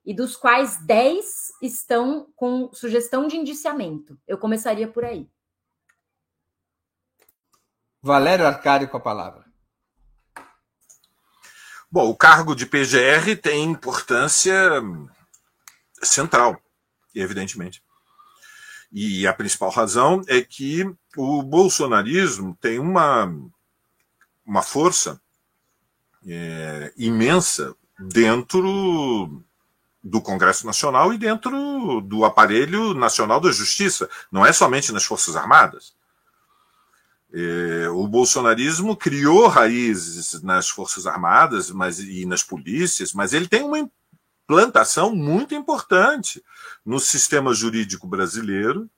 e 0.06 0.14
dos 0.14 0.36
quais 0.36 0.78
10 0.86 1.26
estão 1.62 2.32
com 2.36 2.72
sugestão 2.74 3.28
de 3.28 3.38
indiciamento. 3.38 4.18
Eu 4.28 4.38
começaria 4.38 4.88
por 4.88 5.06
aí. 5.06 5.30
Valério 8.02 8.48
Arcário 8.48 8.90
com 8.90 8.98
a 8.98 9.02
palavra. 9.02 9.46
Bom, 11.92 12.10
o 12.10 12.16
cargo 12.16 12.56
de 12.56 12.66
PGR 12.66 13.36
tem 13.42 13.64
importância 13.64 14.82
central, 16.02 16.62
evidentemente. 17.14 17.84
E 18.92 19.28
a 19.28 19.34
principal 19.34 19.70
razão 19.70 20.22
é 20.28 20.42
que 20.42 20.90
o 21.16 21.44
bolsonarismo 21.44 22.58
tem 22.60 22.80
uma, 22.80 23.32
uma 24.46 24.64
força 24.64 25.22
é, 26.28 26.92
imensa 26.98 27.76
dentro 28.00 29.44
do 30.04 30.22
Congresso 30.22 30.66
Nacional 30.66 31.14
e 31.14 31.18
dentro 31.18 32.02
do 32.02 32.26
aparelho 32.26 32.94
nacional 32.94 33.40
da 33.40 33.52
justiça, 33.52 34.10
não 34.32 34.46
é 34.46 34.52
somente 34.54 34.92
nas 34.92 35.04
Forças 35.04 35.36
Armadas. 35.36 35.94
É, 37.32 37.90
o 37.90 38.08
bolsonarismo 38.08 38.96
criou 38.96 39.48
raízes 39.48 40.42
nas 40.42 40.68
Forças 40.68 41.06
Armadas 41.06 41.70
mas, 41.70 42.00
e 42.00 42.26
nas 42.26 42.42
polícias, 42.42 43.14
mas 43.14 43.34
ele 43.34 43.48
tem 43.48 43.62
uma 43.62 43.78
plantação 44.50 45.16
muito 45.16 45.54
importante 45.54 46.44
no 46.84 47.00
sistema 47.00 47.54
jurídico 47.54 48.08
brasileiro 48.08 48.90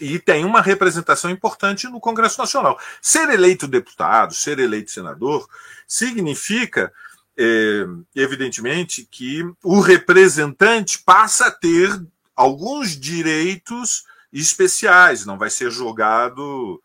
e 0.00 0.16
tem 0.20 0.44
uma 0.44 0.60
representação 0.60 1.28
importante 1.28 1.88
no 1.88 1.98
Congresso 1.98 2.38
Nacional. 2.38 2.78
Ser 3.02 3.28
eleito 3.30 3.66
deputado, 3.66 4.32
ser 4.32 4.60
eleito 4.60 4.92
senador, 4.92 5.48
significa, 5.88 6.92
é, 7.36 7.84
evidentemente, 8.14 9.08
que 9.10 9.42
o 9.60 9.80
representante 9.80 11.00
passa 11.04 11.48
a 11.48 11.50
ter 11.50 11.90
alguns 12.36 12.90
direitos 12.90 14.04
especiais, 14.32 15.26
não 15.26 15.36
vai 15.36 15.50
ser 15.50 15.72
jogado 15.72 16.80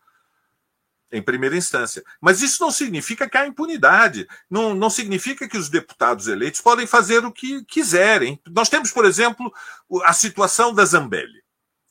em 1.12 1.22
primeira 1.22 1.56
instância. 1.56 2.02
Mas 2.20 2.42
isso 2.42 2.62
não 2.62 2.70
significa 2.70 3.28
que 3.28 3.36
há 3.36 3.46
impunidade, 3.46 4.28
não, 4.48 4.74
não 4.74 4.90
significa 4.90 5.48
que 5.48 5.58
os 5.58 5.68
deputados 5.68 6.28
eleitos 6.28 6.60
podem 6.60 6.86
fazer 6.86 7.24
o 7.24 7.32
que 7.32 7.64
quiserem. 7.64 8.40
Nós 8.48 8.68
temos, 8.68 8.90
por 8.90 9.04
exemplo, 9.04 9.52
a 10.04 10.12
situação 10.12 10.72
da 10.72 10.84
Zambelli. 10.84 11.40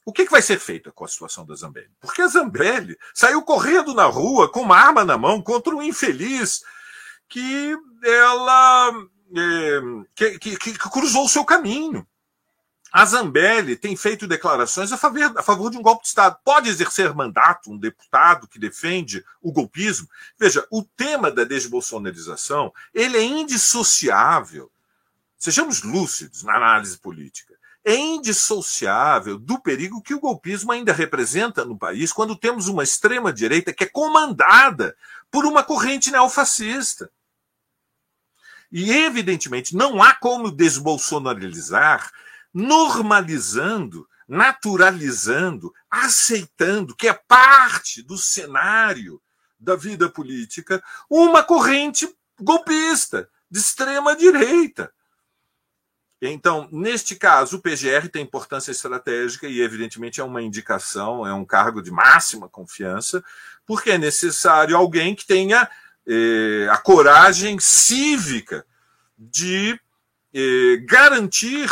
O 0.06 0.14
que, 0.14 0.26
que 0.26 0.32
vai 0.32 0.42
ser 0.42 0.60
feito 0.60 0.92
com 0.92 1.06
a 1.06 1.08
situação 1.08 1.46
da 1.46 1.56
Zambelli? 1.56 1.92
Porque 2.00 2.22
a 2.22 2.28
Zambelli 2.28 2.98
saiu 3.14 3.42
correndo 3.44 3.94
na 3.94 4.06
rua 4.06 4.52
com 4.52 4.62
uma 4.62 4.78
arma 4.78 5.06
na 5.06 5.18
mão 5.18 5.42
contra 5.42 5.76
um 5.76 5.84
infeliz 5.84 6.64
que 7.28 7.78
ela 8.04 8.92
é, 9.36 9.82
que, 10.16 10.40
que, 10.40 10.58
que 10.58 10.90
cruzou 10.90 11.26
o 11.26 11.30
seu 11.30 11.46
caminho. 11.46 12.08
A 12.92 13.06
Zambelli 13.06 13.76
tem 13.76 13.96
feito 13.96 14.28
declarações 14.28 14.92
a 14.92 14.98
favor, 14.98 15.38
a 15.38 15.44
favor, 15.44 15.70
de 15.70 15.78
um 15.78 15.82
golpe 15.82 16.02
de 16.02 16.08
Estado. 16.08 16.38
Pode 16.44 16.70
exercer 16.70 17.14
mandato 17.14 17.72
um 17.72 17.78
deputado 17.78 18.48
que 18.48 18.58
defende 18.58 19.24
o 19.42 19.52
golpismo? 19.52 20.08
Veja, 20.40 20.66
o 20.72 20.84
tema 20.84 21.30
da 21.30 21.44
desbolsonarização 21.44 22.74
ele 22.94 23.18
é 23.18 23.24
indissociável. 23.24 24.72
Sejamos 25.38 25.84
lúcidos 25.84 26.44
na 26.44 26.56
análise 26.56 26.98
política. 26.98 27.54
É 27.86 27.96
indissociável 27.96 29.38
do 29.38 29.60
perigo 29.62 30.02
que 30.02 30.14
o 30.14 30.20
golpismo 30.20 30.72
ainda 30.72 30.92
representa 30.92 31.64
no 31.64 31.78
país 31.78 32.12
quando 32.12 32.36
temos 32.36 32.68
uma 32.68 32.84
extrema-direita 32.84 33.72
que 33.72 33.84
é 33.84 33.88
comandada 33.88 34.96
por 35.32 35.46
uma 35.46 35.64
corrente 35.64 36.12
neofascista. 36.12 37.10
E, 38.72 38.92
evidentemente, 38.92 39.76
não 39.76 40.02
há 40.02 40.14
como 40.14 40.52
desbolsonarizar 40.52 42.12
normalizando, 42.54 44.08
naturalizando, 44.28 45.74
aceitando 45.90 46.96
que 46.96 47.08
é 47.08 47.14
parte 47.14 48.02
do 48.02 48.18
cenário 48.18 49.22
da 49.60 49.76
vida 49.76 50.10
política 50.10 50.82
uma 51.10 51.44
corrente 51.44 52.08
golpista 52.40 53.30
de 53.50 53.60
extrema 53.60 54.16
direita. 54.16 54.92
Então, 56.22 56.68
neste 56.72 57.16
caso, 57.16 57.58
o 57.58 57.62
PGR 57.62 58.10
tem 58.12 58.24
importância 58.24 58.72
estratégica 58.72 59.48
e, 59.48 59.62
evidentemente, 59.62 60.20
é 60.20 60.24
uma 60.24 60.42
indicação, 60.42 61.26
é 61.26 61.34
um 61.34 61.46
cargo 61.46 61.82
de 61.82 61.92
máxima 61.92 62.50
confiança, 62.50 63.24
porque 63.66 63.92
é 63.92 63.98
necessário 63.98 64.76
alguém 64.76 65.16
que 65.16 65.26
tenha 65.26 65.70
eh, 66.06 66.68
a 66.70 66.78
coragem 66.78 67.58
cívica 67.60 68.66
de 69.18 69.80
eh, 70.34 70.78
garantir 70.86 71.70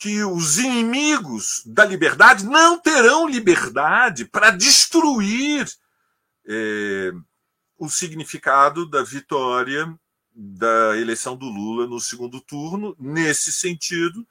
que 0.00 0.24
os 0.24 0.56
inimigos 0.58 1.62
da 1.66 1.84
liberdade 1.84 2.46
não 2.46 2.80
terão 2.80 3.28
liberdade 3.28 4.24
para 4.24 4.50
destruir 4.50 5.70
é, 6.48 7.12
o 7.76 7.86
significado 7.86 8.88
da 8.88 9.02
vitória 9.02 9.94
da 10.34 10.96
eleição 10.96 11.36
do 11.36 11.44
Lula 11.44 11.86
no 11.86 12.00
segundo 12.00 12.40
turno. 12.40 12.96
Nesse 12.98 13.52
sentido, 13.52 14.26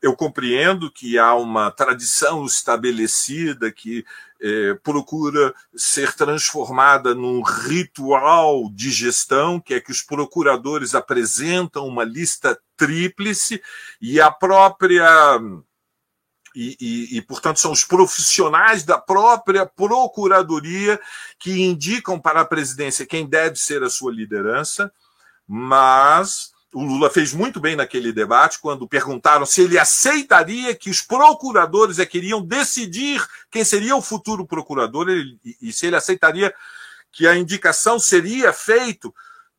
eu 0.00 0.14
compreendo 0.14 0.90
que 0.90 1.18
há 1.18 1.34
uma 1.34 1.70
tradição 1.70 2.46
estabelecida 2.46 3.72
que 3.72 4.04
é, 4.40 4.74
procura 4.74 5.54
ser 5.74 6.12
transformada 6.14 7.14
num 7.14 7.42
ritual 7.42 8.70
de 8.70 8.90
gestão, 8.90 9.58
que 9.58 9.74
é 9.74 9.80
que 9.80 9.90
os 9.90 10.02
procuradores 10.02 10.94
apresentam 10.94 11.86
uma 11.86 12.04
lista 12.04 12.58
tríplice 12.76 13.60
e 14.00 14.20
a 14.20 14.30
própria. 14.30 15.40
E, 16.54 16.76
e, 16.80 17.18
e, 17.18 17.22
portanto, 17.22 17.60
são 17.60 17.70
os 17.72 17.84
profissionais 17.84 18.82
da 18.82 18.96
própria 18.96 19.66
procuradoria 19.66 20.98
que 21.38 21.62
indicam 21.62 22.18
para 22.18 22.40
a 22.40 22.46
presidência 22.46 23.04
quem 23.04 23.26
deve 23.26 23.56
ser 23.56 23.82
a 23.82 23.90
sua 23.90 24.10
liderança, 24.10 24.90
mas 25.46 26.55
o 26.76 26.84
Lula 26.84 27.08
fez 27.08 27.32
muito 27.32 27.58
bem 27.58 27.74
naquele 27.74 28.12
debate 28.12 28.60
quando 28.60 28.86
perguntaram 28.86 29.46
se 29.46 29.62
ele 29.62 29.78
aceitaria 29.78 30.74
que 30.74 30.90
os 30.90 31.00
procuradores 31.00 31.98
é 31.98 32.04
queriam 32.04 32.42
decidir 32.42 33.26
quem 33.50 33.64
seria 33.64 33.96
o 33.96 34.02
futuro 34.02 34.46
procurador 34.46 35.08
ele, 35.08 35.40
e, 35.62 35.72
se 35.72 35.86
ele 35.86 35.96
aceitaria 35.96 36.54
que 37.10 37.26
a 37.26 37.34
indicação 37.34 37.98
seria 37.98 38.52
feita 38.52 39.10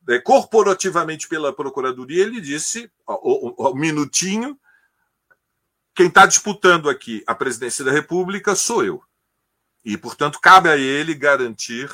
é, 0.08 0.20
corporativamente 0.20 1.26
pela 1.26 1.52
procuradoria. 1.52 2.22
Ele 2.22 2.40
disse, 2.40 2.88
o, 3.04 3.74
minutinho, 3.74 4.56
quem 5.96 6.06
está 6.06 6.24
disputando 6.24 6.88
aqui 6.88 7.24
a 7.26 7.34
presidência 7.34 7.84
da 7.84 7.90
República 7.90 8.54
sou 8.54 8.84
eu. 8.84 9.02
E, 9.84 9.96
portanto, 9.98 10.38
cabe 10.40 10.68
a 10.68 10.76
ele 10.76 11.14
garantir 11.14 11.92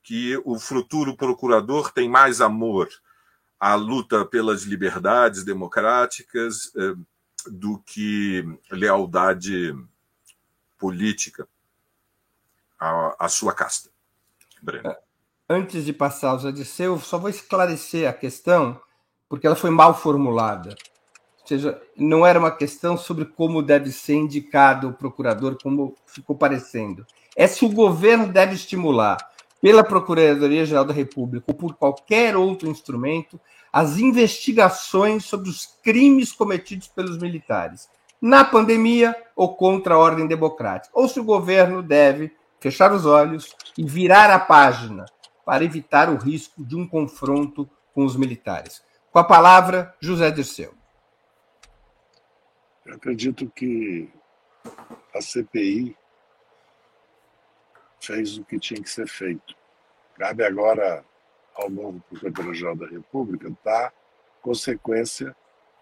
que 0.00 0.40
o 0.44 0.60
futuro 0.60 1.16
procurador 1.16 1.90
tem 1.90 2.08
mais 2.08 2.40
amor 2.40 2.88
a 3.60 3.74
luta 3.74 4.24
pelas 4.24 4.62
liberdades 4.62 5.44
democráticas 5.44 6.72
eh, 6.74 6.94
do 7.46 7.78
que 7.78 8.42
lealdade 8.70 9.76
política 10.78 11.46
à, 12.78 13.26
à 13.26 13.28
sua 13.28 13.52
casta. 13.52 13.90
Breno. 14.62 14.88
É, 14.88 14.98
antes 15.48 15.84
de 15.84 15.92
passar 15.92 16.30
ao 16.30 16.38
Odisseu, 16.38 16.98
só 16.98 17.18
vou 17.18 17.28
esclarecer 17.28 18.08
a 18.08 18.14
questão, 18.14 18.80
porque 19.28 19.46
ela 19.46 19.56
foi 19.56 19.70
mal 19.70 19.94
formulada. 19.94 20.74
Ou 21.42 21.46
seja, 21.46 21.82
não 21.94 22.24
era 22.24 22.38
uma 22.38 22.50
questão 22.50 22.96
sobre 22.96 23.26
como 23.26 23.62
deve 23.62 23.92
ser 23.92 24.14
indicado 24.14 24.88
o 24.88 24.94
procurador, 24.94 25.58
como 25.62 25.94
ficou 26.06 26.36
parecendo. 26.36 27.06
É 27.36 27.46
se 27.46 27.64
o 27.64 27.68
governo 27.68 28.32
deve 28.32 28.54
estimular 28.54 29.18
pela 29.60 29.84
Procuradoria-Geral 29.84 30.84
da 30.84 30.92
República 30.92 31.44
ou 31.48 31.54
por 31.54 31.74
qualquer 31.74 32.36
outro 32.36 32.68
instrumento 32.68 33.40
as 33.72 33.98
investigações 33.98 35.24
sobre 35.24 35.48
os 35.48 35.66
crimes 35.82 36.32
cometidos 36.32 36.88
pelos 36.88 37.18
militares 37.18 37.88
na 38.20 38.44
pandemia 38.44 39.16
ou 39.34 39.54
contra 39.54 39.94
a 39.94 39.98
ordem 39.98 40.26
democrática, 40.26 40.92
ou 40.94 41.08
se 41.08 41.18
o 41.18 41.24
governo 41.24 41.82
deve 41.82 42.36
fechar 42.58 42.92
os 42.92 43.06
olhos 43.06 43.54
e 43.78 43.84
virar 43.84 44.30
a 44.30 44.38
página 44.38 45.06
para 45.44 45.64
evitar 45.64 46.10
o 46.10 46.16
risco 46.16 46.62
de 46.62 46.76
um 46.76 46.86
confronto 46.86 47.68
com 47.94 48.04
os 48.04 48.16
militares. 48.16 48.82
Com 49.10 49.18
a 49.18 49.24
palavra, 49.24 49.94
José 50.00 50.30
Dirceu. 50.30 50.74
Eu 52.84 52.94
acredito 52.94 53.50
que 53.54 54.10
a 55.14 55.20
CPI 55.20 55.96
fez 58.00 58.38
o 58.38 58.44
que 58.44 58.58
tinha 58.58 58.82
que 58.82 58.90
ser 58.90 59.08
feito. 59.08 59.54
Cabe 60.16 60.44
agora 60.44 61.04
ao 61.54 61.70
novo 61.70 62.02
Procurador-Geral 62.08 62.76
da 62.76 62.86
República 62.86 63.52
dar 63.64 63.92
consequência 64.42 65.36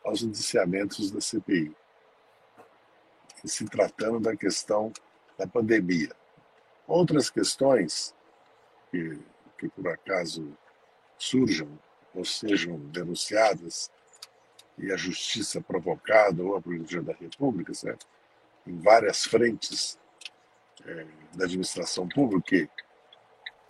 aos 0.04 0.22
indiciamentos 0.22 1.10
da 1.10 1.20
CPI, 1.20 1.74
se 3.44 3.64
tratando 3.66 4.20
da 4.20 4.36
questão 4.36 4.92
da 5.36 5.46
pandemia. 5.46 6.10
Outras 6.86 7.30
questões 7.30 8.14
que, 8.90 9.18
que 9.58 9.68
por 9.68 9.88
acaso 9.88 10.56
surjam 11.16 11.78
ou 12.14 12.24
sejam 12.24 12.78
denunciadas 12.78 13.90
e 14.76 14.92
a 14.92 14.96
justiça 14.96 15.60
provocada 15.60 16.42
ou 16.42 16.56
a 16.56 16.62
Procuradoria 16.62 17.02
da 17.02 17.12
República, 17.12 17.74
certo? 17.74 18.06
em 18.68 18.78
várias 18.78 19.24
frentes 19.24 19.98
é, 20.84 21.06
da 21.34 21.44
administração 21.44 22.08
pública, 22.08 22.68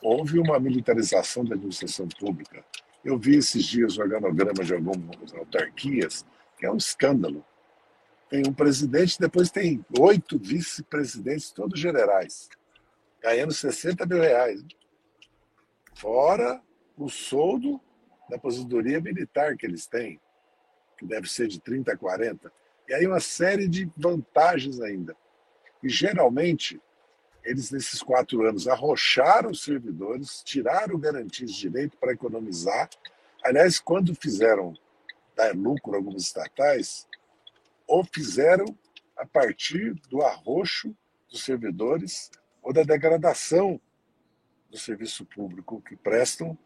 houve 0.03 0.39
uma 0.39 0.59
militarização 0.59 1.45
da 1.45 1.55
administração 1.55 2.09
pública. 2.09 2.65
Eu 3.05 3.19
vi 3.19 3.37
esses 3.37 3.65
dias 3.65 3.97
o 3.97 4.03
organograma 4.03 4.65
de 4.65 4.75
algumas 4.75 5.35
autarquias, 5.35 6.27
que 6.57 6.67
é 6.67 6.71
um 6.71 6.77
escândalo. 6.77 7.45
Tem 8.29 8.43
um 8.47 8.53
presidente, 8.53 9.19
depois 9.19 9.51
tem 9.51 9.85
oito 9.99 10.39
vice-presidentes, 10.39 11.51
todos 11.51 11.81
generais, 11.81 12.49
ganhando 13.23 13.53
60 13.53 14.05
mil 14.07 14.21
reais. 14.21 14.63
Fora 15.95 16.63
o 16.97 17.09
soldo 17.09 17.81
da 18.29 18.37
aposentadoria 18.37 19.01
militar 19.01 19.57
que 19.57 19.65
eles 19.65 19.87
têm, 19.87 20.21
que 20.99 21.07
deve 21.07 21.29
ser 21.29 21.49
de 21.49 21.61
30 21.61 21.93
a 21.93 21.97
40. 21.97 22.53
E 22.89 22.95
aí 22.95 23.07
uma 23.07 23.21
série 23.21 23.67
de 23.67 23.91
vantagens 23.97 24.81
ainda. 24.81 25.17
E 25.83 25.89
geralmente 25.89 26.81
eles, 27.49 27.71
nesses 27.71 28.03
quatro 28.03 28.47
anos, 28.47 28.69
arrocharam 28.69 29.51
os 29.51 29.63
servidores, 29.63 30.43
tiraram 30.43 30.99
garantias 30.99 31.53
de 31.53 31.61
direito 31.61 31.97
para 31.97 32.13
economizar. 32.13 32.89
Aliás, 33.43 33.79
quando 33.79 34.15
fizeram 34.15 34.75
dar 35.35 35.55
lucro 35.55 35.95
algumas 35.95 36.23
estatais, 36.23 37.07
ou 37.87 38.05
fizeram 38.05 38.67
a 39.17 39.25
partir 39.25 39.95
do 40.11 40.21
arroxo 40.21 40.95
dos 41.31 41.43
servidores 41.43 42.31
ou 42.63 42.73
da 42.73 42.83
degradação 42.83 43.81
do 44.71 44.79
serviço 44.79 45.25
público 45.25 45.81
que 45.81 45.97
prestam. 45.97 46.57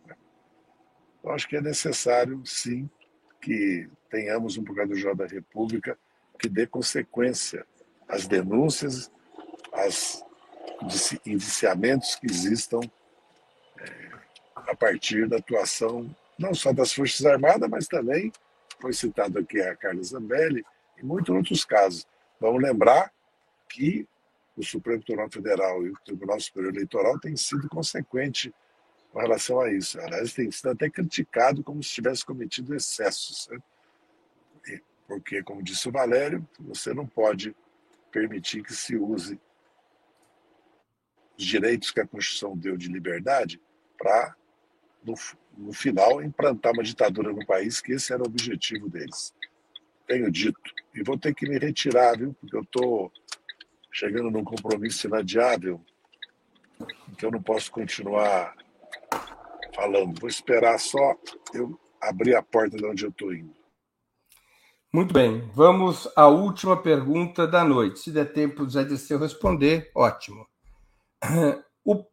Eu 1.22 1.30
acho 1.30 1.49
que 1.49 1.57
é 1.57 1.61
necessário, 1.61 2.45
sim, 2.45 2.91
que 3.41 3.89
tenhamos 4.11 4.59
um 4.59 4.64
Procurador-Geral 4.64 5.14
da 5.14 5.26
República 5.26 5.97
que 6.39 6.49
dê 6.49 6.66
consequência 6.66 7.64
às 8.09 8.26
denúncias, 8.26 9.11
às 9.72 10.24
indiciamentos 11.26 12.16
que 12.16 12.26
existam 12.26 12.80
é, 13.78 14.11
a 14.55 14.76
partir 14.76 15.28
da 15.28 15.39
atuação 15.39 16.14
não 16.39 16.55
só 16.55 16.72
das 16.72 16.93
Forças 16.93 17.24
Armadas, 17.24 17.68
mas 17.68 17.87
também, 17.87 18.33
foi 18.80 18.93
citado 18.93 19.39
aqui 19.39 19.61
a 19.61 19.76
Carla 19.76 20.03
Zambelli, 20.03 20.64
e 20.99 21.05
muitos 21.05 21.35
outros 21.35 21.64
casos. 21.64 22.07
Vamos 22.41 22.62
lembrar 22.62 23.12
que 23.68 24.07
o 24.57 24.62
Supremo 24.62 25.03
Tribunal 25.03 25.30
Federal 25.30 25.87
e 25.87 25.91
o 25.91 25.99
Tribunal 26.05 26.41
Superior 26.41 26.74
Eleitoral 26.74 27.18
têm 27.18 27.37
sido 27.37 27.68
consequentes 27.68 28.53
com 29.12 29.20
relação 29.20 29.61
a 29.61 29.72
isso. 29.72 30.01
Aliás, 30.01 30.33
tem 30.33 30.51
sido 30.51 30.70
até 30.70 30.91
criticado 30.91 31.62
como 31.62 31.83
se 31.83 31.91
tivesse 31.91 32.24
cometido 32.24 32.74
excessos. 32.74 33.49
Né? 33.51 34.80
Porque, 35.07 35.43
como 35.43 35.62
disse 35.62 35.89
o 35.89 35.93
Valério, 35.93 36.47
você 36.59 36.93
não 36.93 37.07
pode 37.07 37.55
permitir 38.11 38.62
que 38.62 38.74
se 38.74 38.97
use 38.97 39.41
os 41.39 41.45
direitos 41.45 41.91
que 41.91 42.01
a 42.01 42.07
Constituição 42.07 42.57
deu 42.57 42.76
de 42.76 42.89
liberdade 42.89 43.61
para, 43.99 44.37
no, 45.05 45.14
no 45.57 45.72
final, 45.72 46.22
implantar 46.22 46.72
uma 46.72 46.83
ditadura 46.83 47.33
no 47.33 47.45
país, 47.47 47.80
que 47.80 47.93
esse 47.93 48.12
era 48.12 48.22
o 48.22 48.26
objetivo 48.26 48.89
deles. 48.89 49.35
Tenho 50.07 50.30
dito. 50.30 50.61
E 50.95 51.03
vou 51.03 51.18
ter 51.18 51.35
que 51.35 51.49
me 51.49 51.59
retirar, 51.59 52.18
viu? 52.18 52.35
Porque 52.35 52.57
eu 52.57 52.62
estou 52.62 53.12
chegando 53.91 54.30
num 54.30 54.45
compromisso 54.45 55.07
inadiável, 55.07 55.80
então 57.11 57.28
eu 57.28 57.33
não 57.33 57.43
posso 57.43 57.70
continuar 57.70 58.57
falando. 59.74 60.18
Vou 60.20 60.28
esperar 60.28 60.78
só 60.78 61.16
eu 61.55 61.78
abrir 62.01 62.35
a 62.35 62.43
porta 62.43 62.76
de 62.76 62.85
onde 62.85 63.05
eu 63.05 63.11
estou 63.11 63.33
indo. 63.33 63.55
Muito 64.93 65.14
bem, 65.14 65.49
vamos 65.55 66.07
à 66.14 66.26
última 66.26 66.83
pergunta 66.83 67.47
da 67.47 67.64
noite. 67.64 68.01
Se 68.01 68.11
der 68.11 68.33
tempo 68.33 68.64
do 68.64 68.70
Zé 68.70 68.85
Dirceu 68.85 69.18
responder, 69.18 69.91
ótimo 69.95 70.47
o, 71.85 72.05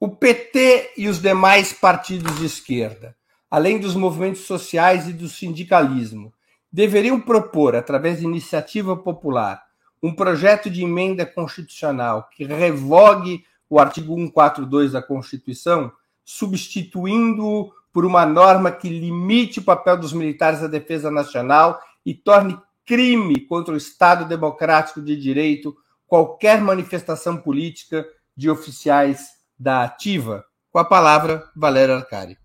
o 0.00 0.08
PT 0.08 0.92
e 0.96 1.08
os 1.08 1.20
demais 1.20 1.72
partidos 1.72 2.38
de 2.38 2.46
esquerda, 2.46 3.16
além 3.50 3.78
dos 3.78 3.94
movimentos 3.94 4.42
sociais 4.42 5.08
e 5.08 5.12
do 5.12 5.28
sindicalismo, 5.28 6.32
deveriam 6.72 7.20
propor, 7.20 7.74
através 7.74 8.18
de 8.18 8.24
iniciativa 8.24 8.96
popular, 8.96 9.62
um 10.02 10.14
projeto 10.14 10.68
de 10.68 10.82
emenda 10.82 11.24
constitucional 11.24 12.28
que 12.30 12.44
revogue 12.44 13.44
o 13.68 13.78
artigo 13.78 14.14
142 14.14 14.92
da 14.92 15.02
Constituição, 15.02 15.90
substituindo-o 16.24 17.72
por 17.92 18.04
uma 18.04 18.26
norma 18.26 18.70
que 18.70 18.88
limite 18.88 19.60
o 19.60 19.64
papel 19.64 19.96
dos 19.96 20.12
militares 20.12 20.60
na 20.60 20.68
defesa 20.68 21.10
nacional 21.10 21.80
e 22.04 22.12
torne 22.12 22.58
crime 22.84 23.40
contra 23.40 23.72
o 23.74 23.76
Estado 23.76 24.26
Democrático 24.26 25.00
de 25.00 25.16
Direito 25.16 25.76
qualquer 26.06 26.60
manifestação 26.60 27.36
política 27.36 28.06
de 28.36 28.50
oficiais 28.50 29.30
da 29.58 29.82
Ativa? 29.84 30.44
Com 30.70 30.78
a 30.78 30.84
palavra, 30.84 31.50
Valério 31.56 31.94
Arcari. 31.94 32.38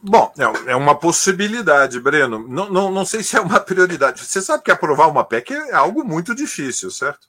Bom, 0.00 0.32
é, 0.38 0.72
é 0.72 0.76
uma 0.76 0.94
possibilidade, 0.94 2.00
Breno. 2.00 2.46
Não, 2.48 2.70
não, 2.70 2.90
não 2.90 3.04
sei 3.04 3.22
se 3.22 3.36
é 3.36 3.40
uma 3.40 3.60
prioridade. 3.60 4.24
Você 4.24 4.40
sabe 4.40 4.62
que 4.62 4.70
aprovar 4.70 5.08
uma 5.08 5.24
PEC 5.24 5.52
é 5.52 5.74
algo 5.74 6.04
muito 6.04 6.34
difícil, 6.34 6.90
certo? 6.90 7.28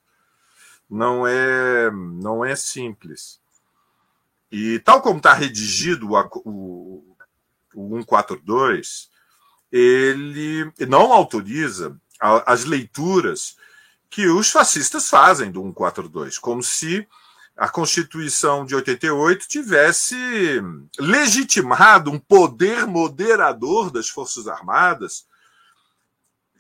Não 0.90 1.28
é, 1.28 1.92
não 1.92 2.44
é 2.46 2.56
simples. 2.56 3.40
E 4.52 4.80
tal 4.80 5.02
como 5.02 5.18
está 5.18 5.34
redigido 5.34 6.12
o, 6.12 6.42
o, 6.46 7.16
o 7.76 7.98
142, 7.98 9.10
ele 9.72 10.72
não 10.88 11.12
autoriza 11.14 12.00
as 12.20 12.66
leituras 12.66 13.56
que 14.10 14.28
os 14.28 14.52
fascistas 14.52 15.10
fazem 15.10 15.52
do 15.52 15.62
142, 15.62 16.38
como 16.38 16.64
se 16.64 17.08
a 17.56 17.68
Constituição 17.68 18.66
de 18.66 18.74
88 18.74 19.48
tivesse 19.48 20.16
legitimado 20.98 22.10
um 22.10 22.18
poder 22.18 22.88
moderador 22.88 23.92
das 23.92 24.10
Forças 24.10 24.48
Armadas, 24.48 25.28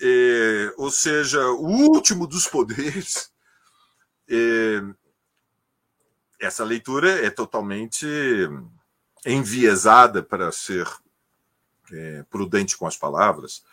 é, 0.01 0.73
ou 0.77 0.91
seja, 0.91 1.41
o 1.51 1.67
último 1.67 2.27
dos 2.27 2.47
poderes. 2.47 3.31
É, 4.29 4.81
essa 6.39 6.63
leitura 6.63 7.25
é 7.25 7.29
totalmente 7.29 8.07
enviesada 9.25 10.23
para 10.23 10.51
ser 10.51 10.87
é, 11.91 12.23
prudente 12.29 12.77
com 12.77 12.87
as 12.87 12.95
palavras. 12.95 13.63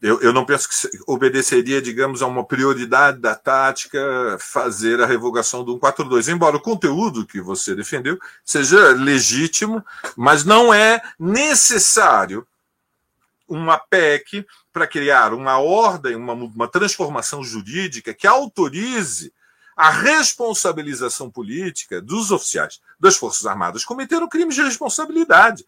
Eu, 0.00 0.20
eu, 0.20 0.32
não 0.32 0.44
penso 0.44 0.68
que 0.68 1.00
obedeceria, 1.04 1.82
digamos, 1.82 2.22
a 2.22 2.28
uma 2.28 2.44
prioridade 2.44 3.18
da 3.18 3.34
tática 3.34 4.36
fazer 4.38 5.00
a 5.00 5.06
revogação 5.06 5.64
do 5.64 5.72
142, 5.72 6.28
embora 6.28 6.56
o 6.56 6.60
conteúdo 6.60 7.26
que 7.26 7.40
você 7.40 7.74
defendeu 7.74 8.20
seja 8.44 8.90
legítimo, 8.90 9.84
mas 10.16 10.44
não 10.44 10.72
é 10.72 11.02
necessário 11.18 12.46
uma 13.48 13.78
PEC 13.78 14.46
para 14.72 14.86
criar 14.86 15.34
uma 15.34 15.58
ordem, 15.58 16.14
uma, 16.14 16.34
uma 16.34 16.68
transformação 16.68 17.42
jurídica 17.42 18.14
que 18.14 18.28
autorize 18.28 19.32
a 19.76 19.90
responsabilização 19.90 21.28
política 21.28 22.00
dos 22.00 22.30
oficiais 22.30 22.80
das 23.00 23.16
Forças 23.16 23.44
Armadas 23.44 23.84
cometeram 23.84 24.28
crimes 24.28 24.54
de 24.54 24.62
responsabilidade. 24.62 25.66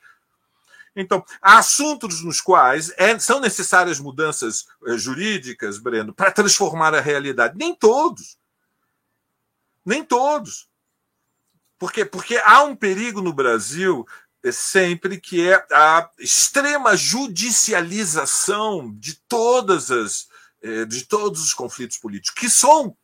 Então, 0.97 1.25
há 1.43 1.59
assuntos 1.59 2.23
nos 2.23 2.41
quais 2.41 2.93
é, 2.97 3.19
são 3.19 3.41
necessárias 3.41 3.99
mudanças 3.99 4.67
é, 4.87 4.97
jurídicas, 4.97 5.79
Breno, 5.79 6.15
para 6.15 6.31
transformar 6.31 6.95
a 6.95 7.01
realidade. 7.01 7.57
Nem 7.57 7.75
todos. 7.75 8.39
Nem 9.85 10.05
todos. 10.05 10.69
Porque, 11.79 12.05
porque 12.05 12.37
há 12.45 12.63
um 12.63 12.77
perigo 12.77 13.21
no 13.21 13.33
Brasil 13.33 14.07
é, 14.43 14.53
sempre 14.53 15.21
que 15.21 15.49
é 15.49 15.67
a 15.73 16.09
extrema 16.19 16.97
judicialização 16.97 18.95
de 18.97 19.15
todas 19.29 19.91
as 19.91 20.29
é, 20.65 20.87
de 20.87 21.05
todos 21.05 21.43
os 21.43 21.53
conflitos 21.53 21.99
políticos, 21.99 22.41
que 22.41 22.49
são, 22.49 22.97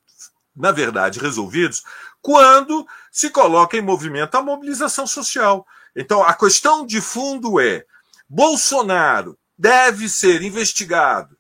na 0.56 0.72
verdade, 0.72 1.20
resolvidos 1.20 1.82
quando 2.22 2.86
se 3.12 3.28
coloca 3.28 3.76
em 3.76 3.82
movimento 3.82 4.34
a 4.34 4.42
mobilização 4.42 5.06
social. 5.06 5.66
Então, 5.94 6.22
a 6.22 6.34
questão 6.34 6.86
de 6.86 7.00
fundo 7.00 7.60
é: 7.60 7.84
Bolsonaro 8.28 9.38
deve 9.58 10.08
ser 10.08 10.42
investigado, 10.42 11.36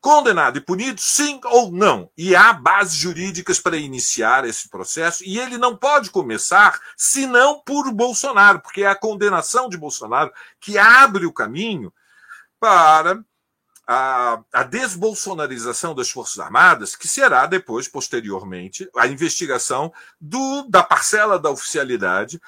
condenado 0.00 0.58
e 0.58 0.60
punido, 0.60 1.00
sim 1.00 1.40
ou 1.44 1.72
não? 1.72 2.10
E 2.16 2.36
há 2.36 2.52
bases 2.52 2.94
jurídicas 2.94 3.58
para 3.58 3.76
iniciar 3.76 4.44
esse 4.44 4.68
processo, 4.68 5.24
e 5.24 5.38
ele 5.38 5.58
não 5.58 5.76
pode 5.76 6.10
começar 6.10 6.78
senão 6.96 7.60
por 7.64 7.90
Bolsonaro, 7.92 8.60
porque 8.60 8.82
é 8.82 8.86
a 8.86 8.94
condenação 8.94 9.68
de 9.68 9.76
Bolsonaro 9.76 10.32
que 10.60 10.78
abre 10.78 11.26
o 11.26 11.32
caminho 11.32 11.92
para 12.60 13.18
a, 13.86 14.40
a, 14.52 14.62
desbolsonarização 14.64 15.94
das 15.94 16.10
Forças 16.10 16.38
Armadas, 16.38 16.96
que 16.96 17.06
será 17.06 17.46
depois, 17.46 17.86
posteriormente, 17.86 18.88
a 18.96 19.06
investigação 19.06 19.92
do, 20.20 20.68
da 20.68 20.82
parcela 20.82 21.38
da 21.38 21.50
oficialidade 21.50 22.40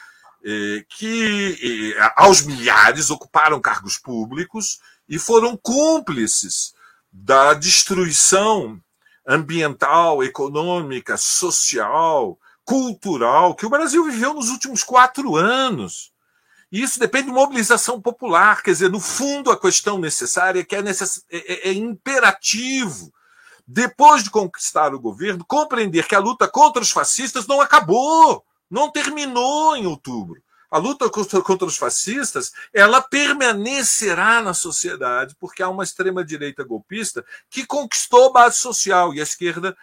que 0.89 1.95
aos 2.17 2.43
milhares 2.43 3.11
ocuparam 3.11 3.61
cargos 3.61 3.99
públicos 3.99 4.79
e 5.09 5.19
foram 5.19 5.57
cúmplices 5.57 6.73
da 7.13 7.55
destruição 7.55 8.81
ambiental, 9.27 10.23
econômica, 10.23 11.17
social, 11.17 12.39
cultural 12.65 13.55
que 13.55 13.67
o 13.67 13.71
Brasil 13.71 14.05
viveu 14.05 14.35
nos 14.35 14.49
últimos 14.51 14.83
quatro 14.85 15.37
anos. 15.37 16.13
E 16.71 16.83
isso 16.83 17.01
depende 17.01 17.27
de 17.27 17.33
mobilização 17.33 18.01
popular. 18.01 18.63
Quer 18.63 18.73
dizer, 18.73 18.91
no 18.91 19.01
fundo, 19.01 19.51
a 19.51 19.59
questão 19.59 19.99
necessária 19.99 20.61
é 20.61 20.65
que 20.65 20.77
é, 20.77 20.83
necess... 20.83 21.25
é, 21.31 21.69
é, 21.69 21.69
é 21.71 21.73
imperativo, 21.73 23.13
depois 23.67 24.23
de 24.23 24.31
conquistar 24.31 24.95
o 24.95 25.01
governo, 25.01 25.45
compreender 25.47 26.07
que 26.07 26.15
a 26.15 26.21
luta 26.21 26.47
contra 26.47 26.83
os 26.83 26.91
fascistas 26.91 27.47
não 27.47 27.61
acabou 27.61 28.45
não 28.71 28.91
terminou 28.91 29.77
em 29.77 29.87
outubro. 29.87 30.43
A 30.71 30.77
luta 30.77 31.09
contra 31.09 31.67
os 31.67 31.79
fascistas, 31.79 32.53
ela 32.75 33.01
permanecerá 33.01 34.43
na 34.43 34.53
sociedade, 34.53 35.35
porque 35.41 35.63
há 35.63 35.69
uma 35.69 35.83
extrema-direita 35.83 36.63
golpista 36.63 37.25
que 37.49 37.65
conquistou 37.65 38.33
base 38.33 38.59
social 38.59 39.15
e 39.15 39.21
a 39.21 39.23
esquerda, 39.23 39.75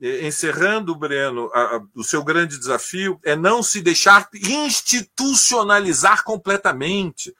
eh, 0.00 0.26
encerrando, 0.26 0.94
Breno, 0.94 1.50
o 1.94 2.02
seu 2.02 2.24
grande 2.24 2.58
desafio 2.58 3.20
é 3.22 3.36
não 3.36 3.62
se 3.62 3.82
deixar 3.82 4.30
institucionalizar 4.32 6.24
completamente. 6.24 7.34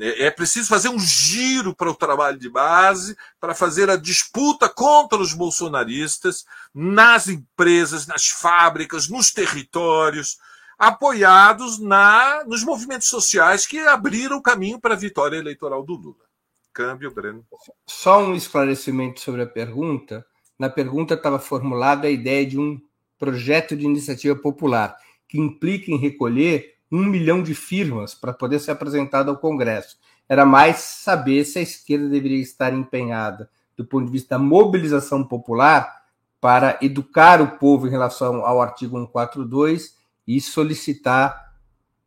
É, 0.00 0.26
é 0.26 0.30
preciso 0.30 0.68
fazer 0.68 0.88
um 0.88 0.98
giro 0.98 1.74
para 1.74 1.90
o 1.90 1.94
trabalho 1.94 2.38
de 2.38 2.48
base, 2.48 3.16
para 3.40 3.54
fazer 3.54 3.88
a 3.90 3.96
disputa 3.96 4.68
contra 4.68 5.18
os 5.18 5.32
bolsonaristas 5.32 6.44
nas 6.74 7.28
empresas, 7.28 8.06
nas 8.06 8.28
fábricas, 8.28 9.08
nos 9.08 9.30
territórios, 9.30 10.38
apoiados 10.78 11.78
na, 11.78 12.44
nos 12.46 12.62
movimentos 12.62 13.08
sociais 13.08 13.66
que 13.66 13.78
abriram 13.80 14.36
o 14.36 14.42
caminho 14.42 14.78
para 14.78 14.94
a 14.94 14.98
vitória 14.98 15.36
eleitoral 15.36 15.82
do 15.82 15.94
Lula. 15.94 16.28
Câmbio, 16.72 17.10
Breno. 17.10 17.44
Só 17.86 18.22
um 18.22 18.34
esclarecimento 18.34 19.20
sobre 19.20 19.42
a 19.42 19.46
pergunta. 19.46 20.24
Na 20.56 20.68
pergunta 20.68 21.14
estava 21.14 21.40
formulada 21.40 22.06
a 22.06 22.10
ideia 22.10 22.46
de 22.46 22.58
um 22.58 22.80
projeto 23.18 23.76
de 23.76 23.84
iniciativa 23.84 24.36
popular 24.36 24.96
que 25.28 25.38
implica 25.38 25.90
em 25.90 25.98
recolher 25.98 26.77
um 26.90 27.04
milhão 27.04 27.42
de 27.42 27.54
firmas 27.54 28.14
para 28.14 28.32
poder 28.32 28.58
ser 28.58 28.72
apresentado 28.72 29.30
ao 29.30 29.36
Congresso. 29.36 29.98
Era 30.28 30.44
mais 30.44 30.76
saber 30.76 31.44
se 31.44 31.58
a 31.58 31.62
esquerda 31.62 32.08
deveria 32.08 32.40
estar 32.40 32.72
empenhada, 32.72 33.50
do 33.76 33.84
ponto 33.84 34.06
de 34.06 34.12
vista 34.12 34.36
da 34.36 34.38
mobilização 34.38 35.24
popular, 35.24 36.02
para 36.40 36.78
educar 36.80 37.40
o 37.40 37.58
povo 37.58 37.86
em 37.86 37.90
relação 37.90 38.44
ao 38.44 38.60
artigo 38.60 38.96
142 38.96 39.96
e 40.26 40.40
solicitar 40.40 41.52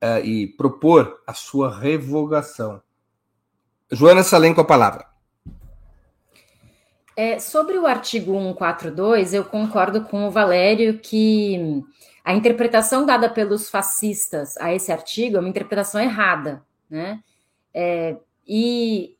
uh, 0.01 0.25
e 0.25 0.47
propor 0.47 1.21
a 1.25 1.33
sua 1.33 1.75
revogação. 1.75 2.81
Joana 3.91 4.23
Salem 4.23 4.53
com 4.53 4.61
a 4.61 4.65
palavra. 4.65 5.05
É, 7.15 7.39
sobre 7.39 7.77
o 7.77 7.85
artigo 7.85 8.31
142, 8.31 9.33
eu 9.33 9.43
concordo 9.43 10.01
com 10.05 10.27
o 10.27 10.31
Valério 10.31 10.97
que 10.99 11.83
a 12.23 12.33
interpretação 12.33 13.05
dada 13.05 13.29
pelos 13.29 13.69
fascistas 13.69 14.57
a 14.57 14.73
esse 14.73 14.91
artigo 14.91 15.37
é 15.37 15.39
uma 15.39 15.49
interpretação 15.49 15.99
errada, 15.99 16.63
né? 16.89 17.21
É, 17.73 18.17
e 18.47 19.15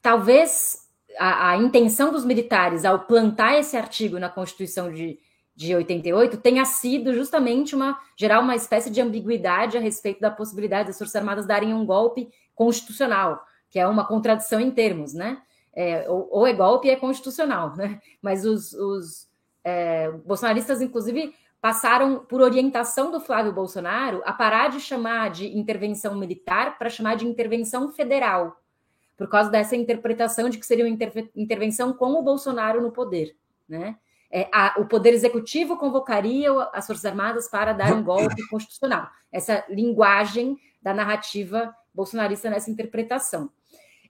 talvez 0.00 0.88
a, 1.18 1.50
a, 1.50 1.56
intenção 1.56 2.12
dos 2.12 2.24
militares 2.24 2.84
ao 2.84 3.00
plantar 3.00 3.58
esse 3.58 3.76
artigo 3.76 4.18
na 4.18 4.28
Constituição 4.28 4.92
de, 4.92 5.18
de 5.54 5.74
88 5.74 6.36
tenha 6.38 6.64
sido 6.64 7.14
justamente 7.14 7.74
uma 7.74 7.98
gerar 8.16 8.40
uma 8.40 8.56
espécie 8.56 8.90
de 8.90 9.00
ambiguidade 9.00 9.78
a 9.78 9.80
respeito 9.80 10.20
da 10.20 10.30
possibilidade 10.30 10.88
das 10.88 10.98
Forças 10.98 11.16
Armadas 11.16 11.46
darem 11.46 11.72
um 11.72 11.86
golpe 11.86 12.28
constitucional, 12.54 13.42
que 13.70 13.78
é 13.78 13.86
uma 13.86 14.06
contradição 14.06 14.60
em 14.60 14.70
termos, 14.70 15.14
né? 15.14 15.40
É, 15.74 16.04
ou, 16.08 16.28
ou, 16.30 16.46
é 16.46 16.52
golpe 16.52 16.90
é 16.90 16.96
constitucional, 16.96 17.74
né? 17.76 17.98
Mas 18.20 18.44
os, 18.44 18.74
os 18.74 19.26
é, 19.64 20.10
bolsonaristas, 20.10 20.82
inclusive, 20.82 21.34
passaram, 21.62 22.18
por 22.18 22.40
orientação 22.40 23.12
do 23.12 23.20
Flávio 23.20 23.52
Bolsonaro, 23.52 24.20
a 24.24 24.32
parar 24.32 24.68
de 24.68 24.80
chamar 24.80 25.30
de 25.30 25.56
intervenção 25.56 26.16
militar 26.16 26.76
para 26.76 26.90
chamar 26.90 27.14
de 27.14 27.24
intervenção 27.24 27.88
federal, 27.88 28.60
por 29.16 29.28
causa 29.28 29.48
dessa 29.48 29.76
interpretação 29.76 30.48
de 30.48 30.58
que 30.58 30.66
seria 30.66 30.84
uma 30.84 30.98
intervenção 31.36 31.92
com 31.92 32.14
o 32.14 32.22
Bolsonaro 32.22 32.82
no 32.82 32.90
poder. 32.90 33.36
Né? 33.68 33.96
É, 34.28 34.48
a, 34.52 34.74
o 34.76 34.86
Poder 34.86 35.14
Executivo 35.14 35.76
convocaria 35.76 36.50
as 36.72 36.84
Forças 36.84 37.04
Armadas 37.04 37.48
para 37.48 37.72
dar 37.72 37.92
um 37.92 38.02
golpe 38.02 38.44
constitucional. 38.48 39.08
Essa 39.30 39.64
linguagem 39.68 40.58
da 40.82 40.92
narrativa 40.92 41.72
bolsonarista 41.94 42.50
nessa 42.50 42.72
interpretação. 42.72 43.50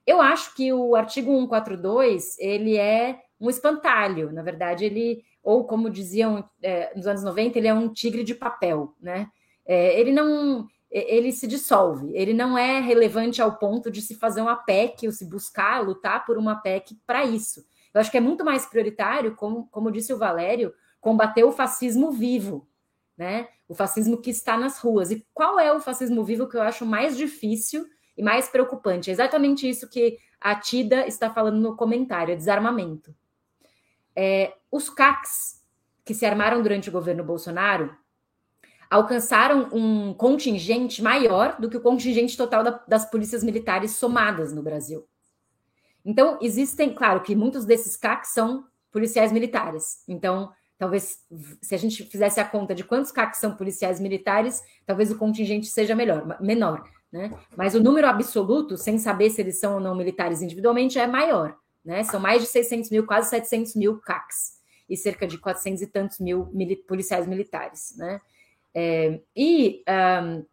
Eu 0.07 0.19
acho 0.19 0.55
que 0.55 0.73
o 0.73 0.95
artigo 0.95 1.31
142 1.31 2.39
ele 2.39 2.77
é 2.77 3.19
um 3.39 3.49
espantalho, 3.49 4.31
na 4.31 4.41
verdade, 4.41 4.85
ele, 4.85 5.23
ou 5.43 5.65
como 5.65 5.89
diziam 5.89 6.49
é, 6.61 6.95
nos 6.95 7.05
anos 7.05 7.23
90, 7.23 7.57
ele 7.57 7.67
é 7.67 7.73
um 7.73 7.89
tigre 7.89 8.23
de 8.23 8.33
papel, 8.33 8.95
né? 8.99 9.27
É, 9.65 9.99
ele 9.99 10.11
não 10.11 10.67
ele 10.93 11.31
se 11.31 11.47
dissolve, 11.47 12.15
ele 12.15 12.35
não 12.35 12.55
é 12.55 12.79
relevante 12.79 13.41
ao 13.41 13.57
ponto 13.57 13.89
de 13.89 13.99
se 13.99 14.13
fazer 14.13 14.41
uma 14.41 14.55
PEC 14.55 15.07
ou 15.07 15.11
se 15.11 15.25
buscar 15.25 15.83
lutar 15.83 16.23
por 16.23 16.37
uma 16.37 16.57
PEC 16.57 16.95
para 17.07 17.25
isso. 17.25 17.65
Eu 17.91 17.99
acho 17.99 18.11
que 18.11 18.17
é 18.17 18.21
muito 18.21 18.45
mais 18.45 18.67
prioritário, 18.67 19.35
como, 19.35 19.67
como 19.71 19.91
disse 19.91 20.13
o 20.13 20.17
Valério, 20.19 20.71
combater 21.01 21.43
o 21.43 21.51
fascismo 21.51 22.11
vivo, 22.11 22.67
né? 23.17 23.47
O 23.67 23.73
fascismo 23.73 24.21
que 24.21 24.29
está 24.29 24.55
nas 24.55 24.77
ruas. 24.77 25.09
E 25.09 25.25
qual 25.33 25.59
é 25.59 25.73
o 25.73 25.79
fascismo 25.79 26.23
vivo 26.23 26.47
que 26.47 26.57
eu 26.57 26.61
acho 26.61 26.85
mais 26.85 27.17
difícil 27.17 27.87
e 28.15 28.21
mais 28.21 28.47
preocupante? 28.47 29.09
É 29.09 29.13
exatamente 29.13 29.67
isso 29.67 29.89
que 29.89 30.19
a 30.39 30.53
Tida 30.53 31.07
está 31.07 31.29
falando 31.31 31.59
no 31.59 31.75
comentário: 31.75 32.33
é 32.33 32.35
desarmamento. 32.35 33.15
É, 34.15 34.53
os 34.71 34.89
CACs 34.89 35.61
que 36.05 36.13
se 36.13 36.25
armaram 36.25 36.61
durante 36.61 36.89
o 36.89 36.91
governo 36.91 37.23
Bolsonaro 37.23 37.95
alcançaram 38.89 39.69
um 39.71 40.13
contingente 40.13 41.01
maior 41.01 41.59
do 41.59 41.67
que 41.69 41.77
o 41.77 41.81
contingente 41.81 42.37
total 42.37 42.63
da, 42.63 42.83
das 42.87 43.09
polícias 43.09 43.43
militares 43.43 43.95
somadas 43.95 44.53
no 44.53 44.61
Brasil. 44.61 45.07
Então, 46.05 46.37
existem, 46.41 46.93
claro, 46.93 47.21
que 47.21 47.35
muitos 47.35 47.65
desses 47.65 47.95
CACs 47.95 48.33
são 48.33 48.65
policiais 48.91 49.31
militares. 49.31 50.03
Então, 50.07 50.51
talvez, 50.77 51.19
se 51.61 51.73
a 51.73 51.77
gente 51.77 52.03
fizesse 52.03 52.39
a 52.39 52.45
conta 52.45 52.75
de 52.75 52.83
quantos 52.83 53.11
CACs 53.11 53.39
são 53.39 53.55
policiais 53.55 53.99
militares, 53.99 54.61
talvez 54.85 55.09
o 55.11 55.17
contingente 55.17 55.67
seja 55.67 55.95
melhor, 55.95 56.39
menor. 56.39 56.83
Né? 57.11 57.31
Mas 57.55 57.73
o 57.73 57.81
número 57.81 58.07
absoluto, 58.07 58.77
sem 58.77 58.99
saber 58.99 59.29
se 59.29 59.41
eles 59.41 59.59
são 59.59 59.75
ou 59.75 59.79
não 59.79 59.95
militares 59.95 60.41
individualmente, 60.41 60.99
é 60.99 61.07
maior. 61.07 61.57
Né? 61.83 62.03
São 62.03 62.19
mais 62.19 62.41
de 62.41 62.47
600 62.47 62.89
mil, 62.89 63.05
quase 63.05 63.29
700 63.29 63.75
mil 63.75 63.99
CACs 63.99 64.59
e 64.89 64.95
cerca 64.95 65.27
de 65.27 65.37
400 65.37 65.81
e 65.81 65.87
tantos 65.87 66.19
mil 66.19 66.49
mili 66.53 66.75
policiais 66.75 67.27
militares. 67.27 67.95
Né? 67.97 68.21
É, 68.73 69.19
e 69.35 69.83
um, 70.23 70.45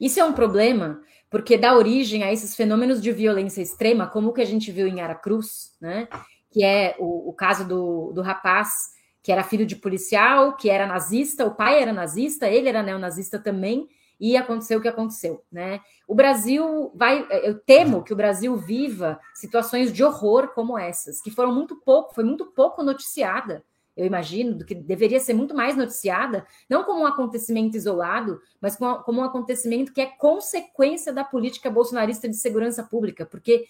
isso 0.00 0.20
é 0.20 0.24
um 0.24 0.32
problema 0.32 1.02
porque 1.30 1.58
dá 1.58 1.76
origem 1.76 2.22
a 2.22 2.32
esses 2.32 2.54
fenômenos 2.54 3.02
de 3.02 3.10
violência 3.10 3.60
extrema, 3.60 4.06
como 4.06 4.28
o 4.28 4.32
que 4.32 4.40
a 4.40 4.46
gente 4.46 4.70
viu 4.70 4.86
em 4.86 5.00
Aracruz, 5.00 5.76
né? 5.80 6.06
que 6.50 6.62
é 6.62 6.94
o, 6.98 7.30
o 7.30 7.32
caso 7.32 7.66
do, 7.66 8.12
do 8.12 8.22
rapaz 8.22 8.94
que 9.24 9.32
era 9.32 9.42
filho 9.42 9.64
de 9.64 9.74
policial, 9.74 10.54
que 10.54 10.68
era 10.68 10.86
nazista, 10.86 11.46
o 11.46 11.54
pai 11.54 11.80
era 11.80 11.94
nazista, 11.94 12.46
ele 12.46 12.68
era 12.68 12.82
neonazista 12.82 13.38
também, 13.38 13.88
e 14.18 14.36
aconteceu 14.36 14.78
o 14.78 14.82
que 14.82 14.88
aconteceu, 14.88 15.42
né? 15.50 15.80
O 16.06 16.14
Brasil 16.14 16.92
vai, 16.94 17.26
eu 17.42 17.58
temo 17.58 18.02
que 18.02 18.12
o 18.12 18.16
Brasil 18.16 18.56
viva 18.56 19.18
situações 19.34 19.92
de 19.92 20.04
horror 20.04 20.48
como 20.54 20.78
essas, 20.78 21.20
que 21.20 21.30
foram 21.30 21.52
muito 21.52 21.76
pouco, 21.76 22.14
foi 22.14 22.24
muito 22.24 22.46
pouco 22.46 22.82
noticiada 22.82 23.64
eu 23.96 24.04
imagino, 24.04 24.56
do 24.56 24.64
que 24.64 24.74
deveria 24.74 25.20
ser 25.20 25.34
muito 25.34 25.54
mais 25.54 25.76
noticiada, 25.76 26.44
não 26.68 26.82
como 26.82 27.02
um 27.02 27.06
acontecimento 27.06 27.76
isolado, 27.76 28.40
mas 28.60 28.76
como 28.76 29.20
um 29.20 29.24
acontecimento 29.24 29.92
que 29.92 30.00
é 30.00 30.06
consequência 30.06 31.12
da 31.12 31.22
política 31.22 31.70
bolsonarista 31.70 32.28
de 32.28 32.36
segurança 32.36 32.82
pública, 32.82 33.24
porque 33.24 33.66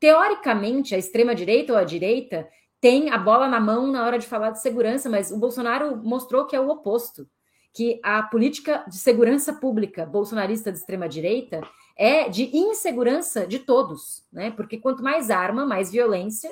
teoricamente 0.00 0.94
a 0.94 0.98
extrema 0.98 1.34
direita 1.34 1.72
ou 1.72 1.78
a 1.78 1.84
direita 1.84 2.48
tem 2.80 3.10
a 3.10 3.18
bola 3.18 3.46
na 3.46 3.60
mão 3.60 3.86
na 3.86 4.04
hora 4.04 4.18
de 4.18 4.26
falar 4.26 4.50
de 4.50 4.60
segurança, 4.60 5.08
mas 5.08 5.30
o 5.30 5.38
Bolsonaro 5.38 5.96
mostrou 5.96 6.46
que 6.46 6.56
é 6.56 6.60
o 6.60 6.70
oposto, 6.70 7.28
que 7.72 8.00
a 8.02 8.22
política 8.22 8.84
de 8.88 8.96
segurança 8.96 9.52
pública 9.52 10.04
bolsonarista 10.04 10.72
de 10.72 10.78
extrema 10.78 11.08
direita 11.08 11.60
é 11.96 12.28
de 12.28 12.56
insegurança 12.56 13.46
de 13.46 13.60
todos, 13.60 14.24
né? 14.32 14.50
Porque 14.50 14.78
quanto 14.78 15.02
mais 15.02 15.30
arma, 15.30 15.64
mais 15.64 15.90
violência, 15.90 16.50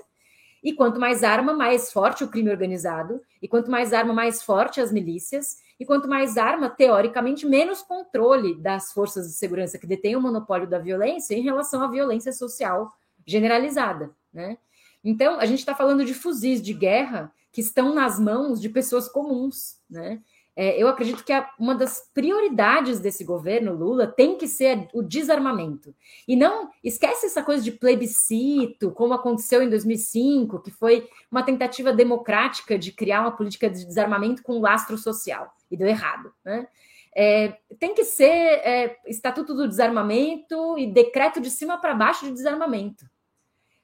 e 0.63 0.73
quanto 0.73 0.99
mais 0.99 1.23
arma, 1.23 1.55
mais 1.55 1.93
forte 1.93 2.25
o 2.25 2.29
crime 2.29 2.51
organizado. 2.51 3.21
E 3.41 3.47
quanto 3.47 3.71
mais 3.71 3.93
arma, 3.93 4.13
mais 4.13 4.43
forte 4.43 4.81
as 4.81 4.93
milícias. 4.93 5.59
E 5.79 5.87
quanto 5.87 6.09
mais 6.09 6.37
arma, 6.37 6.69
teoricamente, 6.69 7.47
menos 7.47 7.83
controle 7.83 8.57
das 8.61 8.93
forças 8.93 9.29
de 9.29 9.35
segurança 9.35 9.79
que 9.79 9.87
detêm 9.87 10.17
o 10.17 10.21
monopólio 10.21 10.69
da 10.69 10.79
violência 10.79 11.35
em 11.35 11.43
relação 11.43 11.83
à 11.83 11.89
violência 11.89 12.33
social 12.33 12.93
generalizada. 13.25 14.11
Né? 14.33 14.59
Então, 15.05 15.39
a 15.39 15.47
gente 15.47 15.61
está 15.61 15.75
falando 15.75 16.05
de 16.05 16.15
fuzis 16.15 16.61
de 16.61 16.75
guerra 16.75 17.33
que 17.53 17.61
estão 17.61 17.95
nas 17.95 18.19
mãos 18.19 18.61
de 18.61 18.69
pessoas 18.69 19.09
comuns. 19.09 19.79
Né? 19.89 20.21
É, 20.61 20.77
eu 20.77 20.89
acredito 20.89 21.23
que 21.23 21.33
a, 21.33 21.49
uma 21.57 21.73
das 21.73 22.11
prioridades 22.13 22.99
desse 22.99 23.23
governo 23.23 23.73
Lula 23.73 24.09
tem 24.09 24.37
que 24.37 24.49
ser 24.49 24.89
o 24.93 25.05
desarmamento. 25.05 25.95
E 26.27 26.35
não 26.35 26.69
esquece 26.83 27.27
essa 27.27 27.45
coisa 27.45 27.63
de 27.63 27.71
plebiscito, 27.71 28.91
como 28.91 29.15
aconteceu 29.15 29.63
em 29.63 29.71
2005, 29.71 30.59
que 30.59 30.73
foi 30.73 31.09
uma 31.31 31.45
tentativa 31.45 31.93
democrática 31.93 32.77
de 32.77 32.91
criar 32.91 33.21
uma 33.21 33.37
política 33.37 33.71
de 33.71 33.87
desarmamento 33.87 34.43
com 34.43 34.59
lastro 34.59 34.99
social, 34.99 35.55
e 35.71 35.77
deu 35.77 35.87
errado. 35.87 36.33
Né? 36.45 36.67
É, 37.15 37.57
tem 37.79 37.95
que 37.95 38.03
ser 38.03 38.27
é, 38.27 38.97
Estatuto 39.07 39.55
do 39.55 39.69
Desarmamento 39.69 40.77
e 40.77 40.89
decreto 40.89 41.41
de 41.41 41.51
cima 41.51 41.79
para 41.79 41.95
baixo 41.95 42.25
de 42.25 42.33
desarmamento. 42.33 43.09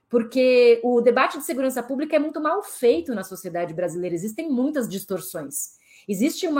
Porque 0.08 0.80
o 0.82 1.00
debate 1.00 1.38
de 1.38 1.44
segurança 1.44 1.84
pública 1.84 2.16
é 2.16 2.18
muito 2.18 2.40
mal 2.40 2.64
feito 2.64 3.14
na 3.14 3.22
sociedade 3.22 3.72
brasileira, 3.72 4.16
existem 4.16 4.50
muitas 4.50 4.88
distorções. 4.88 5.83
Existem 6.08 6.50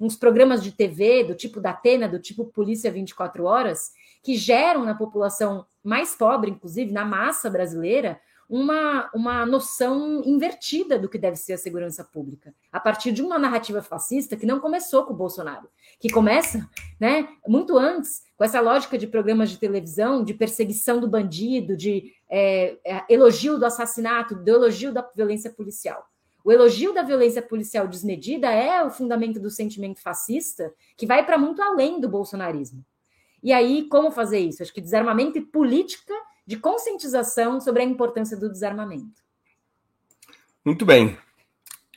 uns 0.00 0.16
programas 0.16 0.62
de 0.62 0.72
TV 0.72 1.24
do 1.24 1.34
tipo 1.34 1.60
da 1.60 1.70
Atena, 1.70 2.08
do 2.08 2.18
tipo 2.18 2.44
Polícia 2.44 2.90
24 2.90 3.44
Horas, 3.44 3.92
que 4.22 4.36
geram 4.36 4.84
na 4.84 4.94
população 4.94 5.66
mais 5.82 6.14
pobre, 6.14 6.50
inclusive 6.50 6.92
na 6.92 7.04
massa 7.04 7.48
brasileira, 7.48 8.20
uma, 8.48 9.10
uma 9.12 9.44
noção 9.44 10.22
invertida 10.24 10.98
do 10.98 11.08
que 11.08 11.18
deve 11.18 11.36
ser 11.36 11.54
a 11.54 11.58
segurança 11.58 12.04
pública, 12.04 12.54
a 12.70 12.78
partir 12.78 13.12
de 13.12 13.22
uma 13.22 13.38
narrativa 13.38 13.82
fascista 13.82 14.36
que 14.36 14.46
não 14.46 14.60
começou 14.60 15.04
com 15.04 15.12
o 15.12 15.16
Bolsonaro, 15.16 15.68
que 15.98 16.08
começa 16.08 16.68
né, 16.98 17.28
muito 17.46 17.76
antes, 17.76 18.22
com 18.36 18.44
essa 18.44 18.60
lógica 18.60 18.96
de 18.96 19.06
programas 19.06 19.50
de 19.50 19.58
televisão, 19.58 20.22
de 20.22 20.34
perseguição 20.34 21.00
do 21.00 21.08
bandido, 21.08 21.76
de 21.76 22.12
é, 22.28 22.76
é, 22.84 23.04
elogio 23.08 23.58
do 23.58 23.66
assassinato, 23.66 24.36
do 24.36 24.48
elogio 24.48 24.92
da 24.92 25.08
violência 25.14 25.50
policial. 25.50 26.06
O 26.46 26.52
elogio 26.52 26.94
da 26.94 27.02
violência 27.02 27.42
policial 27.42 27.88
desmedida 27.88 28.48
é 28.48 28.80
o 28.84 28.88
fundamento 28.88 29.40
do 29.40 29.50
sentimento 29.50 30.00
fascista, 30.00 30.72
que 30.96 31.04
vai 31.04 31.26
para 31.26 31.36
muito 31.36 31.60
além 31.60 32.00
do 32.00 32.08
bolsonarismo. 32.08 32.86
E 33.42 33.52
aí, 33.52 33.88
como 33.88 34.12
fazer 34.12 34.38
isso? 34.38 34.62
Acho 34.62 34.72
que 34.72 34.80
desarmamento 34.80 35.36
e 35.38 35.40
política 35.40 36.14
de 36.46 36.56
conscientização 36.56 37.60
sobre 37.60 37.82
a 37.82 37.84
importância 37.84 38.36
do 38.36 38.48
desarmamento. 38.48 39.24
Muito 40.64 40.86
bem. 40.86 41.18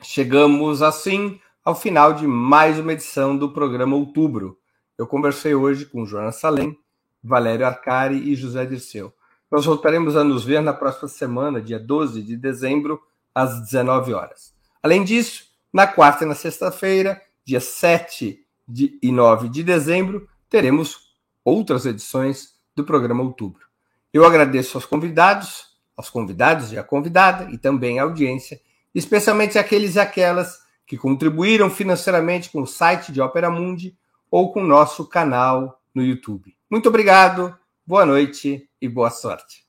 Chegamos 0.02 0.82
assim 0.82 1.40
ao 1.64 1.76
final 1.76 2.12
de 2.12 2.26
mais 2.26 2.76
uma 2.76 2.92
edição 2.92 3.38
do 3.38 3.52
programa 3.52 3.94
Outubro. 3.94 4.58
Eu 4.98 5.06
conversei 5.06 5.54
hoje 5.54 5.86
com 5.86 6.04
Joana 6.04 6.32
Salem, 6.32 6.76
Valério 7.22 7.64
Arcari 7.64 8.16
e 8.28 8.34
José 8.34 8.66
Dirceu. 8.66 9.14
Nós 9.48 9.64
voltaremos 9.64 10.16
a 10.16 10.24
nos 10.24 10.42
ver 10.42 10.60
na 10.60 10.72
próxima 10.72 11.06
semana, 11.06 11.62
dia 11.62 11.78
12 11.78 12.20
de 12.20 12.36
dezembro, 12.36 13.00
às 13.34 13.60
19 13.62 14.12
horas. 14.12 14.54
Além 14.82 15.04
disso, 15.04 15.44
na 15.72 15.86
quarta 15.86 16.24
e 16.24 16.28
na 16.28 16.34
sexta-feira, 16.34 17.20
dia 17.44 17.60
7 17.60 18.44
de, 18.66 18.98
e 19.02 19.12
9 19.12 19.48
de 19.48 19.62
dezembro, 19.62 20.28
teremos 20.48 21.14
outras 21.44 21.86
edições 21.86 22.54
do 22.74 22.84
programa 22.84 23.22
Outubro. 23.22 23.66
Eu 24.12 24.24
agradeço 24.24 24.76
aos 24.76 24.84
convidados, 24.84 25.68
aos 25.96 26.10
convidados 26.10 26.72
e 26.72 26.78
à 26.78 26.82
convidada, 26.82 27.50
e 27.50 27.58
também 27.58 27.98
à 27.98 28.02
audiência, 28.02 28.60
especialmente 28.94 29.58
aqueles 29.58 29.94
e 29.94 30.00
aquelas 30.00 30.58
que 30.86 30.96
contribuíram 30.96 31.70
financeiramente 31.70 32.50
com 32.50 32.62
o 32.62 32.66
site 32.66 33.12
de 33.12 33.20
Opera 33.20 33.50
Mundi 33.50 33.96
ou 34.30 34.52
com 34.52 34.62
o 34.62 34.66
nosso 34.66 35.06
canal 35.06 35.80
no 35.94 36.02
YouTube. 36.02 36.56
Muito 36.68 36.88
obrigado, 36.88 37.56
boa 37.86 38.04
noite 38.04 38.68
e 38.80 38.88
boa 38.88 39.10
sorte. 39.10 39.64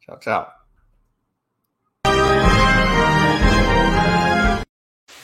Tchau, 0.00 0.18
tchau. 0.18 0.57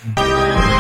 Mm-hmm. 0.07 0.65